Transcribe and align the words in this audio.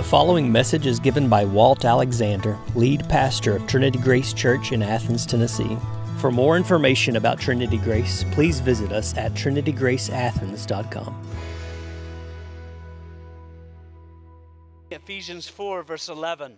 The 0.00 0.06
following 0.06 0.50
message 0.50 0.86
is 0.86 0.98
given 0.98 1.28
by 1.28 1.44
Walt 1.44 1.84
Alexander, 1.84 2.56
lead 2.74 3.06
pastor 3.10 3.54
of 3.54 3.66
Trinity 3.66 3.98
Grace 3.98 4.32
Church 4.32 4.72
in 4.72 4.82
Athens, 4.82 5.26
Tennessee. 5.26 5.76
For 6.16 6.32
more 6.32 6.56
information 6.56 7.16
about 7.16 7.38
Trinity 7.38 7.76
Grace, 7.76 8.24
please 8.30 8.60
visit 8.60 8.92
us 8.92 9.14
at 9.18 9.34
trinitygraceathens.com. 9.34 11.26
Ephesians 14.90 15.48
4, 15.48 15.82
verse 15.82 16.08
11. 16.08 16.56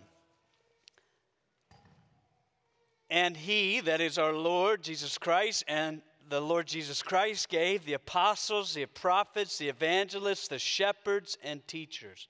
And 3.09 3.35
he, 3.35 3.81
that 3.81 3.99
is 3.99 4.17
our 4.17 4.31
Lord 4.31 4.81
Jesus 4.81 5.17
Christ, 5.17 5.65
and 5.67 6.01
the 6.29 6.39
Lord 6.39 6.65
Jesus 6.65 7.03
Christ 7.03 7.49
gave 7.49 7.83
the 7.83 7.95
apostles, 7.95 8.73
the 8.73 8.85
prophets, 8.85 9.57
the 9.57 9.67
evangelists, 9.67 10.47
the 10.47 10.59
shepherds, 10.59 11.37
and 11.43 11.67
teachers 11.67 12.29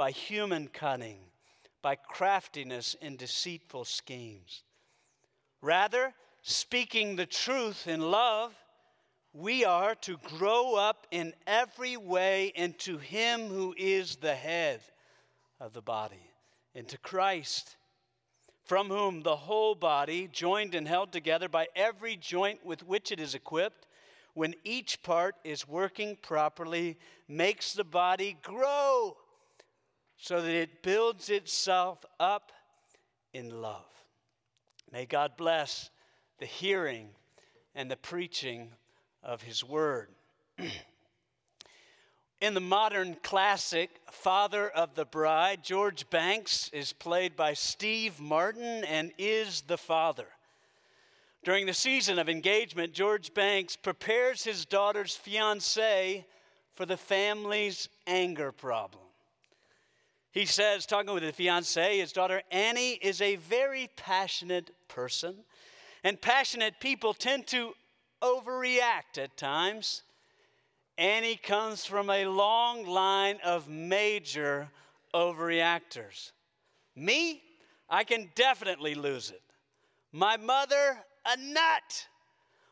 by 0.00 0.12
human 0.12 0.66
cunning, 0.66 1.18
by 1.82 1.94
craftiness 1.94 2.96
in 3.02 3.16
deceitful 3.16 3.84
schemes. 3.84 4.62
Rather, 5.60 6.14
speaking 6.40 7.16
the 7.16 7.26
truth 7.26 7.86
in 7.86 8.00
love, 8.00 8.54
we 9.34 9.62
are 9.62 9.94
to 9.94 10.16
grow 10.38 10.74
up 10.74 11.06
in 11.10 11.34
every 11.46 11.98
way 11.98 12.50
into 12.54 12.96
Him 12.96 13.48
who 13.48 13.74
is 13.76 14.16
the 14.16 14.34
head 14.34 14.80
of 15.60 15.74
the 15.74 15.82
body, 15.82 16.30
into 16.74 16.96
Christ, 16.96 17.76
from 18.64 18.88
whom 18.88 19.20
the 19.20 19.36
whole 19.36 19.74
body, 19.74 20.30
joined 20.32 20.74
and 20.74 20.88
held 20.88 21.12
together 21.12 21.46
by 21.50 21.68
every 21.76 22.16
joint 22.16 22.64
with 22.64 22.82
which 22.86 23.12
it 23.12 23.20
is 23.20 23.34
equipped, 23.34 23.86
when 24.32 24.54
each 24.64 25.02
part 25.02 25.34
is 25.44 25.68
working 25.68 26.16
properly, 26.22 26.96
makes 27.28 27.74
the 27.74 27.84
body 27.84 28.38
grow 28.42 29.14
so 30.20 30.42
that 30.42 30.54
it 30.54 30.82
builds 30.82 31.30
itself 31.30 32.04
up 32.20 32.52
in 33.32 33.62
love. 33.62 33.86
May 34.92 35.06
God 35.06 35.32
bless 35.36 35.88
the 36.38 36.46
hearing 36.46 37.08
and 37.74 37.90
the 37.90 37.96
preaching 37.96 38.68
of 39.22 39.42
His 39.42 39.64
Word. 39.64 40.08
In 42.40 42.54
the 42.54 42.60
modern 42.60 43.16
classic, 43.22 43.90
Father 44.10 44.68
of 44.68 44.94
the 44.94 45.04
Bride, 45.04 45.62
George 45.62 46.08
Banks 46.10 46.70
is 46.72 46.92
played 46.92 47.36
by 47.36 47.54
Steve 47.54 48.20
Martin 48.20 48.84
and 48.84 49.12
is 49.18 49.62
the 49.62 49.78
father. 49.78 50.26
During 51.44 51.66
the 51.66 51.74
season 51.74 52.18
of 52.18 52.28
engagement, 52.28 52.92
George 52.92 53.32
Banks 53.32 53.76
prepares 53.76 54.44
his 54.44 54.66
daughter's 54.66 55.14
fiance 55.14 56.26
for 56.74 56.84
the 56.84 56.96
family's 56.96 57.88
anger 58.06 58.52
problem. 58.52 59.02
He 60.32 60.46
says, 60.46 60.86
talking 60.86 61.12
with 61.12 61.24
his 61.24 61.34
fiancee, 61.34 61.98
his 61.98 62.12
daughter 62.12 62.42
Annie 62.50 62.92
is 62.92 63.20
a 63.20 63.36
very 63.36 63.90
passionate 63.96 64.70
person. 64.88 65.34
And 66.04 66.20
passionate 66.20 66.80
people 66.80 67.14
tend 67.14 67.46
to 67.48 67.74
overreact 68.22 69.18
at 69.18 69.36
times. 69.36 70.02
Annie 70.96 71.36
comes 71.36 71.84
from 71.84 72.10
a 72.10 72.26
long 72.26 72.86
line 72.86 73.38
of 73.44 73.68
major 73.68 74.68
overreactors. 75.14 76.32
Me, 76.94 77.42
I 77.88 78.04
can 78.04 78.30
definitely 78.34 78.94
lose 78.94 79.30
it. 79.30 79.42
My 80.12 80.36
mother, 80.36 80.98
a 81.26 81.36
nut. 81.36 82.06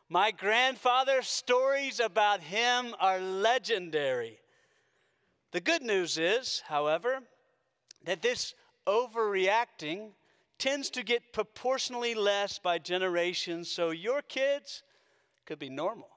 My 0.07 0.31
grandfather, 0.31 1.21
stories 1.21 1.99
about 1.99 2.41
him 2.41 2.95
are 2.99 3.19
legendary. 3.19 4.39
The 5.51 5.61
good 5.61 5.81
news 5.81 6.17
is, 6.17 6.63
however, 6.67 7.19
that 8.05 8.21
this 8.21 8.53
overreacting 8.87 10.11
tends 10.57 10.89
to 10.91 11.03
get 11.03 11.33
proportionally 11.33 12.13
less 12.13 12.59
by 12.59 12.77
generations, 12.77 13.71
so 13.71 13.91
your 13.91 14.21
kids 14.21 14.83
could 15.45 15.59
be 15.59 15.69
normal. 15.69 16.09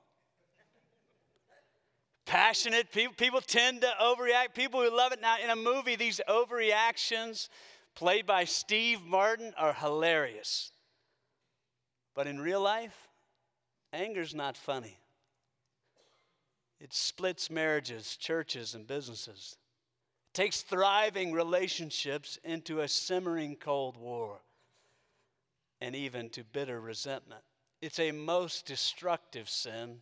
Passionate 2.27 2.91
people, 2.93 3.15
people 3.17 3.41
tend 3.41 3.81
to 3.83 3.91
overreact. 4.01 4.55
People 4.55 4.81
who 4.81 4.97
love 4.97 5.13
it. 5.13 5.21
Now, 5.21 5.37
in 5.43 5.51
a 5.51 5.57
movie, 5.57 5.97
these 5.97 6.21
overreactions 6.29 7.49
played 7.95 8.27
by 8.27 8.45
Steve 8.45 9.03
Martin 9.05 9.53
are 9.59 9.73
hilarious. 9.73 10.73
But 12.15 12.27
in 12.27 12.41
real 12.41 12.61
life, 12.61 13.09
anger's 13.93 14.35
not 14.35 14.57
funny. 14.57 14.99
It 16.81 16.93
splits 16.93 17.51
marriages, 17.51 18.17
churches, 18.17 18.75
and 18.75 18.87
businesses 18.87 19.57
takes 20.33 20.63
thriving 20.63 21.33
relationships 21.33 22.39
into 22.45 22.81
a 22.81 22.89
simmering 22.89 23.57
cold 23.57 23.97
war 23.97 24.41
and 25.81 25.95
even 25.95 26.31
to 26.31 26.45
bitter 26.45 26.81
resentment. 26.81 27.43
It's 27.81 27.99
a 27.99 28.13
most 28.13 28.67
destructive 28.67 29.49
sin, 29.49 29.99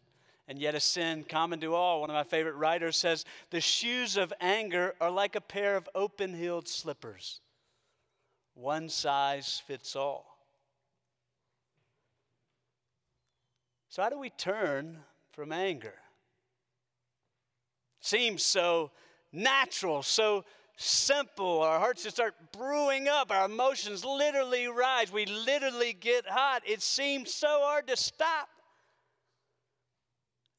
and 0.47 0.59
yet 0.59 0.75
a 0.75 0.81
sin 0.81 1.25
common 1.27 1.61
to 1.61 1.75
all. 1.75 2.03
One 2.03 2.11
of 2.11 2.15
my 2.15 2.25
favorite 2.25 2.57
writers 2.57 2.99
says 2.99 3.25
the 3.51 3.63
shoes 3.63 4.19
of 4.19 4.33
anger 4.41 4.95
are 5.01 5.11
like 5.11 5.37
a 5.37 5.41
pair 5.41 5.77
of 5.77 5.89
open 5.95 6.35
heeled 6.35 6.69
slippers, 6.69 7.41
one 8.55 8.91
size 8.91 9.63
fits 9.67 9.97
all. 9.97 10.27
So, 13.89 14.03
how 14.03 14.11
do 14.11 14.19
we 14.19 14.31
turn 14.31 14.99
from 15.33 15.51
anger? 15.51 15.95
Seems 18.01 18.43
so 18.43 18.93
natural, 19.33 20.03
so 20.03 20.45
simple. 20.77 21.63
Our 21.63 21.79
hearts 21.79 22.03
just 22.05 22.17
start 22.17 22.35
brewing 22.53 23.09
up. 23.09 23.31
Our 23.31 23.45
emotions 23.45 24.05
literally 24.05 24.67
rise. 24.67 25.13
We 25.13 25.27
literally 25.27 25.93
get 25.93 26.27
hot. 26.27 26.63
It 26.67 26.83
seems 26.83 27.33
so 27.33 27.61
hard 27.63 27.87
to 27.89 27.97
stop. 27.97 28.49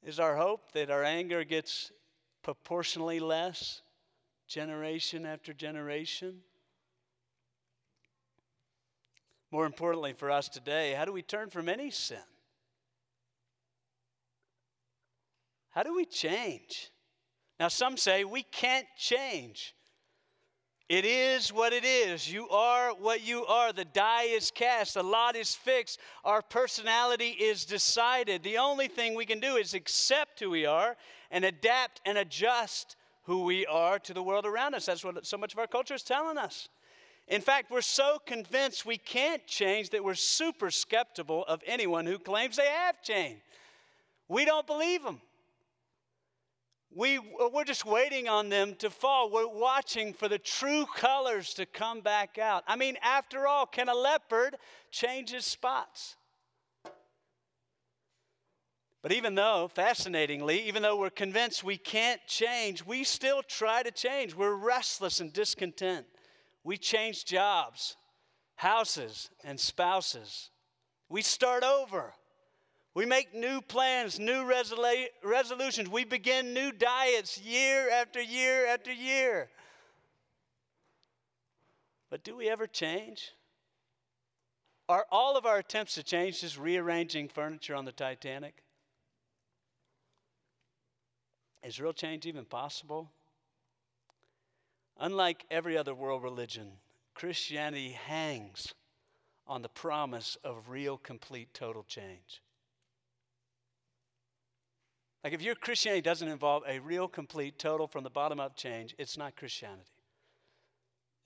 Is 0.03 0.19
our 0.19 0.35
hope 0.35 0.71
that 0.73 0.89
our 0.89 1.03
anger 1.03 1.43
gets 1.43 1.91
proportionally 2.43 3.19
less 3.19 3.81
generation 4.47 5.25
after 5.25 5.53
generation? 5.53 6.41
More 9.51 9.65
importantly 9.65 10.13
for 10.13 10.31
us 10.31 10.47
today, 10.47 10.93
how 10.93 11.05
do 11.05 11.11
we 11.11 11.21
turn 11.21 11.49
from 11.49 11.67
any 11.67 11.91
sin? 11.91 12.17
How 15.71 15.83
do 15.83 15.95
we 15.95 16.05
change? 16.05 16.90
Now, 17.61 17.67
some 17.67 17.95
say 17.95 18.23
we 18.23 18.41
can't 18.41 18.87
change. 18.97 19.75
It 20.89 21.05
is 21.05 21.53
what 21.53 21.73
it 21.73 21.85
is. 21.85 22.27
You 22.27 22.49
are 22.49 22.89
what 22.89 23.21
you 23.21 23.45
are. 23.45 23.71
The 23.71 23.85
die 23.85 24.23
is 24.23 24.49
cast, 24.49 24.95
the 24.95 25.03
lot 25.03 25.35
is 25.35 25.53
fixed, 25.53 25.99
our 26.25 26.41
personality 26.41 27.27
is 27.29 27.65
decided. 27.65 28.41
The 28.41 28.57
only 28.57 28.87
thing 28.87 29.13
we 29.13 29.27
can 29.27 29.39
do 29.39 29.57
is 29.57 29.75
accept 29.75 30.39
who 30.39 30.49
we 30.49 30.65
are 30.65 30.97
and 31.29 31.45
adapt 31.45 32.01
and 32.03 32.17
adjust 32.17 32.95
who 33.25 33.43
we 33.43 33.67
are 33.67 33.99
to 33.99 34.13
the 34.15 34.23
world 34.23 34.47
around 34.47 34.73
us. 34.73 34.87
That's 34.87 35.03
what 35.03 35.23
so 35.23 35.37
much 35.37 35.53
of 35.53 35.59
our 35.59 35.67
culture 35.67 35.93
is 35.93 36.01
telling 36.01 36.39
us. 36.39 36.67
In 37.27 37.41
fact, 37.41 37.69
we're 37.69 37.81
so 37.81 38.17
convinced 38.25 38.87
we 38.87 38.97
can't 38.97 39.45
change 39.45 39.91
that 39.91 40.03
we're 40.03 40.15
super 40.15 40.71
skeptical 40.71 41.45
of 41.47 41.61
anyone 41.67 42.07
who 42.07 42.17
claims 42.17 42.55
they 42.55 42.65
have 42.65 43.03
changed. 43.03 43.43
We 44.27 44.45
don't 44.45 44.65
believe 44.65 45.03
them. 45.03 45.21
We, 46.93 47.17
uh, 47.17 47.49
we're 47.53 47.63
just 47.63 47.85
waiting 47.85 48.27
on 48.27 48.49
them 48.49 48.75
to 48.79 48.89
fall. 48.89 49.31
We're 49.31 49.47
watching 49.47 50.13
for 50.13 50.27
the 50.27 50.37
true 50.37 50.85
colors 50.95 51.53
to 51.53 51.65
come 51.65 52.01
back 52.01 52.37
out. 52.37 52.63
I 52.67 52.75
mean, 52.75 52.97
after 53.01 53.47
all, 53.47 53.65
can 53.65 53.87
a 53.87 53.95
leopard 53.95 54.57
change 54.91 55.31
his 55.31 55.45
spots? 55.45 56.17
But 59.01 59.13
even 59.13 59.35
though, 59.35 59.69
fascinatingly, 59.73 60.67
even 60.67 60.83
though 60.83 60.97
we're 60.97 61.09
convinced 61.09 61.63
we 61.63 61.77
can't 61.77 62.21
change, 62.27 62.85
we 62.85 63.03
still 63.03 63.41
try 63.41 63.81
to 63.81 63.91
change. 63.91 64.35
We're 64.35 64.53
restless 64.53 65.21
and 65.21 65.33
discontent. 65.33 66.05
We 66.63 66.77
change 66.77 67.25
jobs, 67.25 67.95
houses, 68.55 69.29
and 69.43 69.59
spouses. 69.59 70.51
We 71.09 71.23
start 71.23 71.63
over. 71.63 72.13
We 72.93 73.05
make 73.05 73.33
new 73.33 73.61
plans, 73.61 74.19
new 74.19 74.43
resolu- 74.43 75.07
resolutions. 75.23 75.89
We 75.89 76.03
begin 76.03 76.53
new 76.53 76.71
diets 76.71 77.39
year 77.39 77.89
after 77.89 78.21
year 78.21 78.67
after 78.67 78.91
year. 78.91 79.49
But 82.09 82.23
do 82.23 82.35
we 82.35 82.49
ever 82.49 82.67
change? 82.67 83.31
Are 84.89 85.05
all 85.09 85.37
of 85.37 85.45
our 85.45 85.57
attempts 85.57 85.95
to 85.95 86.03
change 86.03 86.41
just 86.41 86.59
rearranging 86.59 87.29
furniture 87.29 87.75
on 87.75 87.85
the 87.85 87.93
Titanic? 87.93 88.61
Is 91.63 91.79
real 91.79 91.93
change 91.93 92.25
even 92.25 92.43
possible? 92.43 93.09
Unlike 94.99 95.45
every 95.49 95.77
other 95.77 95.95
world 95.95 96.23
religion, 96.23 96.73
Christianity 97.13 97.91
hangs 97.91 98.73
on 99.47 99.61
the 99.61 99.69
promise 99.69 100.37
of 100.43 100.69
real, 100.69 100.97
complete, 100.97 101.53
total 101.53 101.83
change. 101.83 102.41
Like 105.23 105.33
if 105.33 105.41
your 105.41 105.55
Christianity 105.55 106.01
doesn't 106.01 106.27
involve 106.27 106.63
a 106.67 106.79
real, 106.79 107.07
complete, 107.07 107.59
total, 107.59 107.87
from 107.87 108.03
the 108.03 108.09
bottom 108.09 108.39
up 108.39 108.55
change, 108.55 108.95
it's 108.97 109.17
not 109.17 109.35
Christianity. 109.35 109.83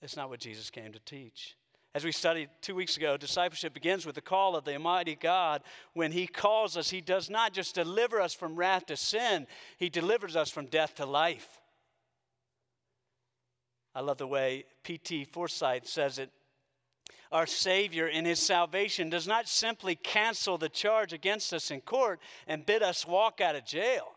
It's 0.02 0.16
not 0.16 0.28
what 0.28 0.40
Jesus 0.40 0.70
came 0.70 0.92
to 0.92 0.98
teach. 1.00 1.56
As 1.94 2.04
we 2.04 2.12
studied 2.12 2.50
two 2.60 2.74
weeks 2.74 2.98
ago, 2.98 3.16
discipleship 3.16 3.72
begins 3.72 4.04
with 4.04 4.16
the 4.16 4.20
call 4.20 4.54
of 4.54 4.64
the 4.64 4.74
Almighty 4.74 5.14
God. 5.14 5.62
When 5.94 6.12
He 6.12 6.26
calls 6.26 6.76
us, 6.76 6.90
He 6.90 7.00
does 7.00 7.30
not 7.30 7.54
just 7.54 7.74
deliver 7.74 8.20
us 8.20 8.34
from 8.34 8.54
wrath 8.54 8.84
to 8.86 8.98
sin, 8.98 9.46
He 9.78 9.88
delivers 9.88 10.36
us 10.36 10.50
from 10.50 10.66
death 10.66 10.96
to 10.96 11.06
life. 11.06 11.62
I 13.94 14.00
love 14.00 14.18
the 14.18 14.26
way 14.26 14.66
P.T. 14.82 15.24
Forsyth 15.24 15.86
says 15.86 16.18
it. 16.18 16.30
Our 17.32 17.46
Savior, 17.46 18.08
in 18.08 18.24
His 18.24 18.40
salvation, 18.40 19.10
does 19.10 19.26
not 19.26 19.48
simply 19.48 19.96
cancel 19.96 20.58
the 20.58 20.68
charge 20.68 21.12
against 21.12 21.52
us 21.52 21.70
in 21.70 21.80
court 21.80 22.20
and 22.46 22.64
bid 22.64 22.82
us 22.82 23.06
walk 23.06 23.40
out 23.40 23.56
of 23.56 23.64
jail. 23.64 24.16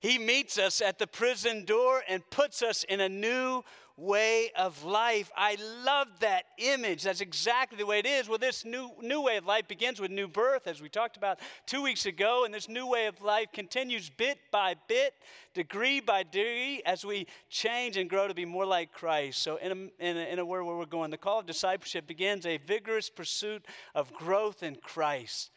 He 0.00 0.18
meets 0.18 0.58
us 0.58 0.80
at 0.80 0.98
the 0.98 1.06
prison 1.06 1.64
door 1.64 2.02
and 2.08 2.28
puts 2.30 2.60
us 2.60 2.82
in 2.84 3.00
a 3.00 3.08
new 3.08 3.62
way 3.96 4.50
of 4.56 4.84
life. 4.84 5.30
I 5.36 5.56
love 5.84 6.08
that 6.20 6.44
image. 6.58 7.02
That's 7.02 7.20
exactly 7.20 7.78
the 7.78 7.86
way 7.86 7.98
it 7.98 8.06
is. 8.06 8.28
Well, 8.28 8.38
this 8.38 8.64
new, 8.64 8.90
new 9.00 9.22
way 9.22 9.36
of 9.36 9.46
life 9.46 9.68
begins 9.68 10.00
with 10.00 10.10
new 10.10 10.28
birth, 10.28 10.66
as 10.66 10.80
we 10.80 10.88
talked 10.88 11.16
about 11.16 11.38
two 11.66 11.82
weeks 11.82 12.06
ago, 12.06 12.44
and 12.44 12.52
this 12.52 12.68
new 12.68 12.86
way 12.86 13.06
of 13.06 13.20
life 13.22 13.48
continues 13.52 14.10
bit 14.10 14.38
by 14.50 14.74
bit, 14.88 15.14
degree 15.54 16.00
by 16.00 16.22
degree, 16.22 16.82
as 16.86 17.04
we 17.04 17.26
change 17.48 17.96
and 17.96 18.08
grow 18.08 18.28
to 18.28 18.34
be 18.34 18.44
more 18.44 18.66
like 18.66 18.92
Christ. 18.92 19.42
So, 19.42 19.56
in 19.56 19.72
a, 19.72 20.04
in 20.04 20.16
a, 20.16 20.32
in 20.32 20.38
a 20.38 20.44
word 20.44 20.64
where 20.64 20.76
we're 20.76 20.86
going, 20.86 21.10
the 21.10 21.18
call 21.18 21.38
of 21.40 21.46
discipleship 21.46 22.06
begins 22.06 22.46
a 22.46 22.58
vigorous 22.58 23.10
pursuit 23.10 23.64
of 23.94 24.12
growth 24.12 24.62
in 24.62 24.76
Christ. 24.76 25.50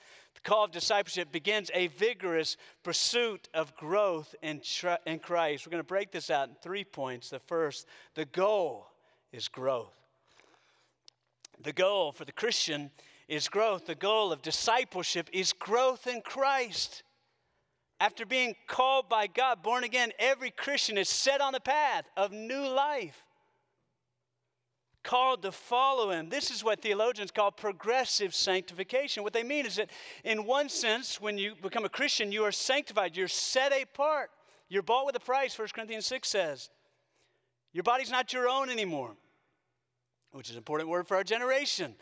Call 0.46 0.66
of 0.66 0.72
discipleship 0.72 1.32
begins 1.32 1.72
a 1.74 1.88
vigorous 1.88 2.56
pursuit 2.84 3.50
of 3.56 3.76
growth 3.76 4.36
in, 4.44 4.62
in 5.08 5.18
Christ. 5.18 5.66
We're 5.66 5.72
going 5.72 5.84
to 5.84 5.88
break 5.88 6.12
this 6.12 6.30
out 6.30 6.50
in 6.50 6.56
three 6.62 6.84
points. 6.84 7.32
The 7.32 7.40
first, 7.40 7.88
the 8.14 8.26
goal 8.26 8.86
is 9.34 9.48
growth. 9.48 9.96
The 11.64 11.74
goal 11.74 12.12
for 12.12 12.26
the 12.26 12.32
Christian 12.32 12.92
is 13.28 13.50
growth. 13.50 13.88
The 13.88 13.96
goal 13.96 14.32
of 14.32 14.44
discipleship 14.44 15.32
is 15.34 15.52
growth 15.52 16.06
in 16.06 16.22
Christ. 16.22 17.02
After 18.00 18.24
being 18.24 18.54
called 18.68 19.10
by 19.10 19.26
God, 19.26 19.64
born 19.64 19.84
again, 19.84 20.12
every 20.20 20.52
Christian 20.52 21.00
is 21.00 21.10
set 21.10 21.42
on 21.42 21.54
the 21.54 21.60
path 21.60 22.06
of 22.16 22.32
new 22.32 22.68
life 22.68 23.25
called 25.06 25.44
to 25.44 25.52
follow 25.52 26.10
him. 26.10 26.28
This 26.28 26.52
is 26.52 26.64
what 26.64 26.82
theologians 26.82 27.32
call 27.32 27.52
progressive 27.52 28.36
sanctification. 28.36 29.24
What 29.24 29.32
they 29.32 29.44
mean 29.44 29.66
is 29.66 29.78
that, 29.78 29.90
in 30.26 30.46
one 30.46 30.68
sense, 30.68 31.22
when 31.22 31.38
you 31.38 31.54
become 31.62 31.86
a 31.86 31.90
Christian, 31.90 32.32
you 32.32 32.44
are 32.44 32.52
sanctified, 32.52 33.16
you're 33.16 33.30
set 33.30 33.72
apart, 33.72 34.32
you're 34.68 34.82
bought 34.82 35.06
with 35.06 35.16
a 35.16 35.20
price, 35.20 35.58
1 35.58 35.70
Corinthians 35.74 36.08
6 36.08 36.28
says. 36.28 36.70
Your 37.72 37.84
body's 37.84 38.12
not 38.12 38.34
your 38.34 38.50
own 38.50 38.70
anymore, 38.70 39.16
which 40.32 40.50
is 40.50 40.56
an 40.56 40.58
important 40.58 40.90
word 40.90 41.08
for 41.08 41.16
our 41.16 41.24
generation. 41.24 41.96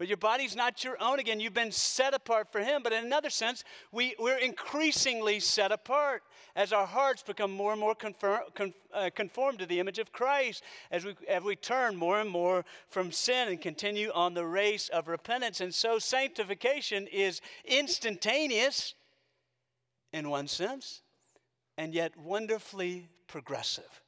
But 0.00 0.08
your 0.08 0.16
body's 0.16 0.56
not 0.56 0.82
your 0.82 0.96
own 0.98 1.18
again. 1.18 1.40
You've 1.40 1.52
been 1.52 1.70
set 1.70 2.14
apart 2.14 2.50
for 2.50 2.62
Him. 2.62 2.82
But 2.82 2.94
in 2.94 3.04
another 3.04 3.28
sense, 3.28 3.64
we, 3.92 4.14
we're 4.18 4.38
increasingly 4.38 5.40
set 5.40 5.72
apart 5.72 6.22
as 6.56 6.72
our 6.72 6.86
hearts 6.86 7.22
become 7.22 7.50
more 7.50 7.72
and 7.72 7.80
more 7.80 7.94
conform, 7.94 8.40
uh, 8.94 9.10
conformed 9.14 9.58
to 9.58 9.66
the 9.66 9.78
image 9.78 9.98
of 9.98 10.10
Christ, 10.10 10.64
as 10.90 11.04
we, 11.04 11.14
as 11.28 11.42
we 11.42 11.54
turn 11.54 11.96
more 11.96 12.18
and 12.18 12.30
more 12.30 12.64
from 12.88 13.12
sin 13.12 13.48
and 13.48 13.60
continue 13.60 14.10
on 14.14 14.32
the 14.32 14.46
race 14.46 14.88
of 14.88 15.06
repentance. 15.06 15.60
And 15.60 15.74
so 15.74 15.98
sanctification 15.98 17.06
is 17.06 17.42
instantaneous 17.66 18.94
in 20.14 20.30
one 20.30 20.48
sense, 20.48 21.02
and 21.76 21.92
yet 21.92 22.16
wonderfully 22.16 23.10
progressive 23.26 24.00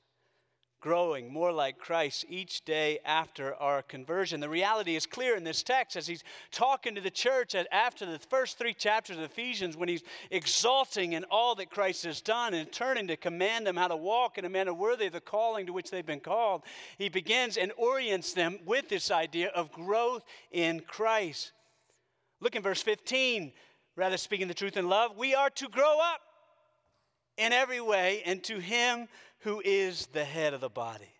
growing 0.82 1.32
more 1.32 1.52
like 1.52 1.78
Christ 1.78 2.26
each 2.28 2.64
day 2.64 2.98
after 3.04 3.54
our 3.54 3.82
conversion. 3.82 4.40
The 4.40 4.48
reality 4.48 4.96
is 4.96 5.06
clear 5.06 5.36
in 5.36 5.44
this 5.44 5.62
text 5.62 5.96
as 5.96 6.08
he's 6.08 6.24
talking 6.50 6.96
to 6.96 7.00
the 7.00 7.10
church 7.10 7.54
after 7.70 8.04
the 8.04 8.18
first 8.18 8.58
three 8.58 8.74
chapters 8.74 9.16
of 9.16 9.22
Ephesians 9.22 9.76
when 9.76 9.88
he's 9.88 10.02
exalting 10.32 11.12
in 11.12 11.24
all 11.30 11.54
that 11.54 11.70
Christ 11.70 12.04
has 12.04 12.20
done 12.20 12.52
and 12.52 12.70
turning 12.70 13.06
to 13.06 13.16
command 13.16 13.64
them 13.64 13.76
how 13.76 13.88
to 13.88 13.96
walk 13.96 14.38
in 14.38 14.44
a 14.44 14.50
manner 14.50 14.74
worthy 14.74 15.06
of 15.06 15.12
the 15.12 15.20
calling 15.20 15.66
to 15.66 15.72
which 15.72 15.90
they've 15.90 16.04
been 16.04 16.20
called. 16.20 16.62
He 16.98 17.08
begins 17.08 17.56
and 17.56 17.72
orients 17.76 18.32
them 18.32 18.58
with 18.66 18.88
this 18.88 19.12
idea 19.12 19.48
of 19.54 19.70
growth 19.70 20.24
in 20.50 20.80
Christ. 20.80 21.52
Look 22.40 22.56
in 22.56 22.62
verse 22.62 22.82
15. 22.82 23.52
Rather 23.94 24.16
speaking 24.16 24.48
the 24.48 24.54
truth 24.54 24.76
in 24.76 24.88
love, 24.88 25.16
we 25.16 25.34
are 25.34 25.50
to 25.50 25.68
grow 25.68 26.00
up 26.00 26.22
in 27.36 27.52
every 27.52 27.80
way 27.80 28.22
into 28.26 28.58
him 28.58 29.06
who 29.42 29.62
is 29.64 30.06
the 30.06 30.24
head 30.24 30.54
of 30.54 30.60
the 30.60 30.68
body. 30.68 31.12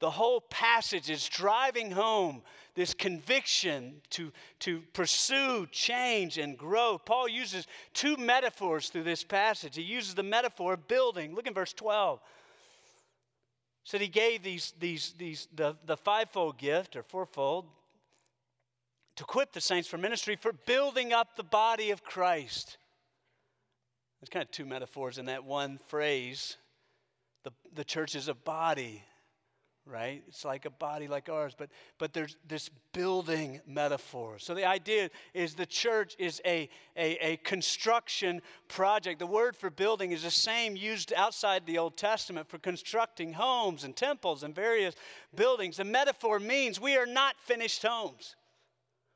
The 0.00 0.10
whole 0.10 0.40
passage 0.40 1.10
is 1.10 1.28
driving 1.28 1.92
home 1.92 2.42
this 2.74 2.92
conviction 2.92 4.00
to, 4.10 4.32
to 4.60 4.82
pursue 4.92 5.68
change 5.70 6.38
and 6.38 6.58
growth. 6.58 7.04
Paul 7.04 7.28
uses 7.28 7.68
two 7.94 8.16
metaphors 8.16 8.88
through 8.88 9.04
this 9.04 9.22
passage. 9.22 9.76
He 9.76 9.82
uses 9.82 10.14
the 10.14 10.24
metaphor 10.24 10.74
of 10.74 10.88
building. 10.88 11.34
Look 11.34 11.46
in 11.46 11.54
verse 11.54 11.72
12. 11.72 12.20
Said 13.84 14.00
he 14.00 14.08
gave 14.08 14.42
these, 14.42 14.72
these, 14.80 15.14
these 15.18 15.48
the, 15.54 15.76
the 15.86 15.96
fivefold 15.96 16.58
gift 16.58 16.96
or 16.96 17.02
fourfold 17.02 17.66
to 19.16 19.24
equip 19.24 19.52
the 19.52 19.60
saints 19.60 19.88
for 19.88 19.98
ministry 19.98 20.36
for 20.36 20.52
building 20.52 21.12
up 21.12 21.36
the 21.36 21.44
body 21.44 21.90
of 21.90 22.02
Christ. 22.02 22.78
There's 24.20 24.30
kind 24.30 24.44
of 24.44 24.50
two 24.50 24.64
metaphors 24.64 25.18
in 25.18 25.26
that 25.26 25.44
one 25.44 25.78
phrase. 25.88 26.56
The, 27.74 27.84
church 27.84 28.14
is 28.14 28.28
a 28.28 28.34
body, 28.34 29.02
right? 29.86 30.22
It's 30.28 30.44
like 30.44 30.64
a 30.64 30.70
body 30.70 31.08
like 31.08 31.28
ours, 31.28 31.54
but, 31.56 31.70
but 31.98 32.12
there's 32.12 32.36
this 32.46 32.70
building 32.92 33.60
metaphor. 33.66 34.38
So 34.38 34.54
the 34.54 34.64
idea 34.64 35.10
is 35.34 35.54
the 35.54 35.66
church 35.66 36.14
is 36.18 36.40
a, 36.44 36.68
a, 36.96 37.32
a 37.32 37.36
construction 37.38 38.42
project. 38.68 39.18
The 39.18 39.26
word 39.26 39.56
for 39.56 39.70
building 39.70 40.12
is 40.12 40.22
the 40.22 40.30
same 40.30 40.76
used 40.76 41.12
outside 41.14 41.66
the 41.66 41.78
Old 41.78 41.96
Testament 41.96 42.48
for 42.48 42.58
constructing 42.58 43.32
homes 43.32 43.84
and 43.84 43.96
temples 43.96 44.42
and 44.42 44.54
various 44.54 44.94
buildings. 45.34 45.78
The 45.78 45.84
metaphor 45.84 46.38
means 46.38 46.80
we 46.80 46.96
are 46.96 47.06
not 47.06 47.36
finished 47.40 47.82
homes, 47.82 48.36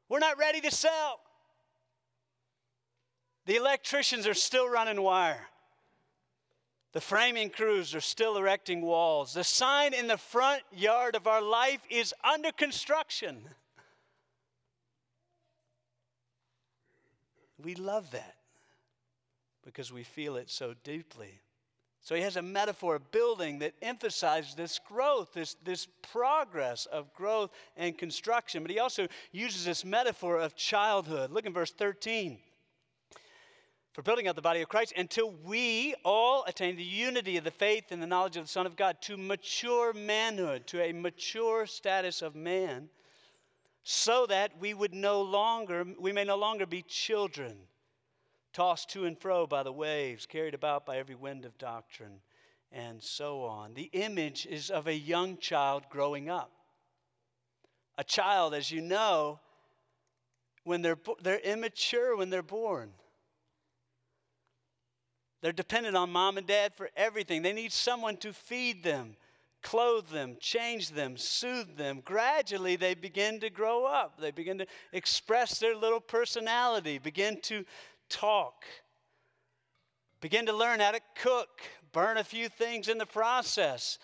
we're 0.09 0.19
not 0.19 0.39
ready 0.39 0.61
to 0.63 0.71
sell. 0.71 1.21
The 3.47 3.57
electricians 3.57 4.27
are 4.27 4.35
still 4.35 4.69
running 4.69 5.01
wire. 5.01 5.47
The 6.97 7.03
framing 7.03 7.51
crews 7.51 7.95
are 7.95 8.01
still 8.01 8.39
erecting 8.39 8.81
walls. 8.81 9.35
The 9.35 9.45
sign 9.45 9.93
in 9.93 10.07
the 10.07 10.17
front 10.17 10.63
yard 10.73 11.15
of 11.15 11.27
our 11.27 11.43
life 11.43 11.83
is 11.91 12.15
under 12.25 12.51
construction. 12.53 13.51
We 17.63 17.75
love 17.75 18.13
that 18.13 18.37
because 19.63 19.93
we 19.93 20.05
feel 20.05 20.37
it 20.37 20.49
so 20.49 20.73
deeply. 20.85 21.43
So 22.01 22.15
he 22.15 22.23
has 22.23 22.37
a 22.37 22.43
metaphor 22.43 22.97
of 22.97 23.11
building 23.11 23.59
that 23.59 23.75
emphasizes 23.83 24.55
this 24.55 24.79
growth, 24.79 25.35
this, 25.35 25.55
this 25.63 25.87
progress 26.01 26.87
of 26.87 27.13
growth 27.13 27.51
and 27.77 27.99
construction. 27.99 28.63
But 28.63 28.71
he 28.71 28.79
also 28.79 29.07
uses 29.33 29.67
this 29.67 29.85
metaphor 29.85 30.39
of 30.39 30.57
childhood. 30.57 31.31
Look 31.31 31.45
in 31.45 31.53
verse 31.53 31.73
13 31.73 32.39
for 33.97 34.03
building 34.03 34.29
up 34.29 34.37
the 34.37 34.43
body 34.43 34.61
of 34.61 34.69
Christ 34.69 34.93
until 34.95 35.31
we 35.43 35.95
all 36.05 36.45
attain 36.47 36.77
the 36.77 36.85
unity 36.85 37.39
of 37.39 37.45
the 37.45 37.51
faith 37.51 37.85
and 37.91 38.03
the 38.03 38.07
knowledge 38.07 38.37
of 38.37 38.45
the 38.45 38.51
Son 38.51 38.67
of 38.67 38.77
God, 38.77 39.01
to 39.01 39.17
mature 39.17 39.95
manhood, 39.95 40.67
to 40.67 40.83
a 40.83 40.93
mature 40.93 41.65
status 41.65 42.21
of 42.21 42.35
man, 42.35 42.91
so 43.85 44.27
that 44.27 44.61
we 44.61 44.75
would 44.75 44.93
no 44.93 45.23
longer, 45.23 45.87
we 45.99 46.13
may 46.13 46.25
no 46.25 46.37
longer 46.37 46.67
be 46.67 46.83
children, 46.83 47.57
tossed 48.53 48.91
to 48.91 49.07
and 49.07 49.19
fro 49.19 49.47
by 49.47 49.63
the 49.63 49.73
waves, 49.73 50.27
carried 50.27 50.53
about 50.53 50.85
by 50.85 50.99
every 50.99 51.15
wind 51.15 51.47
of 51.47 51.57
doctrine, 51.57 52.21
and 52.71 53.03
so 53.03 53.45
on. 53.45 53.73
The 53.73 53.89
image 53.95 54.45
is 54.45 54.69
of 54.69 54.89
a 54.89 54.95
young 54.95 55.39
child 55.39 55.85
growing 55.89 56.29
up. 56.29 56.53
A 57.97 58.05
child, 58.05 58.53
as 58.53 58.71
you 58.71 58.83
know, 58.83 59.41
when 60.65 60.83
they're, 60.83 60.99
they're 61.23 61.39
immature 61.39 62.15
when 62.15 62.29
they're 62.29 62.43
born. 62.43 62.91
They're 65.47 65.53
dependent 65.53 65.97
on 65.97 66.11
mom 66.11 66.39
and 66.39 66.47
dad 66.49 66.75
for 66.75 66.91
everything. 66.97 67.43
They 67.43 67.53
need 67.53 67.71
someone 67.71 68.17
to 68.17 68.33
feed 68.33 68.83
them, 68.83 69.15
clothe 69.63 70.09
them, 70.09 70.37
change 70.41 70.91
them, 70.91 71.17
soothe 71.17 71.77
them. 71.77 72.03
Gradually, 72.05 72.75
they 72.75 72.95
begin 72.95 73.39
to 73.39 73.49
grow 73.49 73.85
up. 73.85 74.21
They 74.21 74.33
begin 74.33 74.59
to 74.59 74.67
express 74.93 75.61
their 75.61 75.77
little 75.77 76.01
personality, 76.01 76.99
begin 76.99 77.41
to 77.43 77.65
talk, 78.09 78.65
begin 80.21 80.47
to 80.47 80.53
learn 80.53 80.81
how 80.81 80.91
to 80.91 81.01
cook, 81.15 81.61
burn 81.93 82.17
a 82.17 82.25
few 82.25 82.49
things 82.49 82.89
in 82.89 82.99
the 82.99 83.07
process. 83.07 84.01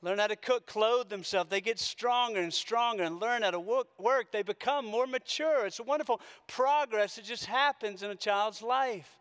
Learn 0.00 0.20
how 0.20 0.28
to 0.28 0.36
cook, 0.36 0.66
clothe 0.66 1.10
themselves. 1.10 1.50
They 1.50 1.60
get 1.60 1.78
stronger 1.78 2.40
and 2.40 2.54
stronger 2.54 3.02
and 3.02 3.20
learn 3.20 3.42
how 3.42 3.50
to 3.50 3.60
work. 3.60 4.32
They 4.32 4.42
become 4.42 4.86
more 4.86 5.06
mature. 5.06 5.66
It's 5.66 5.80
a 5.80 5.82
wonderful 5.82 6.22
progress 6.46 7.16
that 7.16 7.26
just 7.26 7.44
happens 7.44 8.02
in 8.02 8.10
a 8.10 8.16
child's 8.16 8.62
life. 8.62 9.17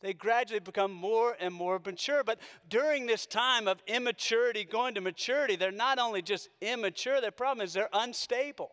They 0.00 0.14
gradually 0.14 0.60
become 0.60 0.92
more 0.92 1.36
and 1.38 1.52
more 1.52 1.80
mature. 1.84 2.24
But 2.24 2.38
during 2.68 3.06
this 3.06 3.26
time 3.26 3.68
of 3.68 3.82
immaturity 3.86 4.64
going 4.64 4.94
to 4.94 5.00
maturity, 5.00 5.56
they're 5.56 5.70
not 5.70 5.98
only 5.98 6.22
just 6.22 6.48
immature, 6.60 7.20
their 7.20 7.30
problem 7.30 7.64
is 7.64 7.74
they're 7.74 7.90
unstable. 7.92 8.72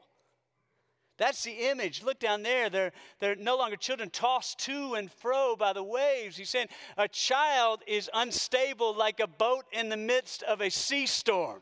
That's 1.17 1.43
the 1.43 1.69
image. 1.69 2.03
Look 2.03 2.19
down 2.19 2.43
there. 2.43 2.69
They're, 2.69 2.91
they're 3.19 3.35
no 3.35 3.57
longer 3.57 3.75
children 3.75 4.09
tossed 4.09 4.59
to 4.59 4.93
and 4.93 5.11
fro 5.11 5.55
by 5.55 5.73
the 5.73 5.83
waves. 5.83 6.37
He's 6.37 6.49
saying 6.49 6.67
a 6.95 7.07
child 7.07 7.81
is 7.87 8.09
unstable 8.13 8.95
like 8.95 9.19
a 9.19 9.27
boat 9.27 9.65
in 9.71 9.89
the 9.89 9.97
midst 9.97 10.43
of 10.43 10.61
a 10.61 10.69
sea 10.69 11.07
storm. 11.07 11.61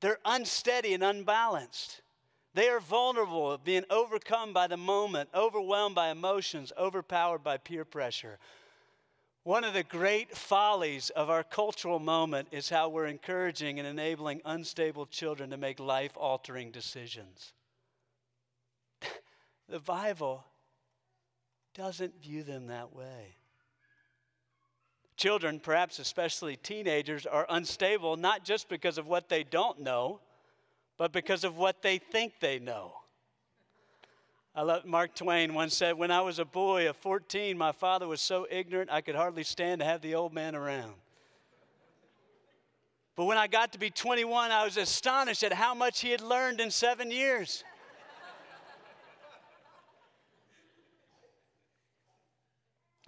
They're 0.00 0.18
unsteady 0.24 0.94
and 0.94 1.04
unbalanced. 1.04 2.01
They 2.54 2.68
are 2.68 2.80
vulnerable 2.80 3.50
of 3.50 3.64
being 3.64 3.84
overcome 3.88 4.52
by 4.52 4.66
the 4.66 4.76
moment, 4.76 5.30
overwhelmed 5.34 5.94
by 5.94 6.10
emotions, 6.10 6.72
overpowered 6.76 7.42
by 7.42 7.56
peer 7.56 7.84
pressure. 7.84 8.38
One 9.44 9.64
of 9.64 9.74
the 9.74 9.82
great 9.82 10.36
follies 10.36 11.10
of 11.10 11.30
our 11.30 11.42
cultural 11.42 11.98
moment 11.98 12.48
is 12.52 12.68
how 12.68 12.88
we're 12.88 13.06
encouraging 13.06 13.78
and 13.78 13.88
enabling 13.88 14.42
unstable 14.44 15.06
children 15.06 15.50
to 15.50 15.56
make 15.56 15.80
life 15.80 16.12
altering 16.16 16.70
decisions. 16.70 17.52
the 19.68 19.80
Bible 19.80 20.44
doesn't 21.74 22.22
view 22.22 22.42
them 22.42 22.66
that 22.66 22.94
way. 22.94 23.36
Children, 25.16 25.58
perhaps 25.58 25.98
especially 25.98 26.56
teenagers, 26.56 27.26
are 27.26 27.46
unstable 27.48 28.16
not 28.16 28.44
just 28.44 28.68
because 28.68 28.98
of 28.98 29.06
what 29.08 29.28
they 29.28 29.42
don't 29.42 29.80
know 29.80 30.20
but 30.98 31.12
because 31.12 31.44
of 31.44 31.56
what 31.56 31.82
they 31.82 31.98
think 31.98 32.34
they 32.40 32.58
know. 32.58 32.92
I 34.54 34.62
love, 34.62 34.84
Mark 34.84 35.14
Twain 35.14 35.54
once 35.54 35.74
said, 35.74 35.96
When 35.96 36.10
I 36.10 36.20
was 36.20 36.38
a 36.38 36.44
boy 36.44 36.88
of 36.88 36.96
14, 36.96 37.56
my 37.56 37.72
father 37.72 38.06
was 38.06 38.20
so 38.20 38.46
ignorant 38.50 38.90
I 38.90 39.00
could 39.00 39.14
hardly 39.14 39.44
stand 39.44 39.80
to 39.80 39.86
have 39.86 40.02
the 40.02 40.14
old 40.14 40.34
man 40.34 40.54
around. 40.54 40.94
But 43.16 43.24
when 43.24 43.38
I 43.38 43.46
got 43.46 43.72
to 43.72 43.78
be 43.78 43.90
21, 43.90 44.50
I 44.50 44.64
was 44.64 44.76
astonished 44.76 45.42
at 45.42 45.52
how 45.52 45.74
much 45.74 46.00
he 46.00 46.10
had 46.10 46.20
learned 46.20 46.60
in 46.60 46.70
seven 46.70 47.10
years. 47.10 47.64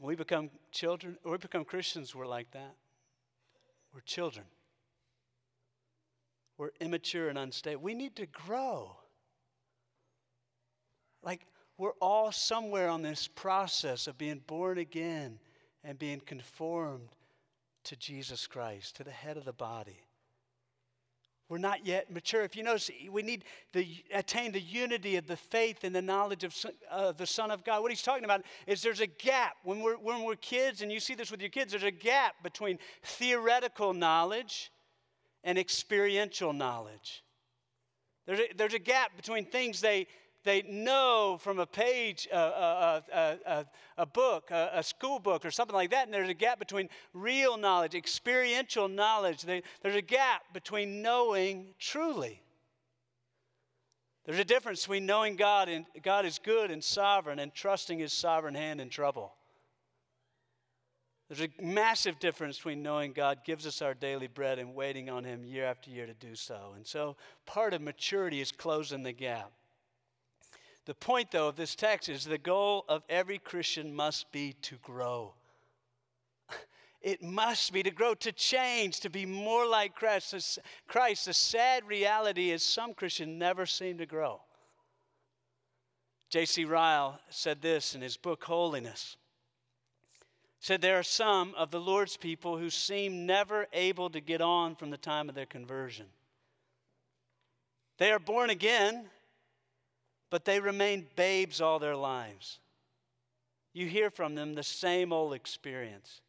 we 0.01 0.15
become 0.15 0.51
children, 0.71 1.17
we 1.25 1.37
become 1.39 1.65
Christians, 1.65 2.15
we're 2.15 2.27
like 2.27 2.51
that. 2.53 2.75
We're 3.95 4.01
children. 4.01 4.45
We're 6.57 6.71
immature 6.81 7.29
and 7.29 7.39
unstable. 7.39 7.83
We 7.83 7.95
need 7.95 8.17
to 8.17 8.27
grow. 8.27 8.97
Like, 11.23 11.47
we're 11.79 11.93
all 12.01 12.31
somewhere 12.31 12.89
on 12.89 13.03
this 13.03 13.29
process 13.29 14.07
of 14.07 14.17
being 14.17 14.41
born 14.47 14.79
again 14.79 15.39
and 15.83 15.99
being 15.99 16.21
conformed 16.21 17.09
to 17.85 17.97
Jesus 17.97 18.47
Christ, 18.47 18.97
to 18.97 19.05
the 19.05 19.11
head 19.11 19.37
of 19.37 19.45
the 19.45 19.53
body. 19.53 20.01
We're 21.49 21.59
not 21.59 21.87
yet 21.87 22.11
mature. 22.11 22.43
If 22.43 22.57
you 22.57 22.63
notice, 22.63 22.91
we 23.11 23.23
need 23.23 23.45
to 23.75 23.85
attain 24.15 24.53
the 24.53 24.61
unity 24.61 25.17
of 25.17 25.27
the 25.27 25.37
faith 25.37 25.85
and 25.85 25.95
the 25.95 26.01
knowledge 26.01 26.43
of 26.43 26.55
uh, 26.91 27.13
the 27.13 27.27
Son 27.27 27.51
of 27.51 27.65
God. 27.65 27.83
What 27.83 27.91
he's 27.91 28.03
talking 28.03 28.25
about 28.25 28.43
is 28.67 28.81
there's 28.81 29.01
a 29.01 29.07
gap. 29.07 29.57
When 29.63 29.81
we're, 29.81 29.97
when 29.97 30.23
we're 30.23 30.37
kids, 30.37 30.81
and 30.81 30.91
you 30.91 31.01
see 31.01 31.15
this 31.15 31.31
with 31.31 31.43
your 31.43 31.51
kids, 31.51 31.73
there's 31.73 31.83
a 31.83 31.91
gap 31.91 32.37
between 32.43 32.79
theoretical 33.03 33.93
knowledge 33.93 34.73
and 35.45 35.59
experiential 35.59 36.53
knowledge. 36.53 37.23
There's 38.27 38.41
a, 38.41 38.49
there's 38.57 38.75
a 38.75 38.79
gap 38.79 39.17
between 39.17 39.45
things 39.45 39.81
they, 39.81 40.07
they 40.45 40.63
know 40.63 41.39
from 41.41 41.59
a 41.59 41.67
page, 41.67 42.27
a, 42.33 42.37
a, 42.37 43.03
a, 43.47 43.67
a 43.99 44.07
book, 44.07 44.51
a, 44.51 44.83
school 44.83 45.19
book, 45.19 45.45
or 45.45 45.51
something 45.51 45.77
like 45.77 45.91
that, 45.91 46.07
and 46.07 46.15
there's 46.15 46.29
a 46.29 46.35
gap 46.35 46.59
between 46.59 46.89
real 47.13 47.57
knowledge, 47.57 47.95
experiential 47.95 48.89
knowledge. 48.89 49.43
They, 49.43 49.63
there's 49.83 49.95
a 49.95 50.03
gap 50.03 50.43
between 50.53 51.03
knowing 51.03 51.75
truly. 51.79 52.41
There's 54.25 54.39
a 54.39 54.45
difference 54.45 54.81
between 54.81 55.05
knowing 55.05 55.37
God 55.37 55.69
and 55.69 55.85
God 56.03 56.25
is 56.25 56.39
good 56.43 56.71
and 56.71 56.83
sovereign 56.83 57.39
and 57.39 57.53
trusting 57.55 57.99
His 57.99 58.15
sovereign 58.15 58.55
hand 58.55 58.81
in 58.81 58.89
trouble. 58.89 59.35
There's 61.29 61.41
a 61.41 61.63
massive 61.63 62.19
difference 62.19 62.59
between 62.59 62.83
knowing 62.83 63.13
God 63.13 63.45
gives 63.45 63.67
us 63.67 63.81
our 63.81 63.95
daily 63.95 64.27
bread 64.27 64.59
and 64.59 64.75
waiting 64.75 65.09
on 65.09 65.25
Him 65.25 65.45
year 65.45 65.65
after 65.65 65.91
year 65.91 66.07
to 66.07 66.15
do 66.15 66.35
so. 66.35 66.73
And 66.77 66.87
so 66.87 67.17
part 67.47 67.73
of 67.73 67.81
maturity 67.81 68.41
is 68.41 68.53
closing 68.53 69.03
the 69.03 69.13
gap. 69.13 69.51
The 70.85 70.95
point, 70.95 71.31
though, 71.31 71.49
of 71.49 71.57
this 71.57 71.75
text 71.75 72.11
is 72.11 72.25
the 72.25 72.37
goal 72.37 72.85
of 72.89 73.03
every 73.09 73.39
Christian 73.39 73.95
must 73.95 74.31
be 74.33 74.55
to 74.63 74.77
grow. 74.83 75.35
It 77.01 77.23
must 77.23 77.71
be 77.75 77.83
to 77.83 77.91
grow, 77.91 78.15
to 78.15 78.33
change, 78.33 79.01
to 79.01 79.11
be 79.11 79.27
more 79.27 79.67
like 79.67 79.95
Christ. 79.95 80.59
Christ. 80.89 81.27
The 81.27 81.35
sad 81.35 81.87
reality 81.87 82.51
is 82.51 82.63
some 82.63 82.95
Christians 82.95 83.39
never 83.39 83.67
seem 83.67 83.99
to 83.99 84.07
grow. 84.07 84.41
J.C. 86.31 86.65
Ryle 86.65 87.21
said 87.29 87.61
this 87.61 87.95
in 87.95 88.01
his 88.01 88.17
book, 88.17 88.43
Holiness 88.45 89.19
said 90.65 90.81
there 90.81 90.99
are 90.99 91.03
some 91.03 91.55
of 91.59 91.71
the 91.71 91.79
Lord's 91.79 92.17
people 92.17 92.57
who 92.57 92.71
seem 92.71 93.27
never 93.27 93.67
able 93.75 94.09
to 94.09 94.19
get 94.19 94.41
on 94.41 94.75
from 94.75 94.89
the 94.89 94.97
time 94.97 95.29
of 95.29 95.35
their 95.35 95.45
conversion. 95.45 96.07
They 97.99 98.11
are 98.11 98.19
born 98.19 98.49
again, 98.49 99.11
but 100.31 100.47
they 100.47 100.61
remain 100.61 101.07
babes 101.17 101.61
all 101.61 101.79
their 101.79 101.95
lives. 101.95 102.61
You 103.75 103.89
hear 103.89 104.09
from 104.09 104.37
them 104.37 104.55
the 104.55 104.63
same 104.63 105.13
old 105.13 105.35
experience. 105.35 106.23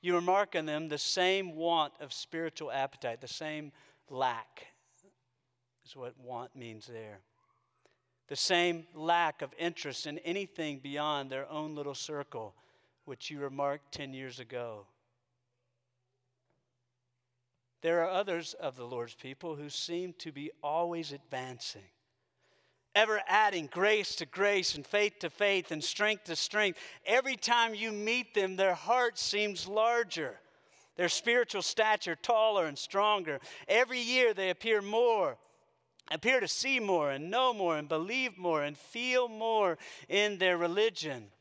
You 0.00 0.16
remark 0.16 0.56
on 0.56 0.66
them 0.66 0.88
the 0.88 0.98
same 0.98 1.54
want 1.54 1.92
of 2.00 2.12
spiritual 2.12 2.72
appetite, 2.72 3.20
the 3.20 3.28
same 3.28 3.70
lack, 4.10 4.66
is 5.86 5.94
what 5.94 6.18
want 6.18 6.56
means 6.56 6.88
there. 6.88 7.20
The 8.26 8.34
same 8.34 8.88
lack 8.92 9.40
of 9.40 9.54
interest 9.56 10.04
in 10.04 10.18
anything 10.18 10.80
beyond 10.80 11.30
their 11.30 11.48
own 11.48 11.76
little 11.76 11.94
circle 11.94 12.56
which 13.06 13.30
you 13.30 13.40
remarked 13.40 13.92
10 13.92 14.12
years 14.12 14.38
ago. 14.38 14.86
There 17.80 18.02
are 18.02 18.10
others 18.10 18.54
of 18.54 18.76
the 18.76 18.84
Lord's 18.84 19.14
people 19.14 19.54
who 19.54 19.70
seem 19.70 20.12
to 20.18 20.32
be 20.32 20.50
always 20.62 21.12
advancing, 21.12 21.88
ever 22.94 23.22
adding 23.28 23.68
grace 23.70 24.16
to 24.16 24.26
grace 24.26 24.74
and 24.74 24.86
faith 24.86 25.20
to 25.20 25.30
faith 25.30 25.70
and 25.70 25.82
strength 25.82 26.24
to 26.24 26.36
strength. 26.36 26.78
Every 27.04 27.36
time 27.36 27.74
you 27.74 27.92
meet 27.92 28.34
them, 28.34 28.56
their 28.56 28.74
heart 28.74 29.18
seems 29.18 29.68
larger, 29.68 30.40
their 30.96 31.08
spiritual 31.08 31.62
stature 31.62 32.16
taller 32.16 32.66
and 32.66 32.76
stronger. 32.76 33.38
Every 33.68 34.00
year 34.00 34.34
they 34.34 34.50
appear 34.50 34.82
more 34.82 35.38
appear 36.10 36.40
to 36.40 36.48
see 36.48 36.78
more 36.78 37.10
and 37.10 37.30
know 37.30 37.52
more 37.52 37.76
and 37.76 37.88
believe 37.88 38.38
more 38.38 38.62
and 38.62 38.76
feel 38.78 39.28
more 39.28 39.76
in 40.08 40.38
their 40.38 40.56
religion. 40.56 41.32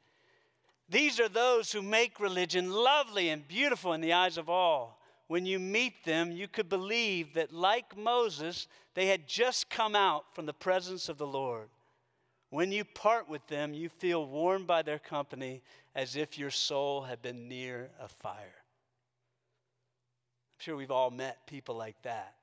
These 0.87 1.19
are 1.19 1.29
those 1.29 1.71
who 1.71 1.81
make 1.81 2.19
religion 2.19 2.71
lovely 2.71 3.29
and 3.29 3.47
beautiful 3.47 3.93
in 3.93 4.01
the 4.01 4.13
eyes 4.13 4.37
of 4.37 4.49
all. 4.49 5.01
When 5.27 5.45
you 5.45 5.57
meet 5.57 6.03
them, 6.05 6.31
you 6.31 6.47
could 6.47 6.69
believe 6.69 7.33
that, 7.33 7.51
like 7.51 7.97
Moses, 7.97 8.67
they 8.93 9.07
had 9.07 9.27
just 9.27 9.69
come 9.69 9.95
out 9.95 10.35
from 10.35 10.45
the 10.45 10.53
presence 10.53 11.09
of 11.09 11.17
the 11.17 11.25
Lord. 11.25 11.69
When 12.51 12.71
you 12.71 12.85
part 12.85 13.27
with 13.27 13.45
them, 13.47 13.73
you 13.73 13.89
feel 13.89 14.25
warmed 14.27 14.67
by 14.67 14.83
their 14.83 14.99
company 14.99 15.63
as 15.95 16.15
if 16.15 16.37
your 16.37 16.51
soul 16.51 17.01
had 17.01 17.21
been 17.21 17.47
near 17.47 17.89
a 17.99 18.07
fire. 18.07 18.35
I'm 20.53 20.59
sure 20.59 20.75
we've 20.75 20.91
all 20.91 21.09
met 21.09 21.47
people 21.47 21.75
like 21.75 21.99
that, 22.03 22.35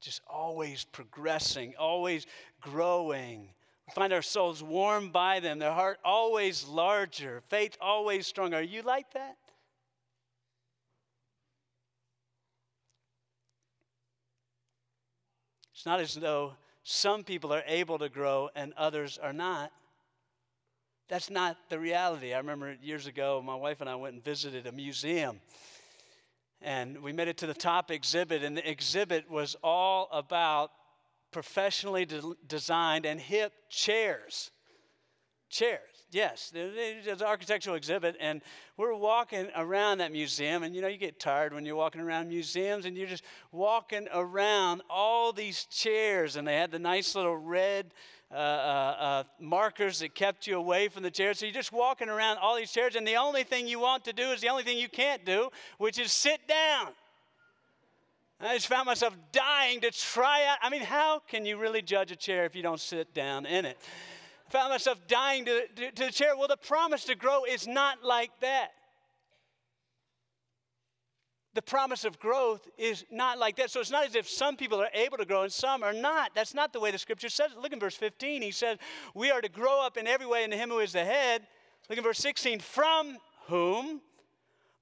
just 0.00 0.22
always 0.26 0.84
progressing, 0.84 1.74
always 1.78 2.26
growing, 2.60 3.50
find 3.90 4.12
our 4.12 4.22
souls 4.22 4.62
warmed 4.62 5.12
by 5.12 5.40
them, 5.40 5.58
their 5.58 5.72
heart 5.72 5.98
always 6.04 6.66
larger, 6.66 7.42
faith 7.48 7.76
always 7.80 8.26
stronger. 8.26 8.56
Are 8.56 8.62
you 8.62 8.82
like 8.82 9.12
that? 9.12 9.36
It's 15.74 15.86
not 15.86 16.00
as 16.00 16.14
though 16.14 16.52
some 16.82 17.24
people 17.24 17.54
are 17.54 17.62
able 17.66 17.98
to 18.00 18.10
grow 18.10 18.50
and 18.54 18.74
others 18.76 19.16
are 19.16 19.32
not. 19.32 19.72
that's 21.08 21.30
not 21.30 21.56
the 21.70 21.78
reality. 21.78 22.34
I 22.34 22.38
remember 22.38 22.76
years 22.82 23.06
ago, 23.06 23.42
my 23.44 23.54
wife 23.54 23.80
and 23.80 23.90
I 23.90 23.96
went 23.96 24.14
and 24.14 24.24
visited 24.24 24.66
a 24.66 24.72
museum. 24.72 25.40
And 26.62 27.02
we 27.02 27.12
made 27.12 27.28
it 27.28 27.38
to 27.38 27.46
the 27.46 27.54
top 27.54 27.90
exhibit, 27.90 28.44
and 28.44 28.56
the 28.56 28.70
exhibit 28.70 29.30
was 29.30 29.56
all 29.62 30.08
about 30.12 30.70
professionally 31.30 32.04
de- 32.04 32.34
designed 32.46 33.06
and 33.06 33.20
hip 33.20 33.52
chairs. 33.68 34.50
Chairs, 35.48 35.80
yes. 36.12 36.52
It's 36.54 37.20
an 37.20 37.26
architectural 37.26 37.74
exhibit, 37.74 38.16
and 38.20 38.40
we're 38.76 38.94
walking 38.94 39.48
around 39.56 39.98
that 39.98 40.12
museum, 40.12 40.62
and 40.62 40.76
you 40.76 40.80
know, 40.80 40.86
you 40.86 40.96
get 40.96 41.18
tired 41.18 41.52
when 41.52 41.66
you're 41.66 41.74
walking 41.74 42.00
around 42.00 42.28
museums, 42.28 42.84
and 42.84 42.96
you're 42.96 43.08
just 43.08 43.24
walking 43.50 44.06
around 44.14 44.82
all 44.88 45.32
these 45.32 45.64
chairs, 45.64 46.36
and 46.36 46.46
they 46.46 46.54
had 46.56 46.70
the 46.70 46.78
nice 46.78 47.16
little 47.16 47.36
red 47.36 47.92
uh, 48.32 48.34
uh, 48.34 48.96
uh, 49.00 49.22
markers 49.40 49.98
that 49.98 50.14
kept 50.14 50.46
you 50.46 50.56
away 50.56 50.86
from 50.86 51.02
the 51.02 51.10
chairs. 51.10 51.40
So 51.40 51.46
you're 51.46 51.52
just 51.52 51.72
walking 51.72 52.08
around 52.08 52.38
all 52.38 52.54
these 52.54 52.70
chairs, 52.70 52.94
and 52.94 53.04
the 53.04 53.16
only 53.16 53.42
thing 53.42 53.66
you 53.66 53.80
want 53.80 54.04
to 54.04 54.12
do 54.12 54.30
is 54.30 54.40
the 54.40 54.48
only 54.48 54.62
thing 54.62 54.78
you 54.78 54.88
can't 54.88 55.24
do, 55.24 55.50
which 55.78 55.98
is 55.98 56.12
sit 56.12 56.46
down. 56.46 56.92
I 58.40 58.54
just 58.54 58.68
found 58.68 58.86
myself 58.86 59.14
dying 59.32 59.80
to 59.82 59.90
try 59.90 60.46
out. 60.46 60.58
I 60.62 60.70
mean, 60.70 60.82
how 60.82 61.20
can 61.28 61.44
you 61.44 61.58
really 61.58 61.82
judge 61.82 62.10
a 62.10 62.16
chair 62.16 62.46
if 62.46 62.56
you 62.56 62.62
don't 62.62 62.80
sit 62.80 63.12
down 63.12 63.44
in 63.44 63.64
it? 63.66 63.76
I 64.48 64.50
found 64.50 64.70
myself 64.70 64.98
dying 65.06 65.44
to, 65.44 65.66
to, 65.68 65.90
to 65.90 66.04
the 66.06 66.12
chair. 66.12 66.36
Well, 66.36 66.48
the 66.48 66.56
promise 66.56 67.04
to 67.04 67.14
grow 67.14 67.44
is 67.44 67.66
not 67.66 68.02
like 68.02 68.30
that 68.40 68.70
the 71.54 71.62
promise 71.62 72.04
of 72.04 72.18
growth 72.20 72.68
is 72.78 73.04
not 73.10 73.38
like 73.38 73.56
that. 73.56 73.70
So 73.70 73.80
it's 73.80 73.90
not 73.90 74.06
as 74.06 74.14
if 74.14 74.28
some 74.28 74.56
people 74.56 74.80
are 74.80 74.90
able 74.94 75.16
to 75.16 75.24
grow 75.24 75.42
and 75.42 75.52
some 75.52 75.82
are 75.82 75.92
not. 75.92 76.30
That's 76.34 76.54
not 76.54 76.72
the 76.72 76.80
way 76.80 76.90
the 76.90 76.98
scripture 76.98 77.28
says 77.28 77.52
it. 77.52 77.58
Look 77.58 77.72
in 77.72 77.80
verse 77.80 77.96
15. 77.96 78.42
He 78.42 78.52
says, 78.52 78.78
We 79.14 79.30
are 79.30 79.40
to 79.40 79.48
grow 79.48 79.84
up 79.84 79.96
in 79.96 80.06
every 80.06 80.26
way 80.26 80.44
into 80.44 80.56
Him 80.56 80.70
who 80.70 80.78
is 80.78 80.92
the 80.92 81.04
head. 81.04 81.46
Look 81.88 81.98
in 81.98 82.04
verse 82.04 82.18
16. 82.18 82.60
From 82.60 83.18
whom 83.46 84.00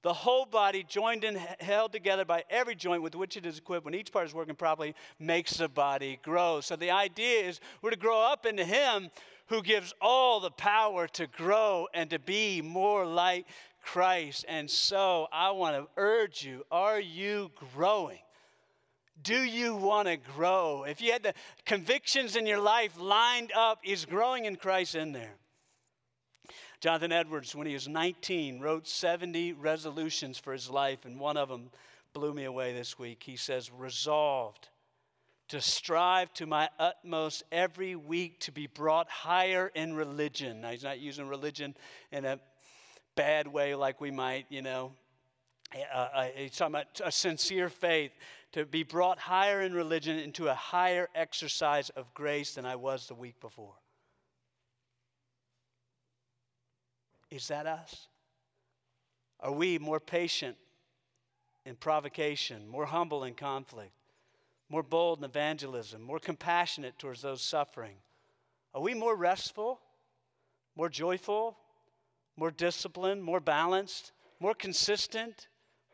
the 0.01 0.13
whole 0.13 0.45
body, 0.45 0.83
joined 0.87 1.23
and 1.23 1.37
held 1.59 1.91
together 1.91 2.23
by 2.23 2.43
every 2.49 2.75
joint 2.75 3.01
with 3.01 3.15
which 3.15 3.35
it 3.35 3.45
is 3.45 3.57
equipped, 3.57 3.85
when 3.85 3.93
each 3.93 4.11
part 4.11 4.25
is 4.25 4.33
working 4.33 4.55
properly, 4.55 4.95
makes 5.19 5.57
the 5.57 5.67
body 5.67 6.19
grow. 6.23 6.61
So 6.61 6.75
the 6.75 6.91
idea 6.91 7.41
is 7.47 7.59
we're 7.81 7.89
to 7.89 7.97
grow 7.97 8.21
up 8.21 8.45
into 8.45 8.63
Him 8.63 9.09
who 9.47 9.61
gives 9.61 9.93
all 9.99 10.39
the 10.39 10.51
power 10.51 11.07
to 11.07 11.27
grow 11.27 11.87
and 11.93 12.09
to 12.11 12.19
be 12.19 12.61
more 12.61 13.05
like 13.05 13.45
Christ. 13.81 14.45
And 14.47 14.69
so 14.69 15.27
I 15.33 15.51
want 15.51 15.75
to 15.75 15.87
urge 15.97 16.43
you 16.43 16.63
are 16.71 16.99
you 16.99 17.51
growing? 17.73 18.19
Do 19.21 19.43
you 19.43 19.75
want 19.75 20.07
to 20.07 20.15
grow? 20.15 20.83
If 20.83 21.01
you 21.01 21.11
had 21.11 21.23
the 21.23 21.33
convictions 21.65 22.37
in 22.37 22.45
your 22.45 22.59
life 22.59 22.97
lined 22.97 23.51
up, 23.53 23.79
is 23.83 24.05
growing 24.05 24.45
in 24.45 24.55
Christ 24.55 24.95
in 24.95 25.11
there? 25.11 25.35
Jonathan 26.79 27.11
Edwards, 27.11 27.55
when 27.55 27.67
he 27.67 27.73
was 27.73 27.87
19, 27.87 28.61
wrote 28.61 28.87
70 28.87 29.53
resolutions 29.53 30.37
for 30.37 30.53
his 30.53 30.69
life, 30.69 31.05
and 31.05 31.19
one 31.19 31.35
of 31.35 31.49
them 31.49 31.71
blew 32.13 32.33
me 32.33 32.45
away 32.45 32.73
this 32.73 32.97
week. 32.97 33.21
He 33.23 33.35
says, 33.35 33.69
Resolved 33.71 34.69
to 35.49 35.59
strive 35.59 36.31
to 36.35 36.45
my 36.45 36.69
utmost 36.79 37.43
every 37.51 37.95
week 37.95 38.39
to 38.39 38.51
be 38.51 38.67
brought 38.67 39.09
higher 39.09 39.71
in 39.73 39.93
religion. 39.93 40.61
Now, 40.61 40.69
he's 40.69 40.83
not 40.83 40.99
using 40.99 41.27
religion 41.27 41.75
in 42.11 42.23
a 42.23 42.39
bad 43.15 43.47
way 43.47 43.75
like 43.75 43.99
we 43.99 44.11
might, 44.11 44.45
you 44.49 44.61
know. 44.61 44.93
Uh, 45.75 45.97
uh, 45.97 46.27
he's 46.35 46.55
talking 46.55 46.75
about 46.75 47.01
a 47.03 47.11
sincere 47.11 47.69
faith 47.69 48.11
to 48.51 48.65
be 48.65 48.83
brought 48.83 49.19
higher 49.19 49.61
in 49.61 49.73
religion 49.73 50.17
into 50.17 50.47
a 50.47 50.53
higher 50.53 51.09
exercise 51.13 51.89
of 51.91 52.11
grace 52.13 52.55
than 52.55 52.65
I 52.65 52.75
was 52.75 53.07
the 53.07 53.15
week 53.15 53.39
before. 53.41 53.75
Is 57.31 57.47
that 57.49 57.65
us? 57.67 58.07
Are 59.39 59.51
we 59.51 59.77
more 59.77 59.99
patient 59.99 60.57
in 61.65 61.75
provocation, 61.75 62.67
more 62.67 62.85
humble 62.85 63.23
in 63.23 63.35
conflict, 63.35 63.93
more 64.69 64.83
bold 64.83 65.19
in 65.19 65.25
evangelism, 65.25 66.01
more 66.01 66.19
compassionate 66.19 66.97
towards 66.97 67.21
those 67.21 67.41
suffering? 67.41 67.95
Are 68.73 68.81
we 68.81 68.93
more 68.93 69.15
restful, 69.15 69.79
more 70.75 70.89
joyful, 70.89 71.57
more 72.35 72.51
disciplined, 72.51 73.23
more 73.23 73.39
balanced, 73.39 74.11
more 74.39 74.53
consistent, 74.53 75.47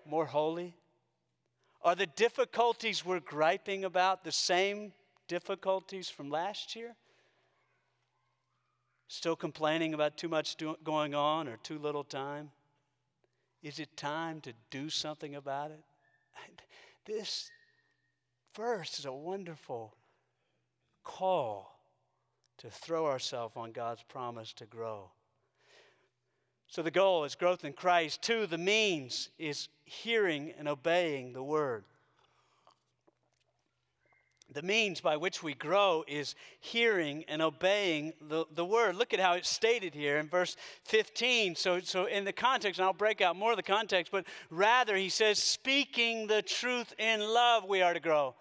more 0.06 0.26
holy? 0.26 0.76
Are 1.82 1.96
the 1.96 2.08
difficulties 2.08 3.06
we're 3.06 3.20
griping 3.20 3.86
about 3.86 4.24
the 4.24 4.32
same 4.32 4.94
difficulties 5.28 6.10
from 6.10 6.30
last 6.30 6.76
year? 6.76 6.96
Still 9.08 9.36
complaining 9.36 9.94
about 9.94 10.18
too 10.18 10.28
much 10.28 10.56
do- 10.56 10.78
going 10.84 11.14
on 11.14 11.48
or 11.48 11.58
too 11.58 11.78
little 11.78 12.04
time? 12.04 12.52
Is 13.62 13.80
it 13.80 13.96
time 13.98 14.42
to 14.42 14.54
do 14.70 14.90
something 14.90 15.36
about 15.36 15.72
it? 15.72 15.84
This 17.06 17.52
verse 18.56 18.98
is 18.98 19.06
a 19.06 19.14
wonderful 19.14 19.96
call 21.04 21.80
to 22.58 22.70
throw 22.72 23.06
ourselves 23.06 23.56
on 23.56 23.72
God's 23.72 24.02
promise 24.02 24.54
to 24.54 24.66
grow. 24.66 25.12
So 26.68 26.82
the 26.82 26.92
goal 26.92 27.24
is 27.26 27.36
growth 27.36 27.64
in 27.64 27.74
Christ. 27.74 28.22
Two, 28.22 28.48
the 28.48 28.58
means 28.58 29.30
is 29.38 29.70
hearing 29.84 30.52
and 30.58 30.68
obeying 30.68 31.34
the 31.34 31.44
word. 31.44 31.86
The 34.54 34.62
means 34.62 35.02
by 35.02 35.18
which 35.18 35.42
we 35.42 35.54
grow 35.54 36.04
is 36.08 36.36
hearing 36.60 37.26
and 37.28 37.42
obeying 37.42 38.14
the, 38.22 38.46
the 38.54 38.64
word. 38.64 38.96
Look 38.96 39.14
at 39.14 39.20
how 39.20 39.34
it's 39.34 39.50
stated 39.50 39.94
here 39.94 40.18
in 40.18 40.30
verse 40.30 40.56
15. 40.86 41.56
So, 41.56 41.80
so, 41.82 42.06
in 42.06 42.26
the 42.26 42.32
context, 42.32 42.80
and 42.80 42.86
I'll 42.86 42.94
break 42.94 43.22
out 43.22 43.36
more 43.36 43.52
of 43.52 43.58
the 43.58 43.64
context, 43.64 44.12
but 44.12 44.26
rather 44.50 44.96
he 44.96 45.10
says, 45.10 45.40
speaking 45.40 46.28
the 46.28 46.42
truth 46.42 46.94
in 47.00 47.22
love, 47.22 47.66
we 47.68 47.82
are 47.82 47.94
to 47.94 48.00
grow. 48.00 48.36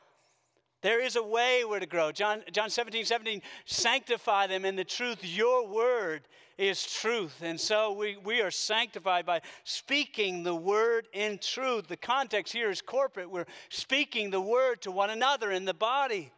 There 0.83 1.03
is 1.03 1.17
a 1.17 1.23
way 1.23 1.65
we're 1.65 1.81
to 1.81 1.87
grow. 1.87 2.13
John, 2.13 2.43
John 2.53 2.69
17, 2.69 3.07
17, 3.07 3.41
sanctify 3.65 4.47
them 4.47 4.67
in 4.67 4.77
the 4.77 4.85
truth. 4.85 5.21
Your 5.23 5.67
word 5.67 6.29
is 6.59 6.85
truth. 6.85 7.43
And 7.43 7.61
so 7.61 7.93
we, 7.93 8.17
we 8.17 8.41
are 8.41 8.51
sanctified 8.51 9.27
by 9.27 9.41
speaking 9.65 10.43
the 10.43 10.55
word 10.55 11.09
in 11.13 11.39
truth. 11.39 11.89
The 11.89 11.97
context 11.97 12.53
here 12.53 12.71
is 12.71 12.81
corporate. 12.81 13.31
We're 13.31 13.47
speaking 13.69 14.31
the 14.31 14.41
word 14.41 14.83
to 14.83 14.91
one 14.91 15.11
another 15.11 15.51
in 15.51 15.65
the 15.65 15.75
body. 15.75 16.33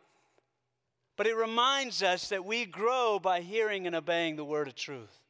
But 1.16 1.26
it 1.26 1.34
reminds 1.34 2.02
us 2.02 2.28
that 2.28 2.44
we 2.44 2.66
grow 2.66 3.18
by 3.18 3.40
hearing 3.40 3.86
and 3.86 3.96
obeying 3.96 4.36
the 4.36 4.44
word 4.44 4.68
of 4.68 4.74
truth. 4.74 5.20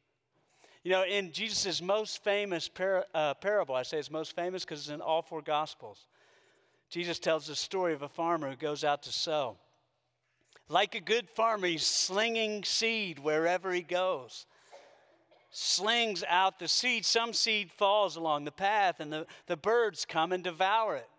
You 0.83 0.91
know, 0.91 1.03
in 1.03 1.31
Jesus' 1.31 1.81
most 1.81 2.23
famous 2.23 2.69
par- 2.69 3.05
uh, 3.13 3.33
parable, 3.35 3.75
I 3.75 3.83
say 3.83 3.99
it's 3.99 4.11
most 4.11 4.35
famous 4.35 4.63
because 4.63 4.79
it's 4.79 4.89
in 4.89 5.01
all 5.01 5.21
four 5.21 5.41
Gospels. 5.41 6.07
Jesus 6.89 7.19
tells 7.19 7.47
the 7.47 7.55
story 7.55 7.93
of 7.93 8.01
a 8.01 8.07
farmer 8.07 8.49
who 8.49 8.55
goes 8.55 8.83
out 8.83 9.03
to 9.03 9.11
sow. 9.11 9.57
Like 10.69 10.95
a 10.95 11.01
good 11.01 11.29
farmer, 11.29 11.67
he's 11.67 11.85
slinging 11.85 12.63
seed 12.63 13.19
wherever 13.19 13.73
he 13.73 13.81
goes. 13.81 14.45
Slings 15.59 16.23
out 16.27 16.59
the 16.59 16.67
seed. 16.67 17.03
Some 17.03 17.33
seed 17.33 17.71
falls 17.71 18.15
along 18.15 18.45
the 18.45 18.51
path, 18.51 18.99
and 18.99 19.11
the, 19.11 19.25
the 19.47 19.57
birds 19.57 20.05
come 20.05 20.31
and 20.31 20.43
devour 20.43 20.97
it. 20.97 21.09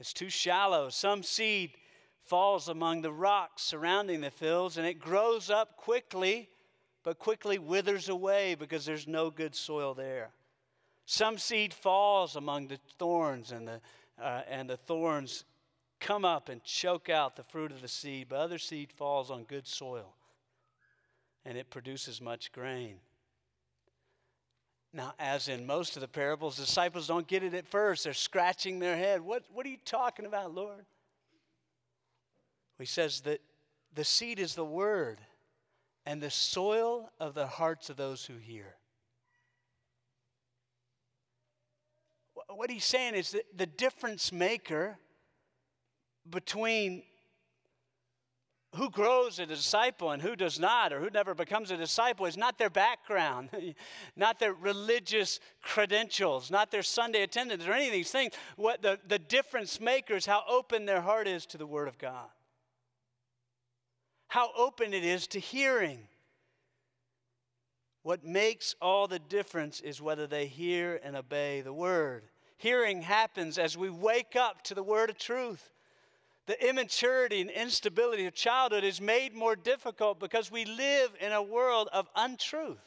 It's 0.00 0.12
too 0.12 0.30
shallow. 0.30 0.88
Some 0.88 1.22
seed 1.22 1.70
falls 2.24 2.68
among 2.68 3.02
the 3.02 3.12
rocks 3.12 3.62
surrounding 3.62 4.20
the 4.20 4.32
fields, 4.32 4.78
and 4.78 4.84
it 4.84 4.98
grows 4.98 5.48
up 5.48 5.76
quickly, 5.76 6.48
but 7.04 7.20
quickly 7.20 7.56
withers 7.56 8.08
away 8.08 8.56
because 8.56 8.84
there's 8.84 9.06
no 9.06 9.30
good 9.30 9.54
soil 9.54 9.94
there. 9.94 10.30
Some 11.06 11.38
seed 11.38 11.72
falls 11.72 12.34
among 12.34 12.66
the 12.66 12.80
thorns 12.98 13.52
and 13.52 13.68
the 13.68 13.80
uh, 14.20 14.42
and 14.50 14.68
the 14.68 14.76
thorns 14.76 15.44
come 16.00 16.24
up 16.24 16.48
and 16.48 16.64
choke 16.64 17.08
out 17.08 17.36
the 17.36 17.44
fruit 17.44 17.70
of 17.70 17.80
the 17.80 17.86
seed, 17.86 18.26
but 18.28 18.40
other 18.40 18.58
seed 18.58 18.90
falls 18.90 19.30
on 19.30 19.44
good 19.44 19.68
soil 19.68 20.16
and 21.44 21.56
it 21.56 21.70
produces 21.70 22.20
much 22.20 22.50
grain. 22.50 22.96
Now, 24.92 25.14
as 25.18 25.48
in 25.48 25.66
most 25.66 25.96
of 25.96 26.02
the 26.02 26.08
parables, 26.08 26.56
disciples 26.56 27.06
don't 27.06 27.26
get 27.26 27.42
it 27.42 27.54
at 27.54 27.66
first. 27.66 28.04
They're 28.04 28.12
scratching 28.12 28.78
their 28.78 28.96
head. 28.96 29.22
What, 29.22 29.44
what 29.52 29.64
are 29.64 29.70
you 29.70 29.78
talking 29.84 30.26
about, 30.26 30.54
Lord? 30.54 30.84
He 32.78 32.84
says 32.84 33.20
that 33.22 33.40
the 33.94 34.04
seed 34.04 34.38
is 34.38 34.54
the 34.54 34.64
word 34.64 35.20
and 36.04 36.20
the 36.20 36.30
soil 36.30 37.10
of 37.20 37.34
the 37.34 37.46
hearts 37.46 37.90
of 37.90 37.96
those 37.96 38.24
who 38.24 38.34
hear. 38.34 38.76
what 42.54 42.70
he's 42.70 42.84
saying 42.84 43.14
is 43.14 43.32
that 43.32 43.44
the 43.56 43.66
difference 43.66 44.32
maker 44.32 44.98
between 46.28 47.02
who 48.74 48.88
grows 48.88 49.38
a 49.38 49.44
disciple 49.44 50.12
and 50.12 50.22
who 50.22 50.34
does 50.34 50.58
not, 50.58 50.92
or 50.92 51.00
who 51.00 51.10
never 51.10 51.34
becomes 51.34 51.70
a 51.70 51.76
disciple, 51.76 52.24
is 52.24 52.38
not 52.38 52.58
their 52.58 52.70
background, 52.70 53.50
not 54.16 54.38
their 54.38 54.54
religious 54.54 55.40
credentials, 55.62 56.50
not 56.50 56.70
their 56.70 56.82
Sunday 56.82 57.22
attendance, 57.22 57.66
or 57.66 57.72
any 57.72 57.86
of 57.86 57.92
these 57.92 58.10
things. 58.10 58.32
What 58.56 58.80
the, 58.80 58.98
the 59.06 59.18
difference 59.18 59.80
maker 59.80 60.14
is 60.14 60.24
how 60.24 60.42
open 60.48 60.86
their 60.86 61.02
heart 61.02 61.28
is 61.28 61.44
to 61.46 61.58
the 61.58 61.66
Word 61.66 61.88
of 61.88 61.98
God, 61.98 62.28
how 64.28 64.50
open 64.56 64.94
it 64.94 65.04
is 65.04 65.26
to 65.28 65.38
hearing. 65.38 66.08
What 68.02 68.24
makes 68.24 68.74
all 68.80 69.06
the 69.06 69.20
difference 69.20 69.80
is 69.80 70.02
whether 70.02 70.26
they 70.26 70.46
hear 70.46 70.98
and 71.04 71.14
obey 71.14 71.60
the 71.60 71.72
word. 71.72 72.24
Hearing 72.56 73.02
happens 73.02 73.58
as 73.58 73.76
we 73.76 73.90
wake 73.90 74.34
up 74.34 74.62
to 74.64 74.74
the 74.74 74.82
word 74.82 75.08
of 75.08 75.18
truth. 75.18 75.70
The 76.46 76.68
immaturity 76.68 77.40
and 77.40 77.50
instability 77.50 78.26
of 78.26 78.34
childhood 78.34 78.82
is 78.84 79.00
made 79.00 79.34
more 79.34 79.54
difficult 79.54 80.18
because 80.18 80.50
we 80.50 80.64
live 80.64 81.12
in 81.20 81.32
a 81.32 81.42
world 81.42 81.88
of 81.92 82.08
untruth. 82.16 82.80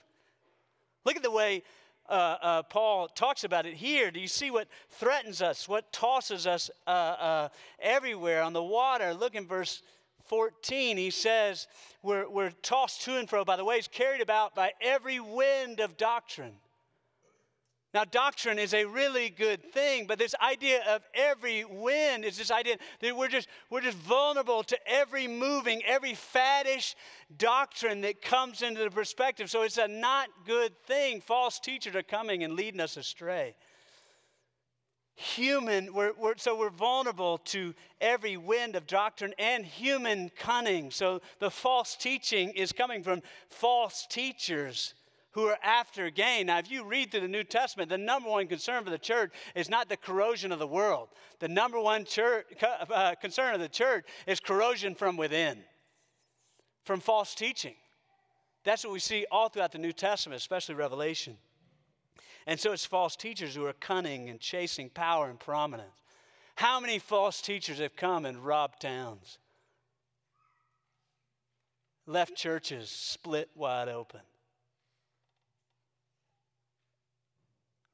Look 1.06 1.16
at 1.16 1.24
the 1.24 1.32
way 1.32 1.64
uh, 2.10 2.38
uh, 2.42 2.64
Paul 2.64 3.08
talks 3.08 3.44
about 3.44 3.66
it 3.66 3.74
here. 3.76 4.12
Do 4.12 4.20
you 4.20 4.28
see 4.28 4.52
what 4.52 4.68
threatens 4.90 5.42
us, 5.42 5.70
what 5.70 5.92
tosses 5.92 6.46
us 6.46 6.70
uh, 6.86 6.90
uh 6.90 7.50
everywhere 7.80 8.44
on 8.44 8.54
the 8.54 8.64
water? 8.64 9.14
Look 9.14 9.36
in 9.36 9.48
verse 9.48 9.82
14, 10.26 10.98
he 10.98 11.12
says, 11.12 11.68
we're, 12.02 12.28
we're 12.30 12.52
tossed 12.62 13.04
to 13.04 13.18
and 13.18 13.30
fro 13.30 13.46
by 13.46 13.56
the 13.56 13.66
waves, 13.66 13.88
carried 13.88 14.22
about 14.22 14.56
by 14.56 14.72
every 14.82 15.20
wind 15.20 15.80
of 15.80 15.98
doctrine. 15.98 16.54
Now, 17.96 18.04
doctrine 18.04 18.60
is 18.60 18.74
a 18.74 18.84
really 18.84 19.30
good 19.30 19.72
thing, 19.72 20.06
but 20.06 20.20
this 20.20 20.36
idea 20.44 20.84
of 20.86 21.02
every 21.14 21.64
wind 21.64 22.26
is 22.26 22.38
this 22.38 22.52
idea 22.52 22.76
that 23.00 23.16
we're 23.16 23.30
just, 23.30 23.48
we're 23.70 23.80
just 23.80 23.98
vulnerable 24.00 24.64
to 24.64 24.78
every 24.86 25.30
moving, 25.30 25.82
every 25.86 26.12
faddish 26.12 26.96
doctrine 27.38 28.02
that 28.02 28.22
comes 28.22 28.64
into 28.64 28.84
the 28.84 28.92
perspective. 28.92 29.50
So 29.50 29.62
it's 29.62 29.78
a 29.78 29.88
not 29.88 30.28
good 30.46 30.74
thing. 30.86 31.22
False 31.22 31.58
teachers 31.58 31.96
are 31.96 32.04
coming 32.04 32.44
and 32.44 32.56
leading 32.56 32.82
us 32.82 32.98
astray 32.98 33.56
human, 35.18 35.94
we're, 35.94 36.12
we're, 36.20 36.36
so 36.36 36.60
we're 36.60 36.70
vulnerable 36.70 37.38
to 37.38 37.74
every 38.02 38.36
wind 38.36 38.76
of 38.76 38.86
doctrine 38.86 39.34
and 39.40 39.66
human 39.66 40.30
cunning. 40.38 40.92
So 40.92 41.22
the 41.40 41.50
false 41.50 41.96
teaching 41.96 42.50
is 42.50 42.74
coming 42.74 43.02
from 43.02 43.22
false 43.48 44.06
teachers 44.10 44.94
who 45.36 45.48
are 45.48 45.60
after 45.62 46.10
gain. 46.10 46.48
Now, 46.48 46.60
if 46.60 46.72
you 46.72 46.86
read 46.86 47.12
through 47.12 47.20
the 47.20 47.28
New 47.28 47.44
Testament, 47.44 47.90
the 47.90 47.98
number 47.98 48.30
one 48.30 48.48
concern 48.48 48.86
for 48.86 48.90
the 48.90 48.98
church 48.98 49.34
is 49.54 49.70
not 49.70 49.90
the 49.90 49.98
corrosion 49.98 50.54
of 50.54 50.60
the 50.60 50.68
world. 50.68 51.10
The 51.40 51.50
number 51.50 51.78
one 51.78 52.06
church, 52.06 52.46
uh, 52.64 53.16
concern 53.16 53.54
of 53.54 53.60
the 53.60 53.68
church 53.68 54.06
is 54.28 54.40
corrosion 54.40 54.96
from 54.96 55.18
within, 55.18 55.58
from 56.86 57.02
false 57.02 57.36
teaching. 57.36 57.76
That's 58.64 58.86
what 58.86 58.94
we 58.94 59.00
see 59.00 59.26
all 59.30 59.50
throughout 59.50 59.74
the 59.74 59.78
New 59.78 59.92
Testament, 59.92 60.40
especially 60.40 60.76
Revelation. 60.76 61.36
And 62.48 62.58
so 62.58 62.72
it's 62.72 62.86
false 62.86 63.18
teachers 63.18 63.54
who 63.54 63.66
are 63.66 63.74
cunning 63.74 64.30
and 64.30 64.40
chasing 64.40 64.90
power 64.90 65.30
and 65.30 65.38
prominence. 65.38 66.02
How 66.56 66.80
many 66.80 66.98
false 66.98 67.42
teachers 67.42 67.80
have 67.80 67.98
come 67.98 68.26
and 68.26 68.38
robbed 68.38 68.80
towns? 68.80 69.38
Left 72.08 72.38
churches 72.38 72.90
split 72.90 73.50
wide 73.54 73.90
open. 73.90 74.22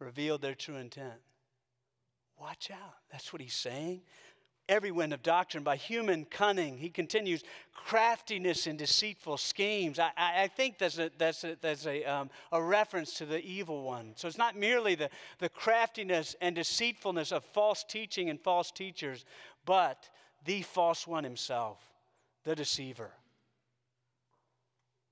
Revealed 0.02 0.42
their 0.42 0.56
true 0.56 0.76
intent. 0.76 1.22
Watch 2.38 2.72
out. 2.72 2.96
That's 3.12 3.32
what 3.32 3.42
he's 3.42 3.54
saying 3.54 4.02
every 4.72 4.92
wind 4.92 5.12
of 5.14 5.22
doctrine 5.22 5.64
by 5.64 5.76
human 5.76 6.24
cunning. 6.24 6.78
He 6.78 6.90
continues, 6.90 7.44
craftiness 7.74 8.68
and 8.68 8.80
deceitful 8.80 9.38
schemes. 9.38 10.00
I, 10.00 10.12
I, 10.18 10.48
think 10.48 10.78
that's, 10.78 10.98
a, 10.98 11.12
that's, 11.18 11.44
a, 11.44 11.58
that's 11.62 11.86
a, 11.86 12.04
um, 12.06 12.30
a 12.54 12.62
reference 12.62 13.16
to 13.16 13.26
the 13.26 13.44
evil 13.44 13.84
one. 13.84 14.14
So 14.16 14.30
it's 14.30 14.38
not 14.38 14.56
merely 14.56 14.96
the, 14.96 15.10
the 15.40 15.50
craftiness 15.50 16.38
and 16.40 16.56
deceitfulness 16.56 17.34
of 17.34 17.44
false 17.44 17.84
teaching 17.84 18.30
and 18.30 18.40
false 18.40 18.72
teachers, 18.72 19.26
but 19.66 20.10
the 20.46 20.62
false 20.62 21.06
one 21.06 21.26
himself, 21.26 21.80
the 22.46 22.56
deceiver. 22.56 23.12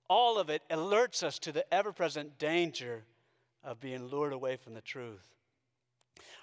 All 0.07 0.39
of 0.39 0.49
it 0.49 0.63
alerts 0.71 1.21
us 1.21 1.37
to 1.39 1.51
the 1.51 1.71
ever 1.73 1.91
present 1.91 2.39
danger 2.39 3.03
of 3.69 3.79
being 3.79 4.07
lured 4.07 4.33
away 4.33 4.57
from 4.57 4.73
the 4.73 4.81
truth. 4.81 5.27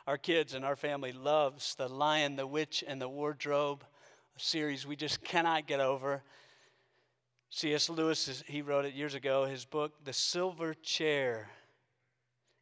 Our 0.06 0.16
kids 0.16 0.54
and 0.54 0.64
our 0.64 0.76
family 0.76 1.10
loves 1.10 1.74
The 1.74 1.88
Lion, 1.88 2.36
the 2.36 2.46
Witch, 2.46 2.84
and 2.86 3.02
the 3.02 3.08
Wardrobe 3.08 3.82
series 4.36 4.86
we 4.86 4.94
just 4.94 5.24
cannot 5.24 5.66
get 5.66 5.80
over. 5.80 6.22
C.S. 7.50 7.90
Lewis, 7.90 8.44
he 8.46 8.62
wrote 8.62 8.84
it 8.84 8.94
years 8.94 9.14
ago, 9.14 9.44
his 9.44 9.64
book, 9.64 10.04
The 10.04 10.12
Silver 10.12 10.72
Chair, 10.72 11.50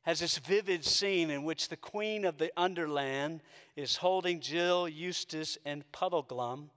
has 0.03 0.21
this 0.21 0.39
vivid 0.39 0.83
scene 0.83 1.29
in 1.29 1.45
which 1.45 1.69
the 1.69 1.77
queen 1.77 2.25
of 2.25 2.39
the 2.39 2.51
Underland 2.57 3.43
is 3.77 3.97
holding 3.97 4.41
Jill, 4.41 4.89
Eustace, 4.89 5.59
and 5.67 5.85
Puddleglum 5.93 6.71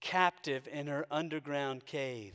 captive 0.00 0.66
in 0.72 0.86
her 0.86 1.04
underground 1.10 1.84
cave. 1.84 2.32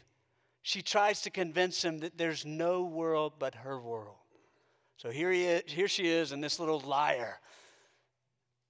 She 0.61 0.83
tries 0.83 1.21
to 1.21 1.31
convince 1.31 1.81
them 1.81 1.97
that 1.99 2.19
there's 2.19 2.45
no 2.45 2.83
world 2.83 3.33
but 3.39 3.55
her 3.55 3.81
world. 3.81 4.17
So 4.97 5.09
here, 5.09 5.31
he 5.31 5.43
is, 5.43 5.63
here 5.67 5.87
she 5.87 6.07
is, 6.07 6.31
and 6.31 6.43
this 6.43 6.59
little 6.59 6.79
liar, 6.79 7.39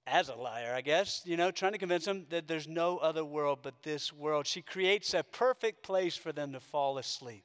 as 0.06 0.28
a 0.28 0.34
liar, 0.34 0.74
I 0.74 0.80
guess, 0.80 1.22
you 1.24 1.36
know, 1.36 1.50
trying 1.50 1.72
to 1.72 1.78
convince 1.78 2.04
them 2.04 2.26
that 2.30 2.46
there's 2.46 2.68
no 2.68 2.98
other 2.98 3.24
world 3.24 3.60
but 3.62 3.82
this 3.82 4.12
world. 4.12 4.46
She 4.46 4.60
creates 4.60 5.14
a 5.14 5.22
perfect 5.22 5.82
place 5.82 6.16
for 6.16 6.32
them 6.32 6.52
to 6.52 6.60
fall 6.60 6.98
asleep. 6.98 7.44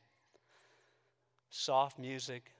Soft 1.49 1.97
music, 1.97 2.51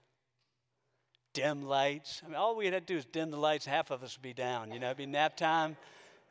dim 1.34 1.64
lights. 1.64 2.22
I 2.24 2.28
mean, 2.28 2.36
all 2.36 2.56
we 2.56 2.66
had 2.66 2.74
to 2.88 2.94
do 2.94 2.98
is 2.98 3.06
dim 3.06 3.32
the 3.32 3.38
lights, 3.38 3.66
half 3.66 3.92
of 3.92 4.04
us 4.04 4.18
would 4.18 4.24
be 4.24 4.34
down. 4.34 4.72
You 4.72 4.80
know, 4.80 4.88
it'd 4.88 4.98
be 4.98 5.06
nap 5.06 5.36
time 5.36 5.76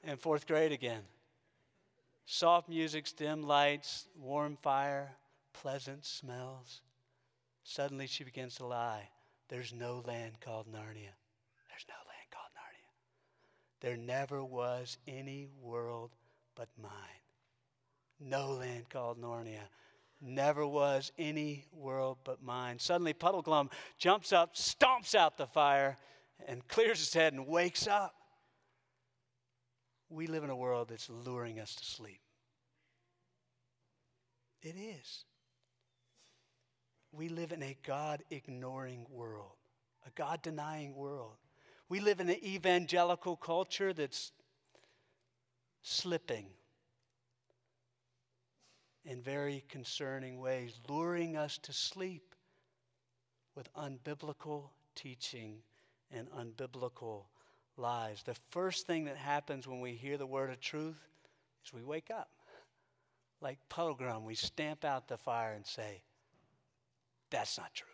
and 0.05 0.19
fourth 0.19 0.47
grade 0.47 0.73
again. 0.73 1.03
Soft 2.25 2.69
music, 2.69 3.07
dim 3.17 3.43
lights, 3.43 4.07
warm 4.19 4.57
fire, 4.63 5.11
pleasant 5.53 6.05
smells. 6.05 6.83
Suddenly 7.65 8.07
she 8.07 8.25
begins 8.25 8.57
to 8.57 8.67
lie. 8.67 9.09
There's 9.49 9.73
no 9.73 10.03
land 10.07 10.41
called 10.41 10.67
Narnia. 10.67 11.15
There's 11.69 11.87
no 11.89 12.01
land 12.07 12.29
called 12.31 12.53
Narnia. 12.55 12.91
There 13.81 13.97
never 13.97 14.45
was 14.45 14.99
any 15.07 15.49
world 15.61 16.11
but 16.55 16.69
mine. 16.81 16.93
No 18.21 18.53
land 18.53 18.91
called 18.91 19.21
Narnia. 19.21 19.69
Never 20.21 20.67
was 20.67 21.13
any 21.17 21.67
world 21.73 22.19
but 22.25 22.43
mine. 22.43 22.79
Suddenly, 22.79 23.15
Puddleglum 23.15 23.71
jumps 23.99 24.33
up, 24.33 24.57
stomps 24.57 25.15
out 25.15 25.39
the 25.39 25.47
fire, 25.47 25.97
and 26.47 26.67
clears 26.67 26.99
his 26.99 27.15
head 27.15 27.33
and 27.33 27.47
wakes 27.47 27.87
up. 27.87 28.15
We 30.11 30.27
live 30.27 30.43
in 30.43 30.51
a 30.51 30.57
world 30.57 30.89
that's 30.89 31.09
luring 31.09 31.61
us 31.61 31.75
to 31.77 31.85
sleep. 31.85 32.21
It 34.63 34.75
is 34.77 35.25
we 37.13 37.29
live 37.29 37.53
in 37.53 37.63
a 37.63 37.77
God 37.87 38.23
ignoring 38.31 39.07
world, 39.11 39.57
a 40.07 40.11
God 40.15 40.43
denying 40.43 40.95
world. 40.95 41.37
We 41.89 42.01
live 42.01 42.21
in 42.21 42.29
an 42.29 42.45
evangelical 42.45 43.37
culture 43.37 43.93
that's 43.93 44.33
slipping 45.83 46.47
in 49.05 49.23
very 49.23 49.65
concerning 49.69 50.39
ways, 50.39 50.79
luring 50.89 51.37
us 51.37 51.59
to 51.63 51.73
sleep 51.73 52.35
with 53.55 53.73
unbiblical 53.73 54.71
teaching 54.95 55.57
and 56.11 56.29
unbiblical 56.31 57.25
lies. 57.77 58.23
The 58.23 58.37
first 58.51 58.87
thing 58.87 59.07
that 59.07 59.17
happens 59.17 59.67
when 59.67 59.81
we 59.81 59.93
hear 59.93 60.19
the 60.19 60.27
word 60.27 60.51
of 60.51 60.61
truth 60.61 61.09
is 61.65 61.73
we 61.73 61.85
wake 61.85 62.11
up. 62.11 62.29
Like 63.41 63.59
Puddleglum, 63.71 64.25
we 64.25 64.35
stamp 64.35 64.85
out 64.85 65.09
the 65.09 65.17
fire 65.17 65.53
and 65.55 65.65
say, 65.65 66.03
that's 67.31 67.59
not 67.59 67.75
true. 67.75 67.89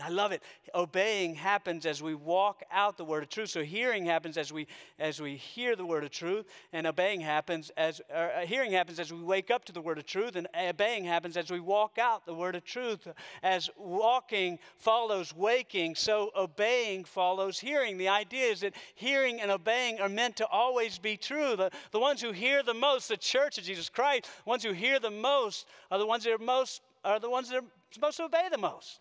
I 0.00 0.08
love 0.08 0.32
it. 0.32 0.42
Obeying 0.74 1.34
happens 1.34 1.84
as 1.84 2.02
we 2.02 2.14
walk 2.14 2.62
out 2.72 2.96
the 2.96 3.04
word 3.04 3.22
of 3.22 3.28
truth. 3.28 3.50
So 3.50 3.62
hearing 3.62 4.06
happens 4.06 4.38
as 4.38 4.52
we 4.52 4.66
as 4.98 5.20
we 5.20 5.36
hear 5.36 5.76
the 5.76 5.84
word 5.84 6.02
of 6.02 6.10
truth, 6.10 6.46
and 6.72 6.86
obeying 6.86 7.20
happens 7.20 7.70
as 7.76 8.00
uh, 8.12 8.40
hearing 8.40 8.72
happens 8.72 8.98
as 8.98 9.12
we 9.12 9.22
wake 9.22 9.50
up 9.50 9.64
to 9.66 9.72
the 9.72 9.80
word 9.80 9.98
of 9.98 10.06
truth, 10.06 10.34
and 10.34 10.48
obeying 10.58 11.04
happens 11.04 11.36
as 11.36 11.50
we 11.50 11.60
walk 11.60 11.98
out 11.98 12.24
the 12.24 12.34
word 12.34 12.56
of 12.56 12.64
truth. 12.64 13.06
As 13.42 13.68
walking 13.76 14.58
follows 14.76 15.36
waking, 15.36 15.94
so 15.94 16.30
obeying 16.34 17.04
follows 17.04 17.60
hearing. 17.60 17.98
The 17.98 18.08
idea 18.08 18.46
is 18.46 18.60
that 18.60 18.74
hearing 18.94 19.40
and 19.40 19.50
obeying 19.50 20.00
are 20.00 20.08
meant 20.08 20.36
to 20.36 20.46
always 20.46 20.98
be 20.98 21.16
true. 21.18 21.54
The, 21.54 21.70
the 21.90 22.00
ones 22.00 22.22
who 22.22 22.32
hear 22.32 22.62
the 22.62 22.74
most, 22.74 23.08
the 23.08 23.16
church 23.16 23.58
of 23.58 23.64
Jesus 23.64 23.90
Christ, 23.90 24.24
the 24.24 24.50
ones 24.50 24.64
who 24.64 24.72
hear 24.72 24.98
the 24.98 25.10
most 25.10 25.66
are 25.90 25.98
the 25.98 26.06
ones 26.06 26.24
that 26.24 26.32
are 26.32 26.38
most 26.38 26.80
are 27.04 27.20
the 27.20 27.30
ones 27.30 27.50
that 27.50 27.58
are 27.58 27.64
supposed 27.94 28.16
to 28.18 28.24
obey 28.24 28.48
the 28.50 28.58
most. 28.58 29.00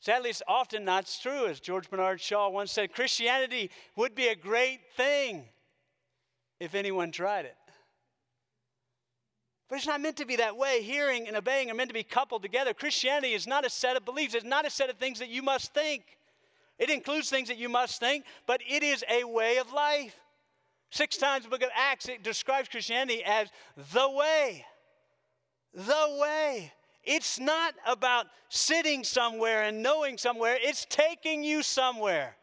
Sadly, 0.00 0.30
it's 0.30 0.42
often 0.46 0.84
not 0.84 1.10
true. 1.22 1.46
As 1.46 1.60
George 1.60 1.88
Bernard 1.88 2.20
Shaw 2.20 2.50
once 2.50 2.72
said, 2.72 2.92
Christianity 2.92 3.70
would 3.96 4.14
be 4.14 4.28
a 4.28 4.36
great 4.36 4.80
thing 4.96 5.44
if 6.60 6.74
anyone 6.74 7.10
tried 7.10 7.46
it. 7.46 7.56
But 9.68 9.76
it's 9.76 9.86
not 9.86 10.00
meant 10.00 10.18
to 10.18 10.26
be 10.26 10.36
that 10.36 10.56
way. 10.56 10.82
Hearing 10.82 11.26
and 11.26 11.36
obeying 11.36 11.70
are 11.70 11.74
meant 11.74 11.88
to 11.88 11.94
be 11.94 12.02
coupled 12.02 12.42
together. 12.42 12.74
Christianity 12.74 13.32
is 13.32 13.46
not 13.46 13.64
a 13.64 13.70
set 13.70 13.96
of 13.96 14.04
beliefs, 14.04 14.34
it's 14.34 14.44
not 14.44 14.66
a 14.66 14.70
set 14.70 14.90
of 14.90 14.96
things 14.96 15.18
that 15.20 15.30
you 15.30 15.42
must 15.42 15.72
think. 15.72 16.02
It 16.78 16.90
includes 16.90 17.30
things 17.30 17.48
that 17.48 17.56
you 17.56 17.68
must 17.68 18.00
think, 18.00 18.24
but 18.46 18.60
it 18.68 18.82
is 18.82 19.04
a 19.10 19.24
way 19.24 19.58
of 19.58 19.72
life. 19.72 20.16
Six 20.90 21.16
times 21.16 21.44
the 21.44 21.50
book 21.50 21.62
of 21.62 21.70
Acts, 21.74 22.08
it 22.08 22.22
describes 22.22 22.68
Christianity 22.68 23.22
as 23.24 23.48
the 23.92 24.10
way. 24.10 24.64
The 25.72 26.18
way. 26.20 26.72
It's 27.04 27.38
not 27.38 27.74
about 27.86 28.26
sitting 28.48 29.04
somewhere 29.04 29.64
and 29.64 29.82
knowing 29.82 30.18
somewhere, 30.18 30.56
it's 30.60 30.86
taking 30.88 31.44
you 31.44 31.62
somewhere 31.62 32.36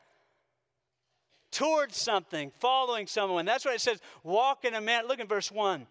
towards 1.52 1.98
something, 1.98 2.52
following 2.60 3.08
someone. 3.08 3.46
That's 3.46 3.66
why 3.66 3.74
it 3.74 3.82
says, 3.82 4.00
walk 4.24 4.66
in 4.66 4.74
a 4.74 4.82
man. 4.82 5.08
Look 5.08 5.20
in 5.20 5.28
verse 5.28 5.52
1. 5.52 5.86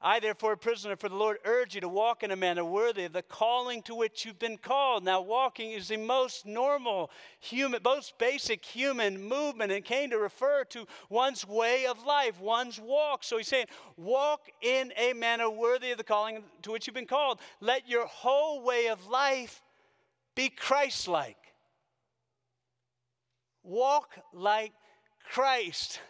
I, 0.00 0.20
therefore, 0.20 0.52
a 0.52 0.56
prisoner 0.56 0.94
for 0.94 1.08
the 1.08 1.16
Lord, 1.16 1.38
urge 1.44 1.74
you 1.74 1.80
to 1.80 1.88
walk 1.88 2.22
in 2.22 2.30
a 2.30 2.36
manner 2.36 2.64
worthy 2.64 3.04
of 3.04 3.12
the 3.12 3.22
calling 3.22 3.82
to 3.82 3.96
which 3.96 4.24
you've 4.24 4.38
been 4.38 4.56
called. 4.56 5.02
Now, 5.02 5.20
walking 5.20 5.72
is 5.72 5.88
the 5.88 5.96
most 5.96 6.46
normal 6.46 7.10
human, 7.40 7.80
most 7.82 8.16
basic 8.16 8.64
human 8.64 9.20
movement 9.20 9.72
and 9.72 9.84
came 9.84 10.10
to 10.10 10.18
refer 10.18 10.62
to 10.70 10.86
one's 11.10 11.44
way 11.46 11.86
of 11.86 12.04
life, 12.04 12.40
one's 12.40 12.78
walk. 12.78 13.24
So 13.24 13.38
he's 13.38 13.48
saying, 13.48 13.66
walk 13.96 14.42
in 14.62 14.92
a 14.96 15.14
manner 15.14 15.50
worthy 15.50 15.90
of 15.90 15.98
the 15.98 16.04
calling 16.04 16.44
to 16.62 16.70
which 16.70 16.86
you've 16.86 16.94
been 16.94 17.04
called. 17.04 17.40
Let 17.60 17.88
your 17.88 18.06
whole 18.06 18.62
way 18.62 18.86
of 18.86 19.04
life 19.08 19.62
be 20.36 20.48
Christ 20.48 21.08
like. 21.08 21.36
Walk 23.64 24.14
like 24.32 24.72
Christ. 25.32 26.00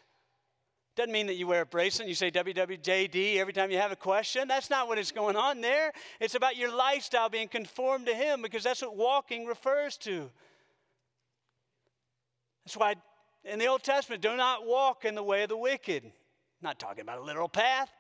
Doesn't 0.99 1.13
mean 1.13 1.29
that 1.29 1.37
you 1.37 1.47
wear 1.47 1.61
a 1.61 1.65
bracelet 1.65 2.07
and 2.07 2.09
you 2.09 2.17
say 2.17 2.29
WWJD 2.29 3.37
every 3.37 3.53
time 3.53 3.71
you 3.71 3.79
have 3.79 3.93
a 3.93 3.97
question. 3.97 4.49
That's 4.49 4.69
not 4.69 4.89
what 4.89 4.99
is 4.99 5.13
going 5.13 5.37
on 5.37 5.61
there. 5.61 5.93
It's 6.19 6.35
about 6.35 6.57
your 6.57 6.75
lifestyle 6.75 7.29
being 7.29 7.47
conformed 7.47 8.07
to 8.07 8.15
Him 8.17 8.43
because 8.43 8.65
that's 8.65 8.83
what 8.83 8.97
walking 8.97 9.47
refers 9.47 9.97
to. 9.99 10.29
That's 12.65 12.77
why 12.77 12.97
in 13.45 13.61
the 13.61 13.67
Old 13.67 13.85
Testament, 13.85 14.23
do 14.23 14.37
not 14.37 14.67
walk 14.67 15.05
in 15.05 15.15
the 15.15 15.23
way 15.23 15.45
of 15.45 15.51
the 15.51 15.57
wicked. 15.57 16.03
Not 16.63 16.81
talking 16.81 17.03
about 17.03 17.19
a 17.19 17.23
literal 17.23 17.49
path, 17.49 17.93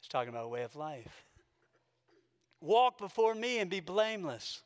it's 0.00 0.08
talking 0.08 0.30
about 0.30 0.46
a 0.46 0.48
way 0.48 0.62
of 0.62 0.74
life. 0.74 1.26
Walk 2.62 2.96
before 2.96 3.34
me 3.34 3.58
and 3.58 3.68
be 3.68 3.80
blameless. 3.80 4.62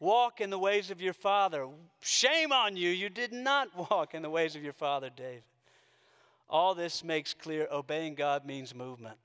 Walk 0.00 0.40
in 0.40 0.50
the 0.50 0.58
ways 0.58 0.90
of 0.90 1.00
your 1.00 1.12
father. 1.12 1.68
Shame 2.00 2.50
on 2.50 2.76
you, 2.76 2.88
you 2.90 3.10
did 3.10 3.32
not 3.32 3.68
walk 3.92 4.12
in 4.12 4.22
the 4.22 4.30
ways 4.30 4.56
of 4.56 4.64
your 4.64 4.72
father 4.72 5.08
David. 5.08 5.44
All 6.50 6.74
this 6.74 7.04
makes 7.04 7.32
clear 7.32 7.68
obeying 7.70 8.16
God 8.16 8.44
means 8.44 8.74
movement. 8.74 9.16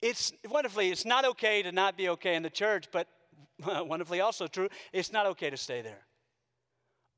It's 0.00 0.32
wonderfully, 0.48 0.90
it's 0.90 1.04
not 1.04 1.24
okay 1.24 1.62
to 1.62 1.72
not 1.72 1.96
be 1.96 2.08
okay 2.10 2.36
in 2.36 2.44
the 2.44 2.50
church, 2.50 2.86
but 2.92 3.08
wonderfully 3.66 4.20
also 4.20 4.46
true, 4.46 4.68
it's 4.92 5.12
not 5.12 5.26
okay 5.26 5.50
to 5.50 5.56
stay 5.56 5.82
there. 5.82 6.06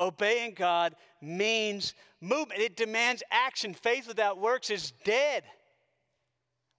Obeying 0.00 0.54
God 0.54 0.94
means 1.20 1.92
movement, 2.22 2.62
it 2.62 2.76
demands 2.76 3.22
action. 3.30 3.74
Faith 3.74 4.08
without 4.08 4.38
works 4.38 4.70
is 4.70 4.92
dead. 5.04 5.44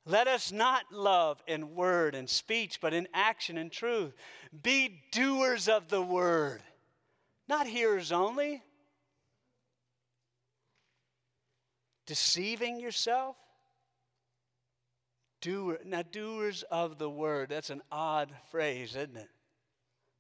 Let 0.06 0.28
us 0.28 0.52
not 0.52 0.86
love 0.92 1.44
in 1.46 1.76
word 1.76 2.16
and 2.16 2.28
speech, 2.28 2.80
but 2.82 2.96
in 2.96 3.08
action 3.14 3.60
and 3.60 3.72
truth. 3.72 4.16
Be 4.64 5.04
doers 5.12 5.68
of 5.68 5.90
the 5.90 6.02
word, 6.02 6.64
not 7.48 7.68
hearers 7.68 8.12
only. 8.12 8.64
Deceiving 12.10 12.80
yourself? 12.80 13.36
Doer, 15.42 15.78
now, 15.86 16.02
doers 16.02 16.64
of 16.72 16.98
the 16.98 17.08
word, 17.08 17.50
that's 17.50 17.70
an 17.70 17.84
odd 17.92 18.32
phrase, 18.50 18.96
isn't 18.96 19.16
it? 19.16 19.30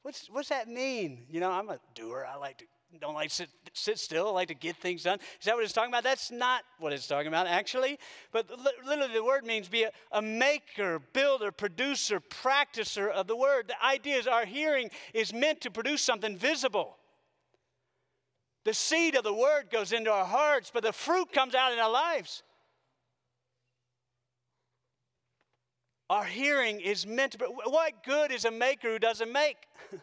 What's, 0.04 0.30
what's 0.30 0.50
that 0.50 0.68
mean? 0.68 1.26
You 1.32 1.40
know, 1.40 1.50
I'm 1.50 1.68
a 1.68 1.80
doer. 1.96 2.28
I 2.32 2.38
like 2.38 2.60
to, 2.60 2.66
don't 3.02 3.16
like 3.16 3.32
sit, 3.32 3.50
sit 3.74 3.98
still. 3.98 4.28
I 4.28 4.32
like 4.32 4.48
to 4.50 4.54
get 4.54 4.78
things 4.78 5.02
done. 5.02 5.18
Is 5.40 5.46
that 5.46 5.56
what 5.56 5.64
it's 5.64 5.74
talking 5.74 5.90
about? 5.90 6.04
That's 6.04 6.30
not 6.30 6.62
what 6.78 6.94
it's 6.94 7.08
talking 7.08 7.28
about, 7.28 7.48
actually. 7.48 7.98
But 8.32 8.52
literally, 8.86 9.12
the 9.12 9.24
word 9.24 9.44
means 9.44 9.68
be 9.68 9.84
a, 9.84 9.92
a 10.12 10.22
maker, 10.22 11.02
builder, 11.12 11.52
producer, 11.52 12.20
practicer 12.20 13.10
of 13.10 13.26
the 13.26 13.36
word. 13.36 13.68
The 13.68 13.84
idea 13.84 14.18
is 14.18 14.28
our 14.28 14.46
hearing 14.46 14.92
is 15.16 15.34
meant 15.34 15.62
to 15.62 15.72
produce 15.72 16.04
something 16.04 16.38
visible. 16.38 16.99
The 18.66 18.74
seed 18.74 19.16
of 19.16 19.24
the 19.24 19.34
word 19.34 19.70
goes 19.72 19.94
into 19.94 20.12
our 20.12 20.26
hearts, 20.26 20.72
but 20.74 20.84
the 20.84 20.94
fruit 20.94 21.32
comes 21.32 21.56
out 21.56 21.72
in 21.72 21.80
our 21.80 21.92
lives. 21.92 22.44
Our 26.10 26.26
hearing 26.26 26.80
is 26.82 27.06
meant 27.06 27.34
to. 27.34 27.38
be. 27.38 27.46
What 27.46 28.04
good 28.04 28.32
is 28.32 28.46
a 28.46 28.52
maker 28.52 28.92
who 28.92 29.00
doesn't 29.00 29.32
make? 29.32 29.58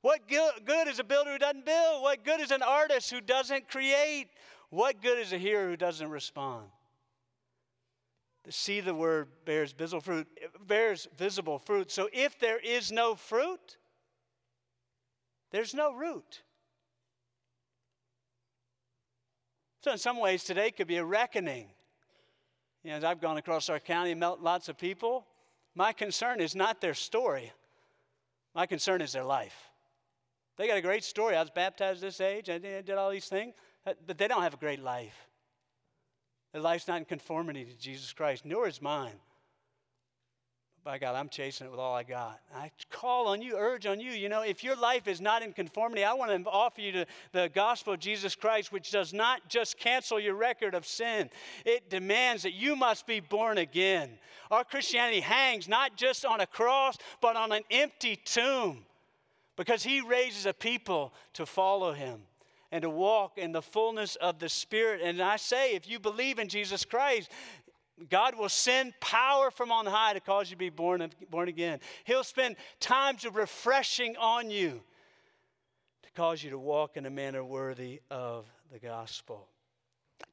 what 0.00 0.26
good 0.26 0.88
is 0.88 0.98
a 0.98 1.04
builder 1.04 1.32
who 1.32 1.38
doesn't 1.38 1.66
build? 1.66 2.02
What 2.02 2.24
good 2.24 2.40
is 2.40 2.50
an 2.50 2.62
artist 2.62 3.10
who 3.10 3.20
doesn't 3.20 3.68
create? 3.68 4.28
What 4.70 5.02
good 5.02 5.18
is 5.18 5.32
a 5.32 5.38
hearer 5.38 5.68
who 5.68 5.76
doesn't 5.76 6.08
respond? 6.08 6.66
The 8.44 8.52
seed 8.52 8.80
of 8.80 8.84
the 8.86 8.94
word 8.94 9.28
bears 9.44 9.72
visible 9.72 10.00
fruit. 10.00 10.26
Bears 10.66 11.06
visible 11.16 11.58
fruit. 11.58 11.90
So 11.90 12.08
if 12.12 12.38
there 12.38 12.58
is 12.58 12.90
no 12.90 13.14
fruit, 13.14 13.76
there's 15.50 15.74
no 15.74 15.92
root. 15.92 16.42
So, 19.80 19.92
in 19.92 19.98
some 19.98 20.18
ways, 20.18 20.44
today 20.44 20.70
could 20.70 20.88
be 20.88 20.96
a 20.96 21.04
reckoning. 21.04 21.68
You 22.82 22.90
know, 22.90 22.96
as 22.96 23.04
I've 23.04 23.20
gone 23.20 23.36
across 23.36 23.68
our 23.68 23.78
county 23.78 24.10
and 24.10 24.20
met 24.20 24.42
lots 24.42 24.68
of 24.68 24.78
people, 24.78 25.26
my 25.74 25.92
concern 25.92 26.40
is 26.40 26.54
not 26.54 26.80
their 26.80 26.94
story, 26.94 27.52
my 28.54 28.66
concern 28.66 29.00
is 29.00 29.12
their 29.12 29.24
life. 29.24 29.70
They 30.56 30.66
got 30.66 30.76
a 30.76 30.82
great 30.82 31.04
story. 31.04 31.36
I 31.36 31.40
was 31.40 31.50
baptized 31.50 32.00
this 32.00 32.20
age, 32.20 32.50
I 32.50 32.58
did 32.58 32.90
all 32.90 33.10
these 33.10 33.28
things, 33.28 33.54
uh, 33.86 33.94
but 34.06 34.18
they 34.18 34.26
don't 34.26 34.42
have 34.42 34.54
a 34.54 34.58
great 34.58 34.82
life. 34.82 35.28
Their 36.52 36.62
life's 36.62 36.88
not 36.88 36.98
in 36.98 37.04
conformity 37.04 37.64
to 37.64 37.76
Jesus 37.78 38.12
Christ, 38.12 38.44
nor 38.44 38.66
is 38.66 38.82
mine 38.82 39.20
by 40.88 40.96
God, 40.96 41.16
I'm 41.16 41.28
chasing 41.28 41.66
it 41.66 41.70
with 41.70 41.80
all 41.80 41.94
I 41.94 42.02
got. 42.02 42.40
I 42.56 42.70
call 42.90 43.26
on 43.28 43.42
you, 43.42 43.58
urge 43.58 43.84
on 43.84 44.00
you. 44.00 44.10
You 44.10 44.30
know, 44.30 44.40
if 44.40 44.64
your 44.64 44.74
life 44.74 45.06
is 45.06 45.20
not 45.20 45.42
in 45.42 45.52
conformity, 45.52 46.02
I 46.02 46.14
want 46.14 46.30
to 46.30 46.48
offer 46.48 46.80
you 46.80 46.92
to 46.92 47.06
the 47.32 47.50
gospel 47.54 47.92
of 47.92 48.00
Jesus 48.00 48.34
Christ, 48.34 48.72
which 48.72 48.90
does 48.90 49.12
not 49.12 49.50
just 49.50 49.78
cancel 49.78 50.18
your 50.18 50.34
record 50.34 50.74
of 50.74 50.86
sin, 50.86 51.28
it 51.66 51.90
demands 51.90 52.42
that 52.44 52.54
you 52.54 52.74
must 52.74 53.06
be 53.06 53.20
born 53.20 53.58
again. 53.58 54.18
Our 54.50 54.64
Christianity 54.64 55.20
hangs 55.20 55.68
not 55.68 55.94
just 55.94 56.24
on 56.24 56.40
a 56.40 56.46
cross, 56.46 56.96
but 57.20 57.36
on 57.36 57.52
an 57.52 57.64
empty 57.70 58.16
tomb 58.16 58.86
because 59.56 59.82
he 59.82 60.00
raises 60.00 60.46
a 60.46 60.54
people 60.54 61.12
to 61.34 61.44
follow 61.44 61.92
him 61.92 62.22
and 62.72 62.80
to 62.80 62.88
walk 62.88 63.36
in 63.36 63.52
the 63.52 63.60
fullness 63.60 64.16
of 64.16 64.38
the 64.38 64.48
Spirit. 64.48 65.02
And 65.02 65.20
I 65.20 65.36
say, 65.36 65.74
if 65.74 65.86
you 65.86 65.98
believe 65.98 66.38
in 66.38 66.48
Jesus 66.48 66.86
Christ, 66.86 67.30
God 68.08 68.36
will 68.36 68.48
send 68.48 68.94
power 69.00 69.50
from 69.50 69.72
on 69.72 69.86
high 69.86 70.12
to 70.12 70.20
cause 70.20 70.50
you 70.50 70.54
to 70.54 70.58
be 70.58 70.70
born, 70.70 71.08
born 71.30 71.48
again. 71.48 71.80
He'll 72.04 72.24
spend 72.24 72.56
times 72.80 73.24
of 73.24 73.36
refreshing 73.36 74.16
on 74.16 74.50
you 74.50 74.82
to 76.02 76.10
cause 76.12 76.42
you 76.42 76.50
to 76.50 76.58
walk 76.58 76.96
in 76.96 77.06
a 77.06 77.10
manner 77.10 77.44
worthy 77.44 78.00
of 78.10 78.46
the 78.70 78.78
gospel, 78.78 79.48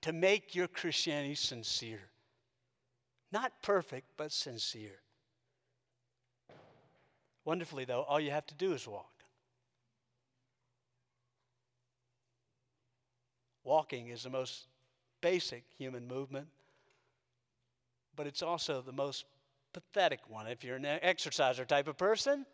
to 0.01 0.13
make 0.13 0.53
your 0.53 0.67
Christianity 0.67 1.35
sincere. 1.35 2.01
Not 3.31 3.51
perfect, 3.61 4.09
but 4.15 4.31
sincere. 4.31 4.99
Wonderfully, 7.45 7.85
though, 7.85 8.01
all 8.01 8.19
you 8.19 8.31
have 8.31 8.45
to 8.47 8.55
do 8.55 8.73
is 8.73 8.87
walk. 8.87 9.11
Walking 13.63 14.09
is 14.09 14.23
the 14.23 14.29
most 14.29 14.67
basic 15.21 15.63
human 15.75 16.07
movement 16.07 16.47
but 18.15 18.27
it's 18.27 18.41
also 18.41 18.81
the 18.81 18.91
most 18.91 19.25
pathetic 19.73 20.19
one. 20.29 20.47
If 20.47 20.63
you're 20.63 20.77
an 20.77 20.85
exerciser 20.85 21.65
type 21.65 21.87
of 21.87 21.97
person, 21.97 22.45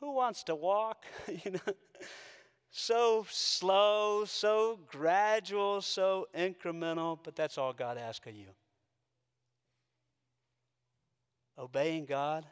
who 0.00 0.12
wants 0.12 0.42
to 0.44 0.54
walk? 0.54 1.04
you 1.28 1.52
know, 1.52 1.74
so 2.70 3.26
slow, 3.28 4.24
so 4.24 4.78
gradual, 4.86 5.80
so 5.80 6.28
incremental, 6.36 7.18
but 7.22 7.34
that's 7.34 7.58
all 7.58 7.72
God 7.72 7.98
asks 7.98 8.26
of 8.26 8.34
you. 8.34 8.46
Obeying 11.58 12.06
God 12.06 12.46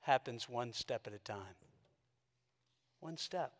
happens 0.00 0.48
one 0.48 0.72
step 0.72 1.06
at 1.06 1.12
a 1.12 1.18
time. 1.18 1.56
One 3.00 3.16
step. 3.16 3.52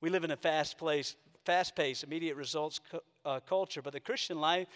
We 0.00 0.10
live 0.10 0.24
in 0.24 0.30
a 0.30 0.36
fast 0.36 0.78
place, 0.78 1.16
fast-paced, 1.44 2.04
immediate 2.04 2.36
results 2.36 2.80
uh, 3.24 3.40
culture, 3.40 3.82
but 3.82 3.92
the 3.92 4.00
Christian 4.00 4.40
life 4.40 4.68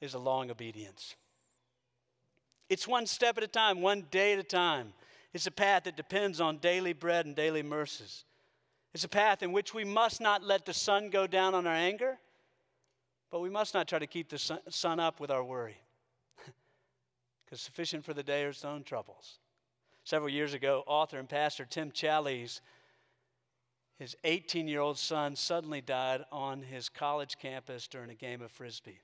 is 0.00 0.14
a 0.14 0.18
long 0.18 0.50
obedience. 0.50 1.16
It's 2.68 2.88
one 2.88 3.06
step 3.06 3.38
at 3.38 3.44
a 3.44 3.48
time, 3.48 3.80
one 3.80 4.06
day 4.10 4.32
at 4.32 4.38
a 4.38 4.44
time. 4.44 4.92
It's 5.32 5.46
a 5.46 5.52
path 5.52 5.84
that 5.84 5.96
depends 5.96 6.40
on 6.40 6.58
daily 6.58 6.92
bread 6.92 7.26
and 7.26 7.36
daily 7.36 7.62
mercies. 7.62 8.24
It's 8.94 9.04
a 9.04 9.08
path 9.08 9.42
in 9.42 9.52
which 9.52 9.74
we 9.74 9.84
must 9.84 10.20
not 10.20 10.42
let 10.42 10.64
the 10.64 10.72
sun 10.72 11.10
go 11.10 11.26
down 11.26 11.54
on 11.54 11.66
our 11.66 11.74
anger, 11.74 12.18
but 13.30 13.40
we 13.40 13.50
must 13.50 13.74
not 13.74 13.86
try 13.86 13.98
to 13.98 14.06
keep 14.06 14.30
the 14.30 14.60
sun 14.70 15.00
up 15.00 15.20
with 15.20 15.30
our 15.30 15.44
worry. 15.44 15.76
Because 17.44 17.60
sufficient 17.60 18.04
for 18.04 18.14
the 18.14 18.24
day 18.24 18.42
are 18.44 18.48
its 18.48 18.64
own 18.64 18.82
troubles. 18.82 19.38
Several 20.02 20.30
years 20.30 20.52
ago, 20.52 20.82
author 20.86 21.18
and 21.18 21.28
pastor 21.28 21.64
Tim 21.64 21.92
Challies, 21.92 22.60
his 23.98 24.16
18 24.24 24.66
year 24.66 24.80
old 24.80 24.98
son, 24.98 25.36
suddenly 25.36 25.80
died 25.80 26.24
on 26.32 26.62
his 26.62 26.88
college 26.88 27.36
campus 27.38 27.86
during 27.86 28.10
a 28.10 28.14
game 28.14 28.42
of 28.42 28.50
frisbee 28.50 29.00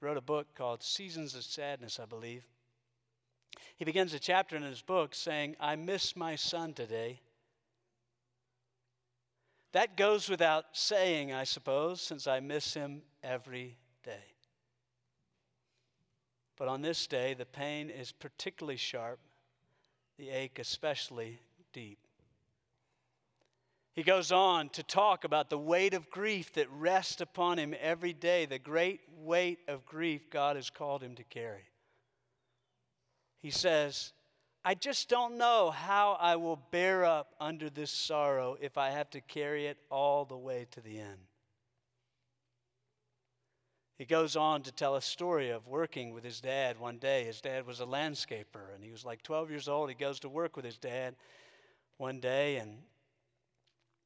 wrote 0.00 0.16
a 0.16 0.22
book 0.22 0.46
called 0.54 0.82
Seasons 0.82 1.34
of 1.34 1.42
Sadness, 1.42 1.98
I 2.00 2.06
believe. 2.06 2.44
He 3.76 3.84
begins 3.84 4.14
a 4.14 4.18
chapter 4.18 4.56
in 4.56 4.62
his 4.62 4.82
book 4.82 5.14
saying, 5.14 5.56
I 5.60 5.76
miss 5.76 6.16
my 6.16 6.36
son 6.36 6.72
today. 6.72 7.20
That 9.72 9.96
goes 9.96 10.28
without 10.28 10.64
saying, 10.72 11.32
I 11.32 11.44
suppose, 11.44 12.00
since 12.00 12.26
I 12.26 12.40
miss 12.40 12.72
him 12.72 13.02
every 13.22 13.76
day. 14.02 14.32
But 16.56 16.68
on 16.68 16.80
this 16.80 17.06
day, 17.06 17.34
the 17.34 17.44
pain 17.44 17.90
is 17.90 18.12
particularly 18.12 18.78
sharp, 18.78 19.18
the 20.16 20.30
ache 20.30 20.58
especially 20.58 21.40
deep. 21.74 22.05
He 23.96 24.02
goes 24.02 24.30
on 24.30 24.68
to 24.70 24.82
talk 24.82 25.24
about 25.24 25.48
the 25.48 25.58
weight 25.58 25.94
of 25.94 26.10
grief 26.10 26.52
that 26.52 26.70
rests 26.70 27.22
upon 27.22 27.58
him 27.58 27.74
every 27.80 28.12
day, 28.12 28.44
the 28.44 28.58
great 28.58 29.00
weight 29.22 29.60
of 29.68 29.86
grief 29.86 30.28
God 30.28 30.56
has 30.56 30.68
called 30.68 31.02
him 31.02 31.14
to 31.14 31.24
carry. 31.24 31.64
He 33.38 33.50
says, 33.50 34.12
I 34.62 34.74
just 34.74 35.08
don't 35.08 35.38
know 35.38 35.70
how 35.70 36.18
I 36.20 36.36
will 36.36 36.60
bear 36.70 37.06
up 37.06 37.34
under 37.40 37.70
this 37.70 37.90
sorrow 37.90 38.58
if 38.60 38.76
I 38.76 38.90
have 38.90 39.08
to 39.10 39.22
carry 39.22 39.66
it 39.66 39.78
all 39.90 40.26
the 40.26 40.36
way 40.36 40.66
to 40.72 40.82
the 40.82 40.98
end. 40.98 41.20
He 43.96 44.04
goes 44.04 44.36
on 44.36 44.62
to 44.64 44.72
tell 44.72 44.96
a 44.96 45.00
story 45.00 45.48
of 45.48 45.66
working 45.66 46.12
with 46.12 46.22
his 46.22 46.42
dad 46.42 46.78
one 46.78 46.98
day. 46.98 47.24
His 47.24 47.40
dad 47.40 47.66
was 47.66 47.80
a 47.80 47.86
landscaper, 47.86 48.74
and 48.74 48.84
he 48.84 48.90
was 48.90 49.06
like 49.06 49.22
12 49.22 49.48
years 49.48 49.68
old. 49.68 49.88
He 49.88 49.94
goes 49.94 50.20
to 50.20 50.28
work 50.28 50.54
with 50.54 50.66
his 50.66 50.76
dad 50.76 51.16
one 51.96 52.20
day, 52.20 52.56
and 52.56 52.76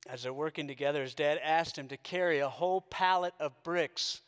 as 0.08 0.22
they're 0.22 0.32
working 0.32 0.66
together, 0.66 1.02
his 1.02 1.14
dad 1.14 1.38
asked 1.42 1.76
him 1.76 1.88
to 1.88 1.96
carry 1.96 2.38
a 2.38 2.48
whole 2.48 2.80
pallet 2.80 3.34
of 3.38 3.52
bricks 3.62 4.22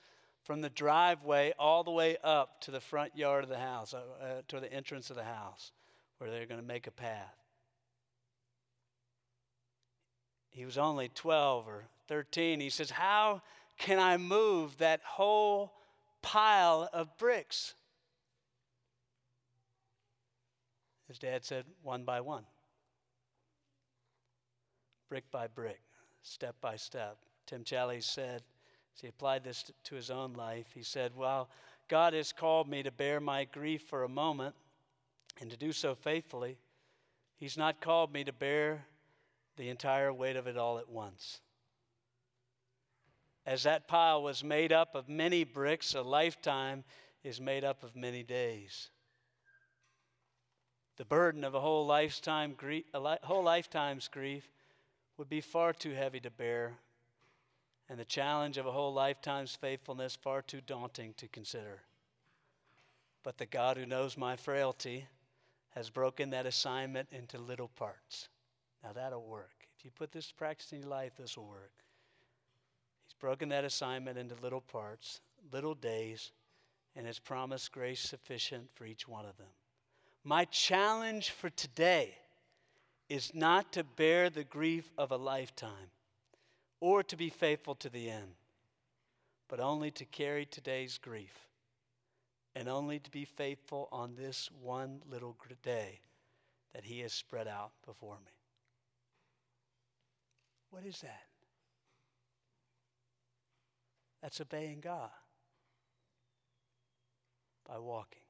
from 0.45 0.61
the 0.61 0.71
driveway 0.71 1.55
all 1.59 1.85
the 1.85 1.91
way 1.91 2.17
up 2.23 2.61
to 2.63 2.71
the 2.71 2.81
front 2.81 3.17
yard 3.17 3.45
of 3.45 3.51
the 3.51 3.59
house, 3.59 3.95
uh, 3.95 4.03
uh, 4.21 4.43
to 4.49 4.61
the 4.61 4.73
entrance 4.73 5.09
of 5.09 5.17
the 5.17 5.25
house, 5.25 5.73
where 6.19 6.31
they're 6.31 6.47
going 6.47 6.61
to 6.61 6.67
make 6.67 6.87
a 6.87 6.91
path. 6.91 7.37
He 10.51 10.67
was 10.67 10.77
only 10.77 11.09
12 11.15 11.67
or 11.67 11.85
13. 12.09 12.61
He 12.61 12.69
says, 12.69 12.91
How 12.91 13.41
can 13.79 13.99
I 13.99 14.19
move 14.19 14.77
that 14.79 15.01
whole 15.05 15.73
pile 16.21 16.89
of 16.93 17.17
bricks? 17.17 17.75
His 21.09 21.19
dad 21.19 21.45
said, 21.45 21.65
One 21.83 22.05
by 22.05 22.21
one 22.21 22.45
brick 25.13 25.31
by 25.31 25.47
brick, 25.47 25.83
step 26.23 26.57
by 26.63 26.75
step. 26.75 27.19
Tim 27.45 27.65
Challies 27.65 28.05
said, 28.05 28.43
as 28.95 29.01
he 29.03 29.09
applied 29.09 29.45
this 29.45 29.71
to 29.85 29.95
his 29.95 30.11
own 30.11 30.33
life, 30.33 30.69
he 30.73 30.83
said, 30.83 31.13
Well, 31.15 31.51
God 31.87 32.15
has 32.15 32.33
called 32.33 32.67
me 32.67 32.83
to 32.83 32.91
bear 32.91 33.21
my 33.21 33.45
grief 33.45 33.83
for 33.83 34.05
a 34.05 34.09
moment 34.09 34.55
and 35.39 35.51
to 35.51 35.57
do 35.59 35.71
so 35.71 35.95
faithfully. 35.95 36.57
He's 37.37 37.59
not 37.59 37.83
called 37.83 38.11
me 38.11 38.25
to 38.25 38.33
bear 38.33 38.87
the 39.59 39.69
entire 39.69 40.15
weight 40.15 40.37
of 40.37 40.47
it 40.47 40.57
all 40.57 40.79
at 40.79 40.89
once. 40.89 41.43
As 43.45 43.65
that 43.65 43.89
pile 43.89 44.23
was 44.23 44.43
made 44.43 44.73
up 44.73 44.95
of 44.95 45.11
many 45.11 45.45
bricks, 45.45 45.95
a 45.95 46.01
lifetime 46.01 46.85
is 47.23 47.39
made 47.39 47.65
up 47.65 47.83
of 47.83 47.95
many 47.95 48.23
days. 48.23 48.89
The 50.97 51.05
burden 51.05 51.45
of 51.45 51.55
a 51.55 51.61
whole 51.61 51.85
lifetime 51.85 52.57
a 52.95 53.19
whole 53.27 53.43
lifetime's 53.43 54.09
grief 54.09 54.49
would 55.17 55.29
be 55.29 55.41
far 55.41 55.73
too 55.73 55.93
heavy 55.93 56.21
to 56.21 56.31
bear, 56.31 56.75
and 57.89 57.99
the 57.99 58.05
challenge 58.05 58.59
of 58.59 58.67
a 58.67 58.73
whole 58.73 58.93
lifetime's 58.93 59.55
faithfulness 59.55 60.17
far 60.17 60.43
too 60.43 60.61
daunting 60.67 61.15
to 61.19 61.29
consider. 61.29 61.83
But 63.23 63.39
the 63.39 63.47
God 63.47 63.77
who 63.77 63.87
knows 63.87 64.17
my 64.17 64.37
frailty 64.37 65.07
has 65.71 65.91
broken 65.91 66.31
that 66.31 66.47
assignment 66.47 67.09
into 67.13 67.39
little 67.39 67.69
parts. 67.69 68.29
Now 68.83 68.93
that'll 68.93 69.25
work. 69.25 69.67
If 69.79 69.85
you 69.85 69.91
put 69.91 70.13
this 70.13 70.33
practice 70.33 70.73
in 70.73 70.81
your 70.81 70.89
life, 70.89 71.13
this 71.17 71.37
will 71.37 71.47
work. 71.47 71.73
He's 73.05 73.15
broken 73.15 73.49
that 73.51 73.65
assignment 73.65 74.19
into 74.19 74.35
little 74.43 74.61
parts, 74.61 75.21
little 75.53 75.75
days, 75.75 76.33
and 76.97 77.07
has 77.07 77.19
promised 77.19 77.73
grace 77.73 78.01
sufficient 78.01 78.69
for 78.75 78.85
each 78.85 79.09
one 79.09 79.25
of 79.25 79.37
them. 79.39 79.47
My 80.25 80.45
challenge 80.47 81.31
for 81.31 81.51
today 81.51 82.17
is 83.13 83.35
not 83.35 83.75
to 83.75 83.85
bear 83.85 84.31
the 84.31 84.43
grief 84.43 84.91
of 84.97 85.11
a 85.13 85.17
lifetime 85.19 85.91
or 86.81 87.03
to 87.03 87.15
be 87.15 87.29
faithful 87.29 87.75
to 87.75 87.91
the 87.91 88.09
end, 88.09 88.33
but 89.51 89.61
only 89.61 89.91
to 89.91 90.07
carry 90.07 90.47
today's 90.47 90.97
grief 90.97 91.47
and 92.57 92.71
only 92.71 92.99
to 92.99 93.11
be 93.11 93.27
faithful 93.27 93.87
on 93.93 94.15
this 94.15 94.49
one 94.63 95.03
little 95.11 95.37
day 95.63 96.01
that 96.73 96.85
He 96.85 97.01
has 97.01 97.13
spread 97.13 97.47
out 97.47 97.73
before 97.85 98.17
me. 98.25 98.33
What 100.71 100.87
is 100.87 101.03
that? 101.03 101.27
That's 104.23 104.41
obeying 104.41 104.81
God 104.81 105.11
by 107.69 107.77
walking. 107.77 108.23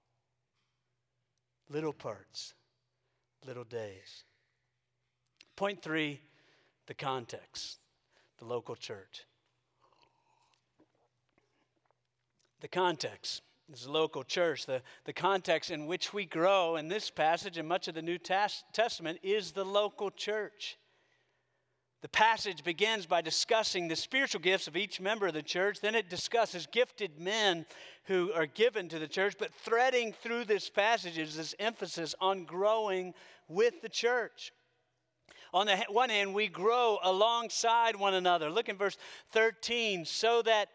Little 1.68 1.92
parts, 1.92 2.55
little 3.47 3.62
days. 3.62 4.25
Point 5.62 5.81
three 5.81 6.20
the 6.88 6.94
context, 6.94 7.79
the 8.40 8.44
local 8.44 8.75
church. 8.75 9.22
The 12.61 12.66
context 12.66 13.42
is 13.72 13.85
the 13.85 13.92
local 13.92 14.25
church. 14.25 14.66
The, 14.66 14.83
the 15.05 15.12
context 15.12 15.70
in 15.70 15.87
which 15.87 16.12
we 16.12 16.27
grow 16.27 16.75
in 16.75 16.88
this 16.88 17.11
passage 17.11 17.59
and 17.59 17.68
much 17.68 17.87
of 17.87 17.94
the 17.94 18.03
New 18.03 18.18
Testament 18.18 19.20
is 19.22 19.53
the 19.53 19.64
local 19.64 20.11
church. 20.11 20.79
The 22.01 22.09
passage 22.09 22.64
begins 22.64 23.07
by 23.07 23.20
discussing 23.20 23.87
the 23.87 23.94
spiritual 23.94 24.40
gifts 24.40 24.66
of 24.66 24.77
each 24.77 25.01
member 25.01 25.29
of 25.29 25.35
the 25.35 25.42
church. 25.42 25.81
Then 25.81 25.94
it 25.94 26.11
discusses 26.11 26.66
gifted 26.66 27.20
men 27.20 27.66
who 28.07 28.33
are 28.33 28.46
given 28.46 28.88
to 28.88 28.98
the 28.98 29.07
church. 29.07 29.37
But 29.38 29.55
threading 29.55 30.12
through 30.12 30.46
this 30.46 30.68
passage 30.68 31.18
is 31.18 31.37
this 31.37 31.55
emphasis 31.61 32.16
on 32.20 32.46
growing 32.46 33.14
with 33.46 33.81
the 33.81 33.88
church. 33.88 34.53
On 35.53 35.67
the 35.67 35.77
one 35.88 36.09
hand, 36.09 36.33
we 36.35 36.49
grow 36.49 36.99
alongside 37.03 37.97
one 37.97 38.15
another. 38.15 38.49
Look 38.49 38.69
in 38.69 38.77
verse 38.77 38.97
13, 39.33 40.05
so 40.07 40.41
that 40.43 40.69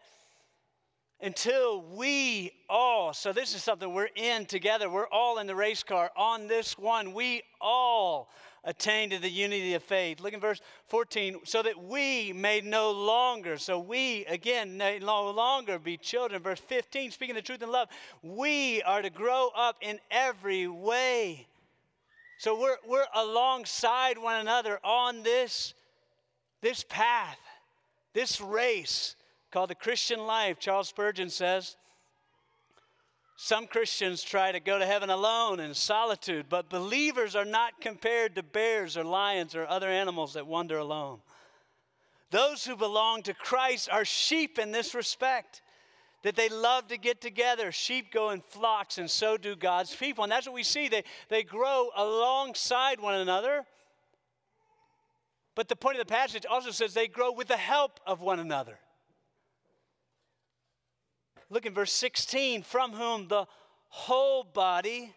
until 1.20 1.82
we 1.82 2.52
all, 2.68 3.12
so 3.12 3.32
this 3.32 3.54
is 3.56 3.62
something 3.62 3.92
we're 3.92 4.08
in 4.14 4.46
together, 4.46 4.88
we're 4.88 5.08
all 5.08 5.38
in 5.38 5.48
the 5.48 5.54
race 5.54 5.82
car 5.82 6.12
on 6.16 6.46
this 6.46 6.78
one, 6.78 7.12
we 7.12 7.42
all 7.60 8.30
attain 8.62 9.10
to 9.10 9.18
the 9.18 9.28
unity 9.28 9.74
of 9.74 9.82
faith. 9.82 10.20
Look 10.20 10.32
in 10.32 10.38
verse 10.38 10.60
14, 10.86 11.40
so 11.44 11.60
that 11.62 11.82
we 11.82 12.32
may 12.32 12.60
no 12.60 12.92
longer, 12.92 13.58
so 13.58 13.80
we 13.80 14.26
again 14.26 14.76
may 14.76 15.00
no 15.00 15.30
longer 15.30 15.80
be 15.80 15.96
children. 15.96 16.40
Verse 16.40 16.60
15, 16.60 17.10
speaking 17.10 17.34
the 17.34 17.42
truth 17.42 17.62
in 17.62 17.72
love, 17.72 17.88
we 18.22 18.80
are 18.82 19.02
to 19.02 19.10
grow 19.10 19.50
up 19.56 19.76
in 19.80 19.98
every 20.12 20.68
way 20.68 21.48
so 22.38 22.58
we're, 22.58 22.76
we're 22.86 23.06
alongside 23.14 24.16
one 24.16 24.40
another 24.40 24.78
on 24.84 25.24
this, 25.24 25.74
this 26.62 26.84
path, 26.88 27.38
this 28.14 28.40
race 28.40 29.16
called 29.50 29.70
the 29.70 29.74
Christian 29.74 30.20
life. 30.20 30.60
Charles 30.60 30.88
Spurgeon 30.88 31.30
says, 31.30 31.76
some 33.36 33.66
Christians 33.66 34.22
try 34.22 34.52
to 34.52 34.60
go 34.60 34.78
to 34.78 34.86
heaven 34.86 35.10
alone 35.10 35.60
in 35.60 35.74
solitude, 35.74 36.46
but 36.48 36.70
believers 36.70 37.34
are 37.36 37.44
not 37.44 37.80
compared 37.80 38.34
to 38.34 38.42
bears 38.42 38.96
or 38.96 39.04
lions 39.04 39.54
or 39.54 39.66
other 39.66 39.88
animals 39.88 40.34
that 40.34 40.46
wander 40.46 40.78
alone. 40.78 41.20
Those 42.30 42.64
who 42.64 42.76
belong 42.76 43.22
to 43.22 43.34
Christ 43.34 43.88
are 43.90 44.04
sheep 44.04 44.58
in 44.58 44.70
this 44.70 44.94
respect 44.94 45.62
that 46.22 46.36
they 46.36 46.48
love 46.48 46.88
to 46.88 46.98
get 46.98 47.20
together. 47.20 47.70
Sheep 47.70 48.12
go 48.12 48.30
in 48.30 48.42
flocks, 48.48 48.98
and 48.98 49.10
so 49.10 49.36
do 49.36 49.54
God's 49.54 49.94
people. 49.94 50.24
And 50.24 50.32
that's 50.32 50.46
what 50.46 50.54
we 50.54 50.62
see. 50.62 50.88
They, 50.88 51.04
they 51.28 51.42
grow 51.42 51.90
alongside 51.96 53.00
one 53.00 53.14
another. 53.14 53.64
But 55.54 55.68
the 55.68 55.76
point 55.76 55.98
of 55.98 56.06
the 56.06 56.12
passage 56.12 56.46
also 56.48 56.70
says 56.70 56.94
they 56.94 57.08
grow 57.08 57.32
with 57.32 57.48
the 57.48 57.56
help 57.56 58.00
of 58.06 58.20
one 58.20 58.40
another. 58.40 58.78
Look 61.50 61.66
in 61.66 61.72
verse 61.72 61.92
16 61.92 62.62
from 62.62 62.92
whom 62.92 63.28
the 63.28 63.46
whole 63.88 64.44
body, 64.44 65.14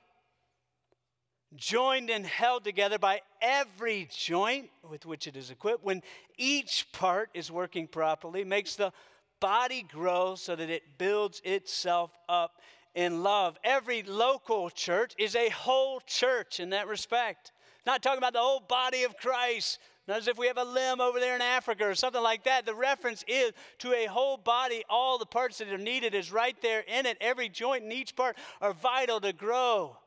joined 1.56 2.10
and 2.10 2.26
held 2.26 2.64
together 2.64 2.98
by 2.98 3.22
every 3.42 4.08
joint 4.16 4.70
with 4.90 5.06
which 5.06 5.28
it 5.28 5.36
is 5.36 5.52
equipped, 5.52 5.84
when 5.84 6.02
each 6.38 6.88
part 6.94 7.30
is 7.34 7.52
working 7.52 7.88
properly, 7.88 8.44
makes 8.44 8.76
the 8.76 8.94
body 9.42 9.84
grows 9.92 10.42
so 10.42 10.56
that 10.56 10.70
it 10.70 10.98
builds 10.98 11.42
itself 11.44 12.12
up 12.30 12.62
in 12.96 13.24
love. 13.24 13.58
Every 13.64 14.04
local 14.04 14.70
church 14.70 15.14
is 15.18 15.36
a 15.36 15.50
whole 15.50 16.00
church 16.06 16.62
in 16.62 16.70
that 16.70 16.88
respect. 16.88 17.52
Not 17.86 18.02
talking 18.02 18.20
about 18.20 18.34
the 18.34 18.40
whole 18.40 18.62
body 18.62 19.04
of 19.04 19.18
Christ, 19.18 19.80
not 20.08 20.20
as 20.20 20.28
if 20.28 20.38
we 20.38 20.48
have 20.48 20.58
a 20.58 20.64
limb 20.64 21.02
over 21.02 21.20
there 21.20 21.36
in 21.36 21.42
Africa 21.42 21.88
or 21.88 21.96
something 21.96 22.22
like 22.22 22.44
that. 22.44 22.66
The 22.66 22.76
reference 22.76 23.24
is 23.28 23.52
to 23.80 23.94
a 23.94 24.06
whole 24.06 24.38
body. 24.38 24.84
All 24.90 25.18
the 25.18 25.26
parts 25.26 25.58
that 25.58 25.70
are 25.70 25.78
needed 25.78 26.14
is 26.14 26.32
right 26.32 26.56
there 26.62 26.84
in 26.88 27.06
it. 27.06 27.18
Every 27.20 27.50
joint 27.50 27.84
and 27.84 27.94
each 27.94 28.16
part 28.16 28.38
are 28.62 28.74
vital 28.74 29.20
to 29.22 29.34
grow. 29.34 29.98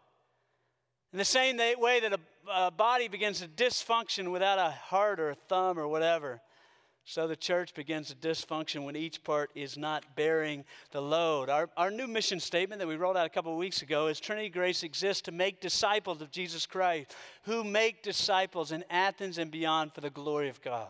In 1.12 1.18
the 1.18 1.24
same 1.24 1.58
way 1.78 2.00
that 2.00 2.12
a, 2.12 2.20
a 2.52 2.70
body 2.70 3.08
begins 3.08 3.40
to 3.40 3.48
dysfunction 3.48 4.32
without 4.32 4.58
a 4.58 4.70
heart 4.70 5.20
or 5.20 5.30
a 5.30 5.34
thumb 5.34 5.78
or 5.78 5.86
whatever, 5.86 6.40
so 7.06 7.26
the 7.26 7.36
church 7.36 7.74
begins 7.74 8.08
to 8.08 8.14
dysfunction 8.14 8.84
when 8.84 8.96
each 8.96 9.22
part 9.22 9.50
is 9.54 9.76
not 9.76 10.16
bearing 10.16 10.64
the 10.90 11.02
load. 11.02 11.50
Our, 11.50 11.68
our 11.76 11.90
new 11.90 12.06
mission 12.06 12.40
statement 12.40 12.80
that 12.80 12.88
we 12.88 12.96
rolled 12.96 13.16
out 13.16 13.26
a 13.26 13.30
couple 13.30 13.52
of 13.52 13.58
weeks 13.58 13.82
ago 13.82 14.06
is 14.06 14.18
Trinity 14.18 14.48
Grace 14.48 14.82
exists 14.82 15.22
to 15.22 15.32
make 15.32 15.60
disciples 15.60 16.22
of 16.22 16.30
Jesus 16.30 16.64
Christ 16.64 17.14
who 17.42 17.62
make 17.62 18.02
disciples 18.02 18.72
in 18.72 18.84
Athens 18.88 19.36
and 19.36 19.50
beyond 19.50 19.92
for 19.92 20.00
the 20.00 20.08
glory 20.08 20.48
of 20.48 20.62
God. 20.62 20.88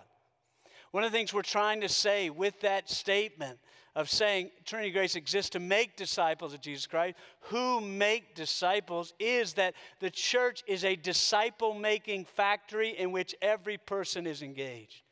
One 0.93 1.03
of 1.03 1.11
the 1.11 1.19
things 1.19 1.35
we're 1.35 1.43
trying 1.43 1.81
to 1.81 1.89
say 1.89 2.31
with 2.31 2.61
that 2.61 2.89
statement 2.89 3.59
of 3.97 4.09
saying 4.09 4.51
Trinity 4.65 4.93
Grace 4.93 5.17
exists 5.17 5.51
to 5.51 5.61
make 5.61 5.97
disciples 5.97 6.55
of 6.55 6.61
Jesus 6.61 6.87
Christ, 6.87 7.17
who 7.41 7.81
make 7.81 8.37
disciples, 8.37 9.15
is 9.19 9.55
that 9.55 9.75
the 9.99 10.11
church 10.11 10.63
is 10.69 10.85
a 10.85 10.95
disciple 10.95 11.75
making 11.75 12.25
factory 12.25 12.91
in 12.91 13.11
which 13.11 13.35
every 13.43 13.79
person 13.79 14.27
is 14.27 14.43
engaged. 14.43 15.03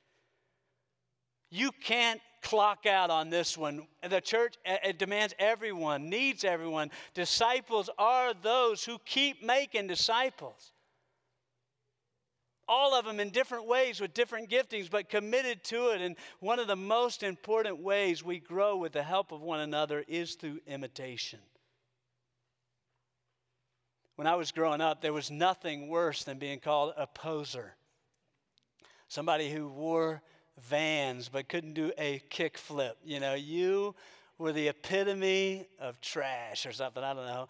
You 1.54 1.70
can't 1.70 2.18
clock 2.40 2.86
out 2.86 3.10
on 3.10 3.28
this 3.28 3.58
one. 3.58 3.86
The 4.08 4.22
church 4.22 4.54
it 4.64 4.98
demands 4.98 5.34
everyone, 5.38 6.08
needs 6.08 6.44
everyone. 6.44 6.90
Disciples 7.12 7.90
are 7.98 8.32
those 8.32 8.82
who 8.86 8.96
keep 9.04 9.44
making 9.44 9.86
disciples. 9.86 10.72
All 12.66 12.94
of 12.94 13.04
them 13.04 13.20
in 13.20 13.28
different 13.28 13.66
ways 13.66 14.00
with 14.00 14.14
different 14.14 14.48
giftings, 14.48 14.90
but 14.90 15.10
committed 15.10 15.62
to 15.64 15.90
it. 15.90 16.00
And 16.00 16.16
one 16.40 16.58
of 16.58 16.68
the 16.68 16.76
most 16.76 17.22
important 17.22 17.82
ways 17.82 18.24
we 18.24 18.38
grow 18.38 18.78
with 18.78 18.92
the 18.92 19.02
help 19.02 19.30
of 19.30 19.42
one 19.42 19.60
another 19.60 20.02
is 20.08 20.36
through 20.36 20.60
imitation. 20.66 21.40
When 24.16 24.26
I 24.26 24.36
was 24.36 24.52
growing 24.52 24.80
up, 24.80 25.02
there 25.02 25.12
was 25.12 25.30
nothing 25.30 25.88
worse 25.88 26.24
than 26.24 26.38
being 26.38 26.60
called 26.60 26.94
a 26.96 27.06
poser. 27.06 27.74
Somebody 29.08 29.50
who 29.52 29.68
wore 29.68 30.22
vans 30.60 31.28
but 31.28 31.48
couldn't 31.48 31.74
do 31.74 31.92
a 31.98 32.22
kick 32.30 32.58
flip. 32.58 32.96
You 33.04 33.20
know, 33.20 33.34
you 33.34 33.94
were 34.38 34.52
the 34.52 34.68
epitome 34.68 35.66
of 35.78 36.00
trash 36.00 36.66
or 36.66 36.72
something. 36.72 37.02
I 37.02 37.14
don't 37.14 37.26
know 37.26 37.48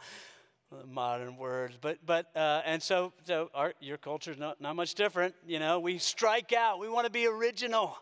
modern 0.86 1.36
words. 1.36 1.76
But 1.80 1.98
but 2.06 2.34
uh, 2.36 2.62
and 2.64 2.82
so 2.82 3.12
so 3.24 3.50
our, 3.54 3.74
your 3.80 3.98
culture 3.98 4.30
is 4.30 4.38
not, 4.38 4.60
not 4.60 4.76
much 4.76 4.94
different 4.94 5.34
you 5.46 5.58
know. 5.58 5.80
We 5.80 5.98
strike 5.98 6.52
out. 6.52 6.78
We 6.78 6.88
want 6.88 7.06
to 7.06 7.12
be 7.12 7.26
original. 7.26 7.96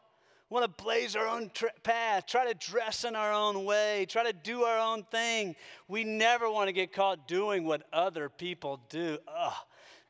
We 0.48 0.54
want 0.54 0.76
to 0.76 0.82
blaze 0.82 1.14
our 1.14 1.28
own 1.28 1.50
path 1.84 2.26
try 2.26 2.52
to 2.52 2.54
dress 2.54 3.04
in 3.04 3.14
our 3.14 3.32
own 3.32 3.64
way 3.64 4.06
try 4.08 4.24
to 4.24 4.32
do 4.32 4.64
our 4.64 4.78
own 4.78 5.04
thing. 5.04 5.54
We 5.88 6.04
never 6.04 6.50
want 6.50 6.68
to 6.68 6.72
get 6.72 6.92
caught 6.92 7.28
doing 7.28 7.64
what 7.64 7.82
other 7.92 8.28
people 8.28 8.80
do. 8.88 9.18
Ugh. 9.28 9.52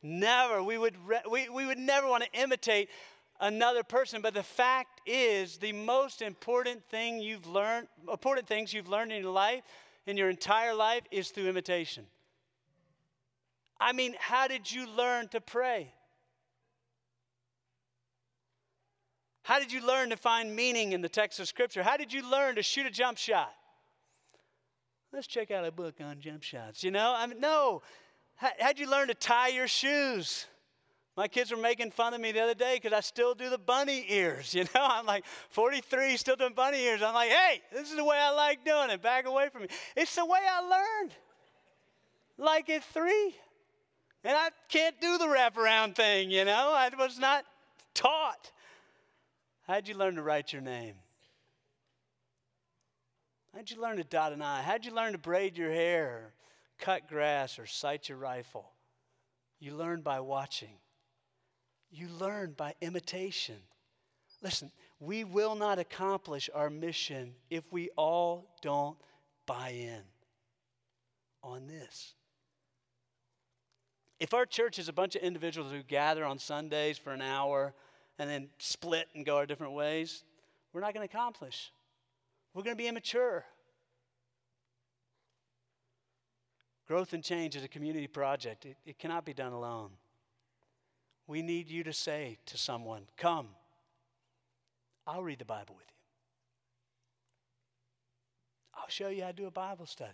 never. 0.01 0.63
We 0.63 0.77
would 0.77 0.95
re- 1.05 1.21
we, 1.29 1.49
we 1.49 1.65
would 1.65 1.77
never 1.77 2.07
want 2.07 2.23
to 2.23 2.39
imitate 2.39 2.89
another 3.41 3.83
person. 3.83 4.21
But 4.21 4.33
the 4.33 4.43
fact 4.43 5.01
is, 5.05 5.57
the 5.57 5.73
most 5.73 6.21
important 6.21 6.83
thing 6.85 7.19
you've 7.19 7.47
learned, 7.47 7.87
important 8.09 8.47
things 8.47 8.73
you've 8.73 8.87
learned 8.87 9.11
in 9.11 9.23
your 9.23 9.31
life, 9.31 9.63
in 10.05 10.15
your 10.15 10.29
entire 10.29 10.73
life, 10.73 11.03
is 11.11 11.29
through 11.31 11.49
imitation. 11.49 12.05
I 13.79 13.93
mean, 13.93 14.15
how 14.19 14.47
did 14.47 14.71
you 14.71 14.87
learn 14.87 15.27
to 15.29 15.41
pray? 15.41 15.91
How 19.43 19.59
did 19.59 19.71
you 19.71 19.85
learn 19.85 20.11
to 20.11 20.17
find 20.17 20.55
meaning 20.55 20.93
in 20.93 21.01
the 21.01 21.09
text 21.09 21.39
of 21.39 21.47
Scripture? 21.47 21.81
How 21.81 21.97
did 21.97 22.13
you 22.13 22.29
learn 22.29 22.55
to 22.55 22.63
shoot 22.63 22.85
a 22.85 22.91
jump 22.91 23.17
shot? 23.17 23.51
Let's 25.11 25.27
check 25.27 25.51
out 25.51 25.65
a 25.65 25.71
book 25.71 25.95
on 25.99 26.21
jump 26.21 26.43
shots. 26.43 26.83
You 26.83 26.91
know, 26.91 27.13
I 27.17 27.25
mean, 27.25 27.39
no. 27.41 27.81
How'd 28.35 28.79
you 28.79 28.89
learn 28.89 29.07
to 29.09 29.13
tie 29.13 29.49
your 29.49 29.67
shoes? 29.67 30.45
My 31.17 31.27
kids 31.27 31.51
were 31.51 31.57
making 31.57 31.91
fun 31.91 32.13
of 32.13 32.21
me 32.21 32.31
the 32.31 32.39
other 32.39 32.53
day 32.53 32.79
because 32.81 32.95
I 32.95 33.01
still 33.01 33.35
do 33.35 33.49
the 33.49 33.57
bunny 33.57 34.05
ears. 34.09 34.53
You 34.61 34.63
know, 34.63 34.87
I'm 34.89 35.05
like 35.05 35.25
43, 35.49 36.15
still 36.17 36.35
doing 36.35 36.53
bunny 36.53 36.81
ears. 36.81 37.01
I'm 37.01 37.13
like, 37.13 37.29
hey, 37.29 37.61
this 37.73 37.89
is 37.89 37.97
the 37.97 38.03
way 38.03 38.17
I 38.17 38.31
like 38.31 38.63
doing 38.63 38.89
it. 38.89 39.01
Back 39.01 39.25
away 39.25 39.49
from 39.49 39.63
me. 39.63 39.67
It's 39.95 40.15
the 40.15 40.25
way 40.25 40.39
I 40.49 40.61
learned. 40.61 41.11
Like 42.37 42.69
at 42.69 42.83
three. 42.85 43.35
And 44.23 44.37
I 44.37 44.49
can't 44.69 44.99
do 45.01 45.17
the 45.17 45.25
wraparound 45.25 45.95
thing, 45.95 46.31
you 46.31 46.45
know. 46.45 46.71
I 46.73 46.89
was 46.97 47.19
not 47.19 47.43
taught. 47.93 48.51
How'd 49.67 49.87
you 49.87 49.95
learn 49.95 50.15
to 50.15 50.21
write 50.21 50.53
your 50.53 50.61
name? 50.61 50.95
How'd 53.53 53.69
you 53.69 53.81
learn 53.81 53.97
to 53.97 54.03
dot 54.03 54.31
an 54.31 54.41
I? 54.41 54.61
How'd 54.61 54.85
you 54.85 54.93
learn 54.93 55.11
to 55.11 55.17
braid 55.17 55.57
your 55.57 55.71
hair, 55.71 56.33
cut 56.77 57.07
grass, 57.09 57.59
or 57.59 57.65
sight 57.65 58.07
your 58.07 58.17
rifle? 58.17 58.71
You 59.59 59.75
learn 59.75 60.01
by 60.01 60.19
watching. 60.21 60.77
You 61.91 62.07
learn 62.19 62.53
by 62.55 62.73
imitation. 62.81 63.57
Listen, 64.41 64.71
we 64.99 65.23
will 65.23 65.55
not 65.55 65.77
accomplish 65.77 66.49
our 66.53 66.69
mission 66.69 67.33
if 67.49 67.63
we 67.71 67.89
all 67.97 68.55
don't 68.61 68.97
buy 69.45 69.69
in 69.69 70.01
on 71.43 71.67
this. 71.67 72.13
If 74.19 74.33
our 74.33 74.45
church 74.45 74.79
is 74.79 74.87
a 74.87 74.93
bunch 74.93 75.15
of 75.15 75.23
individuals 75.23 75.71
who 75.71 75.83
gather 75.83 76.23
on 76.23 76.39
Sundays 76.39 76.97
for 76.97 77.11
an 77.11 77.21
hour 77.21 77.73
and 78.19 78.29
then 78.29 78.49
split 78.59 79.07
and 79.15 79.25
go 79.25 79.37
our 79.37 79.45
different 79.45 79.73
ways, 79.73 80.23
we're 80.71 80.81
not 80.81 80.93
going 80.93 81.07
to 81.07 81.13
accomplish. 81.13 81.73
We're 82.53 82.63
going 82.63 82.77
to 82.77 82.81
be 82.81 82.87
immature. 82.87 83.43
Growth 86.87 87.13
and 87.13 87.23
change 87.23 87.55
is 87.55 87.63
a 87.63 87.67
community 87.67 88.07
project, 88.07 88.65
it, 88.65 88.77
it 88.85 88.99
cannot 88.99 89.25
be 89.25 89.33
done 89.33 89.53
alone 89.53 89.91
we 91.31 91.41
need 91.41 91.69
you 91.69 91.81
to 91.85 91.93
say 91.93 92.37
to 92.45 92.57
someone, 92.57 93.03
Come, 93.15 93.47
I'll 95.07 95.23
read 95.23 95.39
the 95.39 95.45
Bible 95.45 95.75
with 95.77 95.87
you. 95.87 95.95
I'll 98.75 98.89
show 98.89 99.07
you 99.07 99.21
how 99.21 99.27
to 99.27 99.33
do 99.33 99.47
a 99.47 99.51
Bible 99.51 99.85
study. 99.85 100.11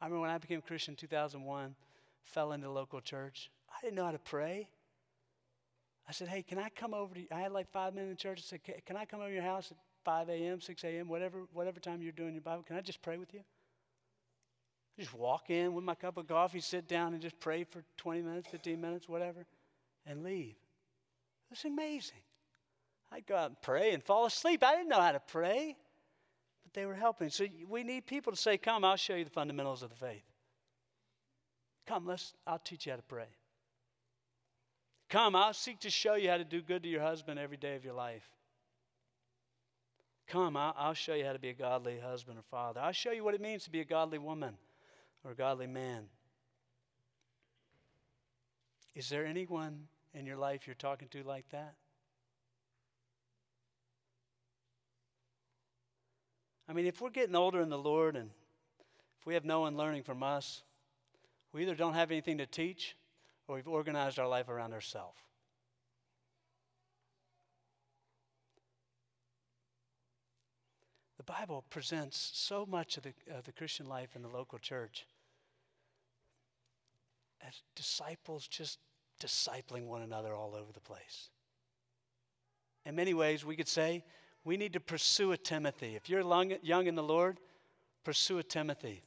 I 0.00 0.06
remember 0.06 0.22
when 0.22 0.30
I 0.30 0.38
became 0.38 0.60
a 0.60 0.62
Christian 0.62 0.92
in 0.92 0.96
2001, 0.96 1.74
fell 2.24 2.52
into 2.52 2.70
local 2.70 3.02
church. 3.02 3.50
I 3.68 3.82
didn't 3.82 3.96
know 3.96 4.06
how 4.06 4.12
to 4.12 4.18
pray. 4.18 4.66
I 6.08 6.12
said, 6.12 6.28
Hey, 6.28 6.42
can 6.42 6.58
I 6.58 6.70
come 6.70 6.94
over 6.94 7.14
to 7.14 7.20
you? 7.20 7.26
I 7.30 7.40
had 7.40 7.52
like 7.52 7.68
five 7.68 7.94
minutes 7.94 8.10
in 8.12 8.16
church. 8.16 8.38
I 8.38 8.42
said, 8.42 8.60
Can 8.86 8.96
I 8.96 9.04
come 9.04 9.20
over 9.20 9.28
to 9.28 9.34
your 9.34 9.42
house 9.42 9.72
at 9.72 9.76
5 10.06 10.30
a.m., 10.30 10.58
6 10.58 10.84
a.m., 10.84 11.06
whatever, 11.06 11.42
whatever 11.52 11.80
time 11.80 12.00
you're 12.00 12.12
doing 12.12 12.32
your 12.32 12.42
Bible? 12.42 12.62
Can 12.62 12.76
I 12.76 12.80
just 12.80 13.02
pray 13.02 13.18
with 13.18 13.34
you? 13.34 13.40
Just 14.98 15.12
walk 15.12 15.50
in 15.50 15.74
with 15.74 15.84
my 15.84 15.94
cup 15.94 16.16
of 16.16 16.26
coffee, 16.26 16.60
sit 16.60 16.88
down, 16.88 17.12
and 17.12 17.20
just 17.20 17.38
pray 17.40 17.64
for 17.64 17.84
20 17.98 18.22
minutes, 18.22 18.48
15 18.50 18.80
minutes, 18.80 19.06
whatever 19.06 19.44
and 20.06 20.22
leave. 20.22 20.56
It's 21.50 21.64
amazing. 21.64 22.18
I'd 23.12 23.26
go 23.26 23.36
out 23.36 23.50
and 23.50 23.60
pray 23.62 23.92
and 23.92 24.02
fall 24.02 24.26
asleep. 24.26 24.64
I 24.64 24.74
didn't 24.74 24.88
know 24.88 25.00
how 25.00 25.12
to 25.12 25.20
pray, 25.20 25.76
but 26.64 26.72
they 26.72 26.84
were 26.84 26.94
helping. 26.94 27.30
So 27.30 27.46
we 27.68 27.84
need 27.84 28.06
people 28.06 28.32
to 28.32 28.38
say, 28.38 28.58
Come, 28.58 28.84
I'll 28.84 28.96
show 28.96 29.14
you 29.14 29.24
the 29.24 29.30
fundamentals 29.30 29.82
of 29.82 29.90
the 29.90 29.96
faith. 29.96 30.24
Come, 31.86 32.06
let's, 32.06 32.34
I'll 32.46 32.58
teach 32.58 32.86
you 32.86 32.92
how 32.92 32.96
to 32.96 33.02
pray. 33.02 33.28
Come, 35.10 35.36
I'll 35.36 35.52
seek 35.52 35.80
to 35.80 35.90
show 35.90 36.14
you 36.14 36.30
how 36.30 36.38
to 36.38 36.44
do 36.44 36.60
good 36.60 36.82
to 36.82 36.88
your 36.88 37.02
husband 37.02 37.38
every 37.38 37.56
day 37.56 37.76
of 37.76 37.84
your 37.84 37.94
life. 37.94 38.28
Come, 40.26 40.56
I'll, 40.56 40.74
I'll 40.76 40.94
show 40.94 41.14
you 41.14 41.24
how 41.24 41.34
to 41.34 41.38
be 41.38 41.50
a 41.50 41.54
godly 41.54 42.00
husband 42.00 42.38
or 42.38 42.42
father. 42.50 42.80
I'll 42.80 42.92
show 42.92 43.12
you 43.12 43.22
what 43.22 43.34
it 43.34 43.40
means 43.40 43.64
to 43.64 43.70
be 43.70 43.80
a 43.80 43.84
godly 43.84 44.18
woman 44.18 44.56
or 45.22 45.32
a 45.32 45.34
godly 45.36 45.66
man. 45.66 46.06
Is 48.94 49.08
there 49.08 49.26
anyone 49.26 49.88
in 50.14 50.26
your 50.26 50.36
life 50.36 50.66
you're 50.66 50.74
talking 50.74 51.08
to 51.08 51.22
like 51.22 51.48
that? 51.50 51.74
I 56.68 56.72
mean, 56.72 56.86
if 56.86 57.00
we're 57.00 57.10
getting 57.10 57.36
older 57.36 57.60
in 57.60 57.68
the 57.68 57.78
Lord 57.78 58.16
and 58.16 58.30
if 59.20 59.26
we 59.26 59.34
have 59.34 59.44
no 59.44 59.60
one 59.60 59.76
learning 59.76 60.02
from 60.02 60.22
us, 60.22 60.62
we 61.52 61.62
either 61.62 61.74
don't 61.74 61.94
have 61.94 62.10
anything 62.10 62.38
to 62.38 62.46
teach 62.46 62.96
or 63.46 63.56
we've 63.56 63.68
organized 63.68 64.18
our 64.18 64.28
life 64.28 64.48
around 64.48 64.72
ourselves. 64.72 65.18
The 71.18 71.32
Bible 71.32 71.64
presents 71.70 72.30
so 72.34 72.66
much 72.66 72.96
of 72.96 73.02
the, 73.02 73.14
of 73.34 73.44
the 73.44 73.52
Christian 73.52 73.88
life 73.88 74.14
in 74.14 74.22
the 74.22 74.28
local 74.28 74.58
church 74.58 75.06
as 77.46 77.62
disciples 77.74 78.46
just 78.46 78.78
discipling 79.24 79.86
one 79.86 80.02
another 80.02 80.34
all 80.34 80.54
over 80.54 80.72
the 80.72 80.80
place. 80.80 81.30
In 82.84 82.94
many 82.94 83.14
ways, 83.14 83.44
we 83.44 83.56
could 83.56 83.68
say 83.68 84.04
we 84.44 84.56
need 84.56 84.74
to 84.74 84.80
pursue 84.80 85.32
a 85.32 85.36
Timothy. 85.36 85.96
If 85.96 86.10
you're 86.10 86.20
young 86.62 86.86
in 86.86 86.94
the 86.94 87.02
Lord, 87.02 87.38
pursue 88.04 88.38
a 88.38 88.42
Timothy. 88.42 89.02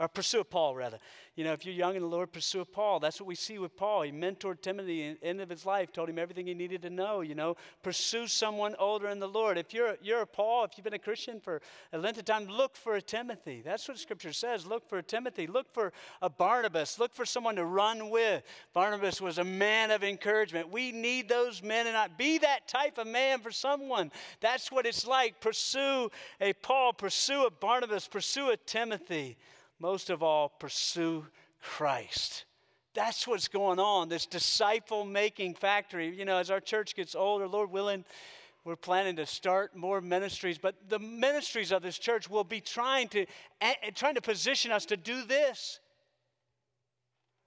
Or 0.00 0.08
pursue 0.08 0.42
Paul 0.42 0.74
rather. 0.74 0.98
You 1.36 1.44
know, 1.44 1.52
if 1.52 1.64
you're 1.64 1.74
young 1.74 1.94
in 1.94 2.02
the 2.02 2.08
Lord, 2.08 2.32
pursue 2.32 2.64
Paul. 2.64 3.00
That's 3.00 3.20
what 3.20 3.26
we 3.26 3.34
see 3.34 3.58
with 3.58 3.76
Paul. 3.76 4.02
He 4.02 4.10
mentored 4.10 4.62
Timothy 4.62 5.02
in 5.02 5.18
the 5.20 5.26
end 5.26 5.40
of 5.40 5.48
his 5.48 5.64
life, 5.64 5.92
told 5.92 6.08
him 6.08 6.18
everything 6.18 6.46
he 6.46 6.54
needed 6.54 6.82
to 6.82 6.90
know. 6.90 7.20
You 7.20 7.34
know, 7.34 7.56
pursue 7.82 8.26
someone 8.26 8.74
older 8.78 9.08
in 9.08 9.20
the 9.20 9.28
Lord. 9.28 9.58
If 9.58 9.74
you're 9.74 9.96
you're 10.02 10.22
a 10.22 10.26
Paul, 10.26 10.64
if 10.64 10.72
you've 10.76 10.84
been 10.84 10.94
a 10.94 10.98
Christian 10.98 11.38
for 11.38 11.60
a 11.92 11.98
length 11.98 12.18
of 12.18 12.24
time, 12.24 12.46
look 12.46 12.76
for 12.76 12.96
a 12.96 13.02
Timothy. 13.02 13.60
That's 13.62 13.86
what 13.86 13.98
Scripture 13.98 14.32
says. 14.32 14.66
Look 14.66 14.88
for 14.88 14.98
a 14.98 15.02
Timothy. 15.02 15.46
Look 15.46 15.72
for 15.72 15.92
a 16.22 16.30
Barnabas. 16.30 16.98
Look 16.98 17.14
for 17.14 17.26
someone 17.26 17.56
to 17.56 17.64
run 17.66 18.08
with. 18.08 18.42
Barnabas 18.72 19.20
was 19.20 19.36
a 19.36 19.44
man 19.44 19.90
of 19.90 20.02
encouragement. 20.02 20.70
We 20.70 20.92
need 20.92 21.28
those 21.28 21.62
men, 21.62 21.86
and 21.86 21.96
I 21.96 22.08
be 22.08 22.38
that 22.38 22.68
type 22.68 22.96
of 22.96 23.06
man 23.06 23.40
for 23.40 23.50
someone. 23.50 24.10
That's 24.40 24.72
what 24.72 24.86
it's 24.86 25.06
like. 25.06 25.40
Pursue 25.40 26.10
a 26.40 26.54
Paul. 26.54 26.94
Pursue 26.94 27.44
a 27.44 27.50
Barnabas. 27.50 28.08
Pursue 28.08 28.48
a 28.48 28.56
Timothy 28.56 29.36
most 29.80 30.10
of 30.10 30.22
all, 30.22 30.48
pursue 30.48 31.26
Christ. 31.60 32.44
That's 32.94 33.26
what's 33.26 33.48
going 33.48 33.78
on, 33.78 34.08
this 34.08 34.26
disciple 34.26 35.04
making 35.04 35.54
factory. 35.54 36.14
You 36.14 36.24
know, 36.24 36.38
as 36.38 36.50
our 36.50 36.60
church 36.60 36.94
gets 36.94 37.14
older, 37.14 37.48
Lord 37.48 37.70
willing, 37.70 38.04
we're 38.64 38.76
planning 38.76 39.16
to 39.16 39.26
start 39.26 39.74
more 39.74 40.00
ministries, 40.00 40.58
but 40.58 40.74
the 40.88 40.98
ministries 40.98 41.72
of 41.72 41.82
this 41.82 41.98
church 41.98 42.28
will 42.28 42.44
be 42.44 42.60
trying 42.60 43.08
to, 43.08 43.26
trying 43.94 44.16
to 44.16 44.20
position 44.20 44.70
us 44.70 44.84
to 44.86 44.96
do 44.96 45.24
this 45.24 45.80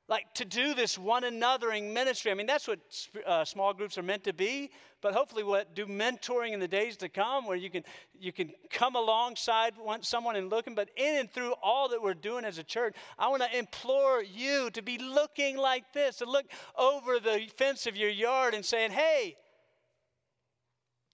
like 0.10 0.34
to 0.34 0.46
do 0.46 0.74
this 0.74 0.98
one 0.98 1.24
anothering 1.24 1.94
ministry. 1.94 2.32
I 2.32 2.34
mean, 2.34 2.46
that's 2.46 2.68
what 2.68 2.80
uh, 3.26 3.46
small 3.46 3.74
groups 3.74 3.98
are 3.98 4.04
meant 4.04 4.26
to 4.26 4.34
be. 4.34 4.72
But 5.02 5.14
hopefully, 5.14 5.44
we'll 5.44 5.64
do 5.74 5.86
mentoring 5.86 6.52
in 6.52 6.60
the 6.60 6.68
days 6.68 6.98
to 6.98 7.10
come, 7.10 7.46
where 7.46 7.58
you 7.58 7.70
can 7.70 7.84
you 8.18 8.32
can 8.32 8.52
come 8.70 8.96
alongside 8.96 9.74
one, 9.78 10.04
someone 10.04 10.36
and 10.36 10.50
looking. 10.50 10.76
But 10.76 10.90
in 10.96 11.18
and 11.18 11.32
through 11.32 11.54
all 11.62 11.90
that 11.90 12.02
we're 12.02 12.14
doing 12.14 12.46
as 12.46 12.58
a 12.58 12.64
church, 12.64 12.96
I 13.18 13.28
want 13.28 13.44
to 13.44 13.58
implore 13.58 14.24
you 14.24 14.70
to 14.72 14.82
be 14.82 14.98
looking 14.98 15.58
like 15.58 15.92
this, 15.94 16.18
to 16.18 16.26
look 16.26 16.46
over 16.78 17.20
the 17.20 17.48
fence 17.58 17.86
of 17.86 17.96
your 17.96 18.10
yard 18.10 18.54
and 18.54 18.66
saying, 18.66 18.92
"Hey, 18.92 19.36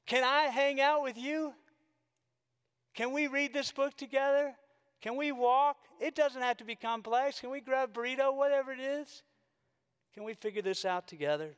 can 0.06 0.24
I 0.24 0.44
hang 0.44 0.82
out 0.82 1.04
with 1.04 1.18
you? 1.18 1.54
Can 2.96 3.12
we 3.12 3.28
read 3.28 3.54
this 3.54 3.72
book 3.72 3.96
together?" 3.96 4.56
Can 5.02 5.16
we 5.16 5.32
walk? 5.32 5.78
It 6.00 6.16
doesn't 6.16 6.42
have 6.42 6.58
to 6.58 6.66
be 6.66 6.76
complex. 6.76 7.40
Can 7.40 7.50
we 7.50 7.62
grab 7.62 7.94
burrito, 7.94 8.34
whatever 8.36 8.72
it 8.72 8.80
is? 8.80 9.24
Can 10.14 10.24
we 10.24 10.34
figure 10.34 10.62
this 10.62 10.84
out 10.86 11.08
together? 11.08 11.56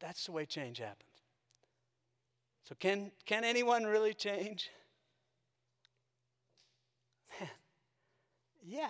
That's 0.00 0.26
the 0.26 0.32
way 0.32 0.44
change 0.44 0.78
happens. 0.78 1.08
So, 2.64 2.74
can, 2.78 3.12
can 3.24 3.44
anyone 3.44 3.84
really 3.84 4.14
change? 4.14 4.70
yeah. 8.62 8.88